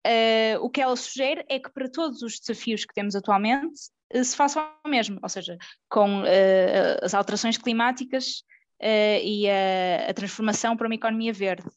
uh, 0.07 0.63
o 0.63 0.71
que 0.71 0.81
ela 0.81 0.97
sugere 0.97 1.45
é 1.49 1.59
que 1.59 1.71
para 1.71 1.91
todos 1.91 2.23
os 2.23 2.39
desafios 2.39 2.85
que 2.85 2.95
temos 2.95 3.15
atualmente 3.15 3.91
uh, 4.15 4.25
se 4.25 4.37
faça 4.37 4.61
o 4.85 4.89
mesmo, 4.89 5.19
ou 5.23 5.29
seja, 5.29 5.57
com 5.89 6.23
uh, 6.23 6.99
as 7.03 7.15
alterações 7.15 7.59
climáticas 7.59 8.43
e 8.81 9.49
a, 9.51 10.09
a, 10.09 10.15
transformação 10.15 10.77
para 10.77 10.87
uma 10.87 10.95
economia 10.95 11.33
verde. 11.33 11.69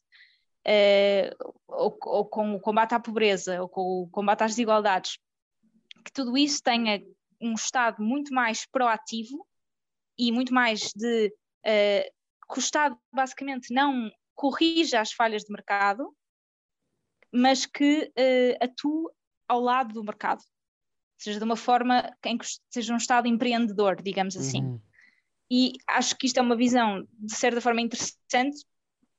Ou, 1.67 1.97
ou, 2.03 2.25
com 2.25 2.53
o 2.53 2.59
combate 2.59 2.93
à 2.93 2.99
pobreza, 2.99 3.59
ou 3.59 3.67
com 3.67 4.03
o 4.03 4.09
combate 4.11 4.43
às 4.43 4.51
desigualdades, 4.51 5.17
que 6.05 6.13
tudo 6.13 6.37
isso 6.37 6.61
tenha 6.61 7.01
um 7.41 7.53
Estado 7.53 8.03
muito 8.03 8.31
mais 8.31 8.67
proativo 8.67 9.47
e 10.15 10.31
muito 10.31 10.53
mais 10.53 10.91
de 10.95 11.33
que 11.63 12.57
o 12.57 12.59
Estado 12.59 12.95
basicamente 13.11 13.73
não 13.73 14.11
corrija 14.35 15.01
as 15.01 15.11
falhas 15.11 15.41
de 15.41 15.51
mercado, 15.51 16.15
mas 17.31 17.65
que 17.65 18.11
uh, 18.17 18.63
atue 18.63 19.09
ao 19.47 19.59
lado 19.59 19.93
do 19.93 20.03
mercado, 20.03 20.41
seja 21.17 21.39
de 21.39 21.45
uma 21.45 21.55
forma 21.55 22.11
em 22.25 22.37
que 22.37 22.45
seja 22.69 22.93
um 22.93 22.97
Estado 22.97 23.27
empreendedor, 23.27 24.01
digamos 24.01 24.35
assim. 24.35 24.63
Uhum. 24.63 24.81
E 25.49 25.73
acho 25.87 26.15
que 26.17 26.25
isto 26.25 26.37
é 26.37 26.41
uma 26.41 26.55
visão, 26.55 27.05
de 27.11 27.35
certa 27.35 27.61
forma, 27.61 27.81
interessante, 27.81 28.65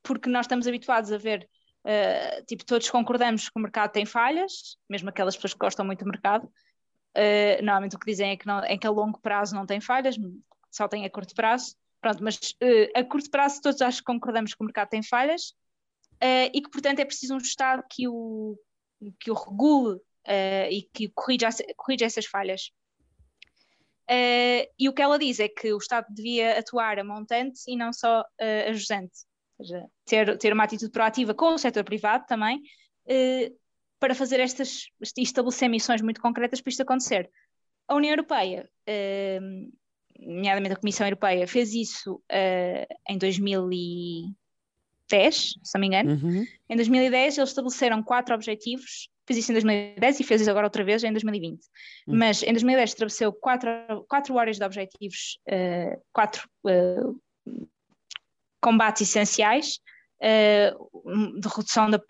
porque 0.03 0.29
nós 0.29 0.47
estamos 0.47 0.67
habituados 0.67 1.13
a 1.13 1.19
ver, 1.19 1.49
uh, 1.85 2.45
tipo, 2.47 2.65
todos 2.65 2.89
concordamos 2.91 3.49
que 3.49 3.59
o 3.59 3.61
mercado 3.61 3.93
tem 3.93 4.05
falhas, 4.05 4.77
mesmo 4.89 5.11
aquelas 5.11 5.37
pessoas 5.37 5.53
que 5.53 5.59
gostam 5.59 5.85
muito 5.85 6.05
do 6.05 6.11
mercado, 6.11 6.45
uh, 6.47 7.63
normalmente 7.63 7.97
o 7.97 7.99
que 7.99 8.07
dizem 8.07 8.31
é 8.31 8.37
que, 8.37 8.47
não, 8.47 8.61
é 8.61 8.77
que 8.77 8.87
a 8.87 8.91
longo 8.91 9.21
prazo 9.21 9.55
não 9.55 9.67
tem 9.67 9.81
falhas, 9.81 10.17
só 10.71 10.89
tem 10.89 11.05
a 11.05 11.11
curto 11.11 11.35
prazo. 11.35 11.77
Pronto, 12.01 12.25
mas 12.25 12.37
uh, 12.37 12.99
a 12.99 13.05
curto 13.05 13.31
prazo 13.31 13.61
todos 13.63 13.81
acho 13.81 13.99
que 13.99 14.05
concordamos 14.05 14.55
que 14.55 14.61
o 14.61 14.65
mercado 14.65 14.89
tem 14.89 15.03
falhas 15.03 15.55
uh, 16.23 16.51
e 16.55 16.63
que, 16.63 16.71
portanto, 16.71 17.01
é 17.01 17.05
preciso 17.05 17.35
um 17.35 17.39
Estado 17.39 17.83
que 17.91 18.07
o, 18.07 18.57
que 19.19 19.31
o 19.31 19.35
regule 19.35 19.97
uh, 19.97 20.71
e 20.71 20.83
que 20.93 21.09
corrija, 21.09 21.49
corrija 21.77 22.07
essas 22.07 22.27
falhas. 22.27 22.71
Uh, 24.11 24.69
e 24.79 24.89
o 24.89 24.93
que 24.93 25.03
ela 25.03 25.19
diz 25.19 25.41
é 25.41 25.49
que 25.49 25.73
o 25.73 25.79
Estado 25.79 26.07
devia 26.11 26.59
atuar 26.59 26.99
a 26.99 27.05
montante 27.05 27.61
e 27.67 27.77
não 27.77 27.93
só 27.93 28.21
uh, 28.21 28.69
a 28.69 28.73
jusante, 28.73 29.25
ou 29.59 29.65
seja, 29.65 29.87
ter, 30.05 30.39
ter 30.39 30.53
uma 30.53 30.65
atitude 30.65 30.93
proativa 30.93 31.35
com 31.35 31.55
o 31.55 31.59
setor 31.59 31.85
privado 31.85 32.25
também, 32.27 32.61
para 33.99 34.15
fazer 34.15 34.39
estas, 34.39 34.87
estabelecer 35.17 35.69
missões 35.69 36.01
muito 36.01 36.21
concretas 36.21 36.61
para 36.61 36.71
isto 36.71 36.83
acontecer. 36.83 37.29
A 37.89 37.97
União 37.97 38.13
Europeia, 38.13 38.71
nomeadamente 40.21 40.75
a 40.75 40.81
Comissão 40.81 41.05
Europeia, 41.05 41.49
fez 41.49 41.75
isso 41.75 42.23
em 43.09 43.19
2010, 45.13 45.55
se 45.63 45.75
não 45.75 45.81
me 45.81 45.87
engano. 45.87 46.11
Uhum. 46.13 46.47
Em 46.69 46.77
2010 46.77 47.39
eles 47.39 47.51
estabeleceram 47.51 48.03
quatro 48.03 48.35
objetivos 48.35 49.11
fez 49.27 49.39
isso 49.39 49.53
em 49.53 49.55
2010 49.55 50.21
e 50.21 50.25
fez 50.25 50.41
isso 50.41 50.51
agora 50.51 50.67
outra 50.67 50.85
vez 50.85 51.03
em 51.05 51.13
2020. 51.13 51.61
Hum. 52.09 52.17
Mas 52.19 52.43
em 52.43 52.53
2010 52.53 52.91
estabeleceu 52.91 53.33
quatro, 53.33 53.71
quatro 54.09 54.39
áreas 54.39 54.59
de 54.59 54.65
objetivos, 54.65 55.39
uh, 55.49 56.03
quatro 56.13 56.49
uh, 56.65 57.21
combates 58.61 59.03
essenciais, 59.03 59.79
uh, 60.21 61.41
de 61.41 61.49
redução 61.49 61.91
da, 61.91 62.01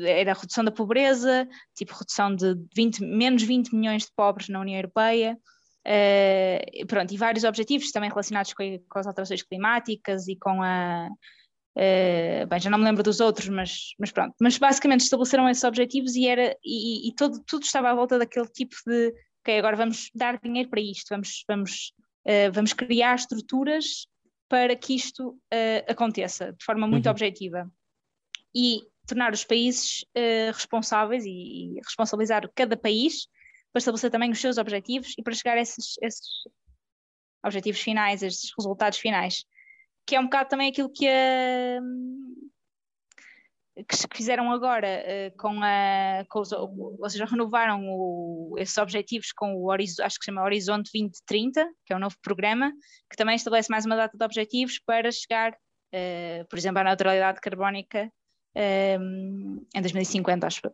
era 0.00 0.32
a 0.32 0.34
redução 0.34 0.64
da 0.64 0.70
pobreza, 0.70 1.48
tipo 1.76 1.94
redução 1.94 2.34
de 2.34 2.54
20, 2.74 3.00
menos 3.00 3.42
20 3.42 3.74
milhões 3.74 4.04
de 4.04 4.12
pobres 4.14 4.48
na 4.48 4.60
União 4.60 4.76
Europeia, 4.76 5.38
Uh, 5.86 6.86
pronto, 6.86 7.14
e 7.14 7.16
vários 7.16 7.44
objetivos 7.44 7.90
também 7.92 8.10
relacionados 8.10 8.52
com, 8.52 8.62
com, 8.90 8.98
as 8.98 9.06
alterações 9.06 9.42
climáticas 9.42 10.28
e 10.28 10.36
com 10.36 10.62
a, 10.62 11.08
Uh, 11.78 12.44
bem, 12.48 12.58
já 12.58 12.68
não 12.68 12.78
me 12.78 12.84
lembro 12.84 13.04
dos 13.04 13.20
outros, 13.20 13.48
mas, 13.48 13.94
mas 14.00 14.10
pronto. 14.10 14.34
Mas 14.40 14.58
basicamente 14.58 15.02
estabeleceram 15.02 15.48
esses 15.48 15.62
objetivos 15.62 16.16
e, 16.16 16.26
era, 16.26 16.56
e, 16.64 17.08
e 17.08 17.14
todo, 17.14 17.40
tudo 17.46 17.62
estava 17.62 17.90
à 17.90 17.94
volta 17.94 18.18
daquele 18.18 18.48
tipo 18.48 18.74
de 18.84 19.14
ok, 19.40 19.58
agora 19.58 19.76
vamos 19.76 20.10
dar 20.12 20.40
dinheiro 20.40 20.68
para 20.68 20.80
isto, 20.80 21.06
vamos, 21.10 21.44
vamos, 21.46 21.92
uh, 22.26 22.52
vamos 22.52 22.72
criar 22.72 23.14
estruturas 23.14 24.08
para 24.48 24.74
que 24.74 24.96
isto 24.96 25.28
uh, 25.28 25.84
aconteça 25.88 26.52
de 26.52 26.64
forma 26.64 26.88
muito 26.88 27.06
uhum. 27.06 27.12
objetiva 27.12 27.70
e 28.52 28.80
tornar 29.06 29.32
os 29.32 29.44
países 29.44 30.04
responsáveis 30.52 31.24
e, 31.24 31.30
e, 31.30 31.80
responsabilizar 31.82 32.50
cada 32.54 32.76
país 32.76 33.26
para 33.72 33.78
estabelecer 33.78 34.10
também 34.10 34.30
os 34.30 34.38
seus 34.38 34.58
objetivos 34.58 35.14
e 35.16 35.22
para 35.22 35.32
chegar 35.32 35.56
a 35.56 35.60
esses, 35.62 35.96
esses 36.02 36.28
objetivos 37.42 37.80
finais, 37.80 38.22
esses 38.22 38.50
resultados 38.58 38.98
finais 38.98 39.46
que 40.08 40.16
é 40.16 40.20
um 40.20 40.24
bocado 40.24 40.48
também 40.48 40.70
aquilo 40.70 40.88
que 40.88 41.06
a 41.06 41.80
que 43.86 44.16
fizeram 44.16 44.50
agora 44.50 45.04
uh, 45.04 45.36
com 45.36 45.60
a 45.62 46.24
com 46.28 46.40
os, 46.40 46.50
ou 46.50 47.08
seja, 47.08 47.26
renovaram 47.26 47.86
o, 47.86 48.54
esses 48.58 48.76
objetivos 48.78 49.30
com 49.32 49.54
o 49.54 49.70
acho 49.70 49.86
que 49.94 50.24
se 50.24 50.24
chama 50.24 50.42
Horizonte 50.42 50.90
2030, 50.92 51.68
que 51.84 51.92
é 51.92 51.96
um 51.96 52.00
novo 52.00 52.16
programa, 52.22 52.72
que 53.08 53.16
também 53.16 53.36
estabelece 53.36 53.70
mais 53.70 53.84
uma 53.84 53.96
data 53.96 54.16
de 54.16 54.24
objetivos 54.24 54.80
para 54.84 55.12
chegar, 55.12 55.52
uh, 55.52 56.48
por 56.48 56.58
exemplo, 56.58 56.80
à 56.80 56.84
neutralidade 56.84 57.40
carbónica 57.40 58.10
um, 58.98 59.64
em 59.74 59.80
2050, 59.80 60.46
acho 60.46 60.60
eu. 60.64 60.72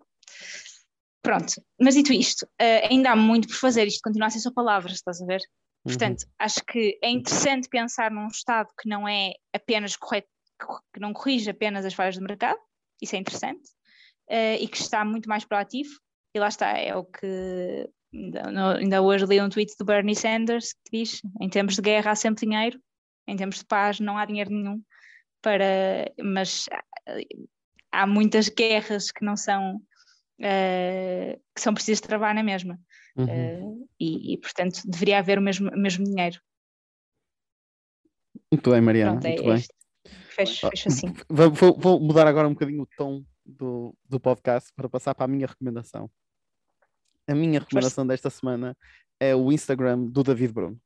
Pronto, 1.22 1.60
mas 1.78 1.96
dito 1.96 2.12
isto, 2.12 2.44
uh, 2.46 2.88
ainda 2.88 3.10
há 3.10 3.16
muito 3.16 3.48
por 3.48 3.56
fazer, 3.56 3.86
isto 3.86 4.00
continua 4.02 4.28
a 4.28 4.30
ser 4.30 4.40
só 4.40 4.52
palavras, 4.52 4.94
estás 4.94 5.20
a 5.20 5.26
ver? 5.26 5.40
Portanto, 5.84 6.22
uhum. 6.22 6.30
acho 6.38 6.64
que 6.64 6.98
é 7.02 7.10
interessante 7.10 7.68
pensar 7.68 8.10
num 8.10 8.26
Estado 8.26 8.70
que 8.80 8.88
não 8.88 9.06
é 9.06 9.34
apenas 9.52 9.96
correto, 9.96 10.28
que 10.92 11.00
não 11.00 11.12
corrige 11.12 11.50
apenas 11.50 11.84
as 11.84 11.92
falhas 11.92 12.16
do 12.16 12.24
mercado, 12.24 12.58
isso 13.02 13.14
é 13.14 13.18
interessante, 13.18 13.68
uh, 14.30 14.56
e 14.58 14.66
que 14.66 14.78
está 14.78 15.04
muito 15.04 15.28
mais 15.28 15.44
proativo, 15.44 15.90
e 16.34 16.40
lá 16.40 16.48
está, 16.48 16.70
é 16.78 16.96
o 16.96 17.04
que 17.04 17.88
ainda, 18.12 18.78
ainda 18.78 19.02
hoje 19.02 19.26
li 19.26 19.40
um 19.40 19.48
tweet 19.48 19.74
do 19.78 19.84
Bernie 19.84 20.16
Sanders 20.16 20.72
que 20.72 20.98
diz: 20.98 21.20
em 21.40 21.48
tempos 21.48 21.76
de 21.76 21.82
guerra 21.82 22.12
há 22.12 22.16
sempre 22.16 22.46
dinheiro, 22.46 22.80
em 23.26 23.36
tempos 23.36 23.58
de 23.58 23.66
paz 23.66 24.00
não 24.00 24.16
há 24.16 24.24
dinheiro 24.24 24.50
nenhum, 24.50 24.82
para, 25.42 26.10
mas 26.18 26.66
há 27.92 28.06
muitas 28.06 28.48
guerras 28.48 29.10
que 29.12 29.24
não 29.24 29.36
são 29.36 29.76
uh, 29.76 31.40
que 31.54 31.60
são 31.60 31.74
precisas 31.74 32.00
travar 32.00 32.34
na 32.34 32.42
mesma. 32.42 32.78
Uhum. 33.16 33.82
Uh, 33.82 33.88
e, 33.98 34.34
e, 34.34 34.38
portanto, 34.38 34.80
deveria 34.84 35.18
haver 35.18 35.38
o 35.38 35.42
mesmo, 35.42 35.70
o 35.70 35.78
mesmo 35.78 36.04
dinheiro. 36.04 36.40
Muito 38.52 38.70
bem, 38.70 38.80
Mariana. 38.80 39.20
Pronto, 39.20 39.26
é 39.26 39.30
muito 39.30 39.44
bem. 39.44 39.64
Fecho, 40.28 40.68
fecho 40.68 40.88
assim. 40.88 41.12
Vou, 41.28 41.74
vou, 41.78 42.00
mudar 42.00 42.26
agora 42.26 42.48
um 42.48 42.52
bocadinho 42.52 42.82
o 42.82 42.88
tom 42.96 43.24
do, 43.44 43.96
do 44.08 44.18
podcast 44.18 44.72
para 44.74 44.88
passar 44.88 45.14
para 45.14 45.24
a 45.24 45.28
minha 45.28 45.46
recomendação. 45.46 46.10
A 47.26 47.34
minha 47.34 47.60
recomendação 47.60 48.06
desta 48.06 48.28
semana 48.30 48.76
é 49.20 49.34
o 49.34 49.50
Instagram 49.52 50.06
do 50.06 50.22
David 50.22 50.52
Bruno. 50.52 50.80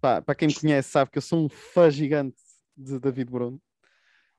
Pá, 0.00 0.20
para 0.20 0.34
quem 0.34 0.48
me 0.48 0.54
conhece 0.54 0.90
sabe 0.90 1.10
que 1.10 1.18
eu 1.18 1.22
sou 1.22 1.44
um 1.44 1.48
fã 1.48 1.90
gigante 1.90 2.36
de 2.76 2.98
David 3.00 3.30
Bruno. 3.30 3.60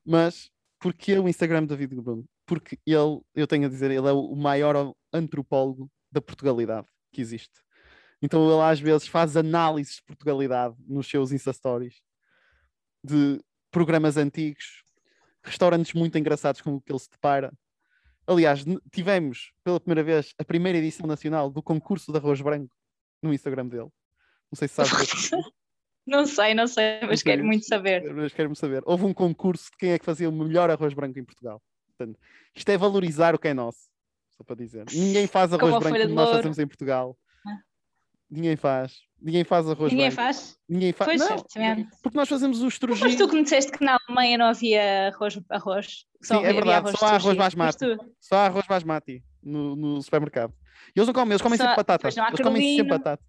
Mas 0.05 0.49
porquê 0.79 1.17
o 1.17 1.27
Instagram 1.27 1.63
do 1.63 1.75
David 1.75 2.01
Bruno? 2.01 2.25
Porque 2.45 2.79
ele, 2.85 3.19
eu 3.35 3.47
tenho 3.47 3.65
a 3.65 3.69
dizer, 3.69 3.91
ele 3.91 4.07
é 4.07 4.11
o 4.11 4.35
maior 4.35 4.93
antropólogo 5.11 5.91
da 6.17 6.21
Portugalidade 6.21 6.87
que 7.11 7.21
existe. 7.21 7.61
Então 8.21 8.51
ele 8.51 8.61
às 8.61 8.79
vezes 8.79 9.07
faz 9.07 9.37
análises 9.37 9.97
de 9.97 10.03
Portugalidade 10.03 10.75
nos 10.87 11.07
seus 11.07 11.31
Insta 11.31 11.53
Stories 11.53 12.01
de 13.03 13.39
programas 13.69 14.17
antigos, 14.17 14.83
restaurantes 15.43 15.93
muito 15.93 16.17
engraçados 16.17 16.61
com 16.61 16.75
o 16.75 16.81
que 16.81 16.91
ele 16.91 16.99
se 16.99 17.11
depara. 17.11 17.53
Aliás, 18.25 18.65
tivemos 18.91 19.53
pela 19.63 19.79
primeira 19.79 20.03
vez 20.03 20.33
a 20.37 20.43
primeira 20.43 20.77
edição 20.79 21.05
nacional 21.05 21.49
do 21.49 21.61
concurso 21.61 22.11
de 22.11 22.17
arroz 22.17 22.41
branco 22.41 22.75
no 23.21 23.31
Instagram 23.31 23.67
dele. 23.67 23.89
Não 24.51 24.55
sei 24.55 24.67
se 24.67 24.73
sabes. 24.73 25.29
não 26.05 26.25
sei, 26.25 26.53
não 26.55 26.67
sei, 26.67 26.99
mas 27.01 27.21
quero 27.21 27.45
muito 27.45 27.65
saber. 27.65 28.11
Mas 28.13 28.33
quero 28.33 28.53
saber. 28.55 28.81
Houve 28.85 29.05
um 29.05 29.13
concurso 29.13 29.65
de 29.71 29.77
quem 29.77 29.91
é 29.91 29.99
que 29.99 30.05
fazia 30.05 30.27
o 30.27 30.31
melhor 30.31 30.69
arroz 30.71 30.93
branco 30.93 31.19
em 31.19 31.23
Portugal. 31.23 31.61
Portanto, 31.95 32.19
isto 32.55 32.69
é 32.69 32.77
valorizar 32.77 33.35
o 33.35 33.39
que 33.39 33.47
é 33.47 33.53
nosso 33.53 33.87
só 34.37 34.43
para 34.43 34.55
dizer. 34.55 34.85
Ninguém 34.93 35.27
faz 35.27 35.51
arroz 35.51 35.73
Como 35.73 35.79
branco 35.79 35.99
como 35.99 36.13
nós 36.13 36.29
fazemos 36.29 36.59
em 36.59 36.67
Portugal. 36.67 37.17
Ah. 37.45 37.59
Ninguém 38.29 38.55
faz. 38.55 38.93
Ninguém 39.19 39.43
faz 39.43 39.67
arroz 39.67 39.91
Ninguém 39.91 40.11
branco. 40.11 40.21
faz? 40.21 40.57
Ninguém 40.69 40.93
faz. 40.93 41.09
Pois, 41.09 41.19
não, 41.21 41.37
certamente. 41.39 41.89
Porque 42.03 42.17
nós 42.17 42.29
fazemos 42.29 42.61
o 42.61 42.67
estrogino. 42.67 43.09
Mas 43.09 43.15
tu 43.17 43.27
que 43.27 43.35
me 43.35 43.43
disseste 43.43 43.71
que 43.71 43.83
na 43.83 43.97
Alemanha 44.07 44.37
não 44.37 44.45
havia 44.45 45.07
arroz. 45.07 45.39
arroz. 45.49 46.05
Só 46.21 46.39
Sim, 46.39 46.45
é 46.45 46.53
verdade. 46.53 46.87
Arroz 46.87 46.99
só 46.99 47.05
há 47.07 47.15
arroz 47.15 47.37
basmati. 47.37 47.85
Só 48.19 48.35
há 48.35 48.45
arroz 48.45 48.67
basmati 48.67 49.23
no, 49.41 49.75
no 49.75 50.01
supermercado. 50.01 50.53
E 50.95 50.99
eles 50.99 51.07
não 51.07 51.13
comem, 51.13 51.31
eles 51.31 51.41
comem 51.41 51.57
só, 51.57 51.63
sempre 51.63 51.77
batata. 51.77 52.07
Eles 52.07 52.41
comem 52.41 52.77
sempre 52.77 52.97
batata. 52.97 53.23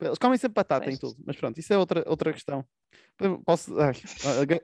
Eles 0.00 0.18
comem 0.18 0.38
sempre 0.38 0.54
batata 0.54 0.84
pois. 0.84 0.96
em 0.96 0.98
tudo. 0.98 1.16
Mas 1.24 1.36
pronto, 1.36 1.58
isso 1.58 1.72
é 1.72 1.78
outra, 1.78 2.02
outra 2.06 2.32
questão. 2.32 2.64
Posso... 3.44 3.78
Ai, 3.80 3.94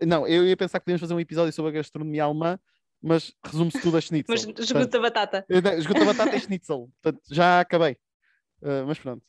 não, 0.07 0.27
eu 0.27 0.47
ia 0.47 0.57
pensar 0.57 0.81
que 0.81 0.85
podíamos 0.85 1.01
fazer 1.01 1.15
um 1.15 1.21
episódio 1.21 1.53
sobre 1.53 1.71
a 1.71 1.75
gastronomia 1.75 2.25
alemã, 2.25 2.59
mas 3.03 3.33
resume-se 3.45 3.81
tudo 3.81 3.97
a 3.97 4.01
schnitzel. 4.01 4.35
mas 4.35 4.59
esgoto 4.59 4.97
a 4.97 5.01
batata. 5.01 5.47
Esgoto 5.49 6.03
a 6.03 6.05
batata 6.05 6.37
e 6.37 6.41
schnitzel. 6.41 6.91
Portanto, 7.01 7.23
já 7.31 7.61
acabei. 7.61 7.97
Uh, 8.63 8.87
mas 8.87 8.99
pronto. 8.99 9.23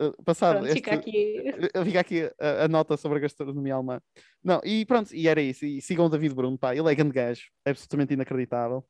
Uh, 0.00 0.22
passado. 0.24 0.58
Pronto, 0.58 0.66
este, 0.66 0.76
fica 0.76 0.94
aqui, 0.94 1.42
fica 1.84 2.00
aqui 2.00 2.22
a, 2.38 2.64
a, 2.64 2.68
nota 2.68 2.96
sobre 2.96 3.18
a 3.18 3.20
gastronomia 3.20 3.74
alemã. 3.74 4.00
Não, 4.42 4.60
e 4.64 4.84
pronto, 4.84 5.14
e 5.14 5.28
era 5.28 5.40
isso. 5.40 5.64
E 5.64 5.80
sigam 5.80 6.06
o 6.06 6.08
David 6.08 6.34
Bruno, 6.34 6.58
pá, 6.58 6.74
ele 6.74 6.90
é 6.90 6.94
grande 6.94 7.12
gajo, 7.12 7.44
é 7.64 7.70
absolutamente 7.70 8.14
inacreditável. 8.14 8.84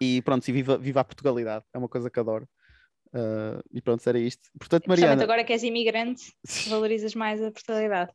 E 0.00 0.20
pronto, 0.22 0.46
e 0.48 0.52
viva, 0.52 0.76
viva 0.76 1.00
a 1.00 1.04
Portugalidade, 1.04 1.64
é 1.72 1.78
uma 1.78 1.88
coisa 1.88 2.10
que 2.10 2.18
adoro. 2.18 2.48
Uh, 3.08 3.62
e 3.72 3.80
pronto, 3.80 4.04
era 4.08 4.18
isto. 4.18 4.50
Portanto, 4.58 4.86
Mariana. 4.88 5.22
agora 5.22 5.44
que 5.44 5.52
és 5.52 5.62
imigrante, 5.62 6.32
valorizas 6.68 7.14
mais 7.14 7.40
a 7.40 7.52
Portugalidade. 7.52 8.12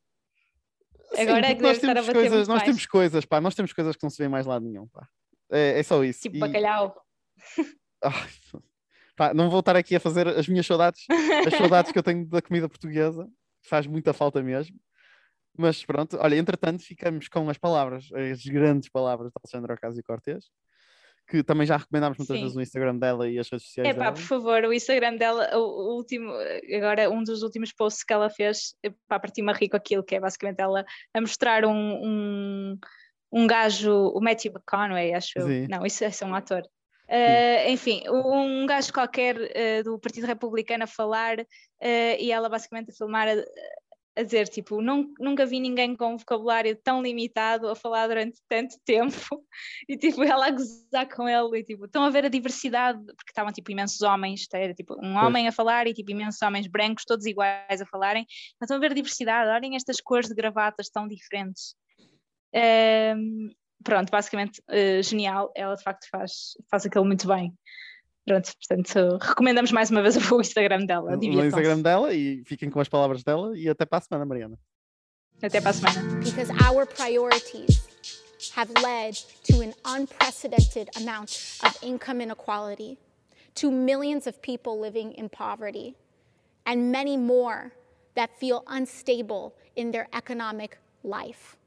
Agora 1.18 1.46
Sim, 1.46 1.52
é 1.52 1.56
que 1.56 1.62
nós 1.62 1.80
temos 1.80 2.10
coisas, 2.10 2.48
nós 2.48 2.58
mais. 2.58 2.64
temos 2.64 2.86
coisas, 2.86 3.26
pá, 3.26 3.42
nós 3.42 3.56
temos 3.56 3.74
coisas 3.74 3.96
que 3.96 4.04
não 4.04 4.10
se 4.10 4.18
vê 4.18 4.28
mais 4.28 4.46
lado 4.46 4.66
nenhum, 4.66 4.88
pá. 4.88 5.08
É, 5.52 5.80
é 5.80 5.84
só 5.84 6.04
isso. 6.04 6.22
Tipo 6.22 6.38
e... 6.38 6.40
bacalhau. 6.40 6.96
Pá, 9.16 9.34
não 9.34 9.50
vou 9.50 9.60
estar 9.60 9.76
aqui 9.76 9.98
a 9.98 10.00
fazer 10.00 10.30
as 10.30 10.48
minhas 10.48 10.66
saudades, 10.66 11.06
as 11.46 11.54
saudades 11.54 11.92
que 11.92 12.00
eu 12.00 12.04
tenho 12.04 12.26
da 12.26 12.42
comida 12.42 12.70
portuguesa, 12.70 13.28
faz 13.62 13.86
muita 13.86 14.14
falta 14.14 14.42
mesmo. 14.42 14.80
Mas 15.58 15.84
pronto, 15.84 16.18
olha, 16.22 16.38
entretanto, 16.38 16.82
ficamos 16.82 17.28
com 17.28 17.50
as 17.50 17.58
palavras, 17.58 18.08
as 18.14 18.46
grandes 18.46 18.88
palavras 18.88 19.30
de 19.30 19.34
Alexandra 19.36 19.74
Ocasio-Cortez 19.74 20.46
que 21.30 21.44
também 21.44 21.68
já 21.68 21.78
recomendámos 21.78 22.18
muitas 22.18 22.36
Sim. 22.36 22.42
vezes 22.42 22.56
no 22.56 22.62
Instagram 22.62 22.98
dela 22.98 23.30
e 23.30 23.38
as 23.38 23.48
redes 23.50 23.68
sociais. 23.68 23.88
É 23.88 23.94
pá, 23.94 24.12
por 24.12 24.22
favor, 24.22 24.64
o 24.64 24.74
Instagram 24.74 25.16
dela, 25.16 25.48
o, 25.56 25.60
o, 25.60 25.96
último, 25.96 26.34
agora 26.76 27.10
um 27.10 27.24
dos 27.24 27.44
últimos 27.44 27.72
posts 27.72 28.04
que 28.04 28.12
ela 28.12 28.30
fez, 28.32 28.74
pá, 29.08 29.22
rir 29.56 29.70
com 29.70 29.78
aquilo, 29.78 30.04
que 30.04 30.16
é 30.16 30.20
basicamente 30.20 30.60
ela 30.60 30.84
a 31.14 31.22
mostrar 31.22 31.66
um, 31.66 31.72
um, 31.72 32.80
um 33.32 33.46
gajo, 33.46 33.94
o 34.10 34.20
Matthew 34.20 34.54
McConaughey, 34.54 35.14
acho 35.14 35.38
eu. 35.38 35.48
Não, 35.70 35.86
isso 35.86 36.04
é 36.04 36.26
um 36.26 36.34
ator. 36.34 36.64
Uh, 37.08 37.70
enfim, 37.70 38.04
um 38.08 38.68
gajo 38.68 38.94
qualquer 38.94 39.36
uh, 39.36 39.84
do 39.84 40.00
Partido 40.00 40.28
Republicano 40.28 40.84
a 40.84 40.88
falar 40.88 41.40
uh, 41.40 41.46
e 42.20 42.32
ela 42.32 42.48
basicamente 42.50 42.92
a 42.92 42.94
filmar 42.94 43.28
a 44.16 44.24
dizer, 44.24 44.48
tipo, 44.48 44.82
nunca 44.82 45.46
vi 45.46 45.60
ninguém 45.60 45.96
com 45.96 46.14
um 46.14 46.18
vocabulário 46.18 46.76
tão 46.84 47.02
limitado 47.02 47.70
a 47.70 47.76
falar 47.76 48.08
durante 48.08 48.40
tanto 48.48 48.76
tempo, 48.86 49.14
e 49.88 49.98
tipo, 49.98 50.24
ela 50.24 50.48
a 50.48 50.52
gozar 50.52 51.08
com 51.14 51.28
ele, 51.28 51.60
e 51.60 51.64
tipo, 51.64 51.86
estão 51.86 52.04
a 52.04 52.10
ver 52.10 52.26
a 52.26 52.30
diversidade, 52.30 53.00
porque 53.06 53.32
estavam 53.32 53.52
tipo 53.52 53.72
imensos 53.72 54.02
homens, 54.02 54.48
tá, 54.48 54.58
era 54.58 54.74
tipo 54.74 54.96
um 55.02 55.16
homem 55.16 55.48
a 55.48 55.52
falar 55.52 55.88
e 55.88 55.94
tipo 55.94 56.12
imensos 56.12 56.42
homens 56.42 56.68
brancos, 56.68 57.06
todos 57.06 57.26
iguais 57.26 57.82
a 57.82 57.86
falarem, 57.86 58.26
mas 58.60 58.68
estão 58.68 58.78
a 58.78 58.80
ver 58.80 58.92
a 58.92 58.96
diversidade, 58.96 59.50
olhem 59.50 59.76
estas 59.76 60.02
cores 60.02 60.28
de 60.28 60.36
gravatas 60.36 60.90
tão 60.90 61.08
diferentes. 61.08 61.76
Um, 62.54 63.50
pronto, 63.84 64.10
basicamente, 64.10 64.62
uh, 64.70 65.02
genial, 65.04 65.52
ela 65.56 65.76
de 65.76 65.84
facto 65.84 66.08
faz, 66.10 66.58
faz 66.70 66.86
aquilo 66.86 67.06
muito 67.06 67.28
bem. 67.28 67.54
Pronto, 68.30 68.54
portanto, 68.58 69.18
recomendamos 69.20 69.72
mais 69.72 69.90
uma 69.90 70.04
vez 70.04 70.16
o 70.16 70.40
Instagram 70.40 70.86
dela. 70.86 71.18
O 71.18 71.24
Instagram 71.24 71.82
dela 71.82 72.14
e 72.14 72.44
fiquem 72.46 72.70
com 72.70 72.80
as 72.80 72.88
palavras 72.88 73.24
dela 73.24 73.58
e 73.58 73.68
até 73.68 73.88
para 73.88 73.98
a 73.98 74.02
semana, 74.02 74.24
Mariana. 74.24 74.60
Até 75.42 75.60
para 75.60 75.72
a 75.72 75.74
semana. 75.74 76.20
Because 76.24 76.52
our 76.64 76.86
priorities 76.86 77.82
have 78.56 78.72
led 78.84 79.16
to 79.46 79.62
an 79.62 79.74
unprecedented 79.84 80.92
amount 80.96 81.58
of 81.64 81.76
income 81.82 82.22
inequality, 82.22 83.00
to 83.56 83.72
millions 83.72 84.28
of 84.28 84.40
people 84.44 84.80
living 84.80 85.12
in 85.14 85.28
poverty, 85.28 85.96
and 86.68 86.92
many 86.92 87.18
more 87.18 87.72
that 88.14 88.30
feel 88.40 88.64
unstable 88.68 89.56
in 89.76 89.90
their 89.90 90.08
economic 90.14 90.78
life. 91.04 91.58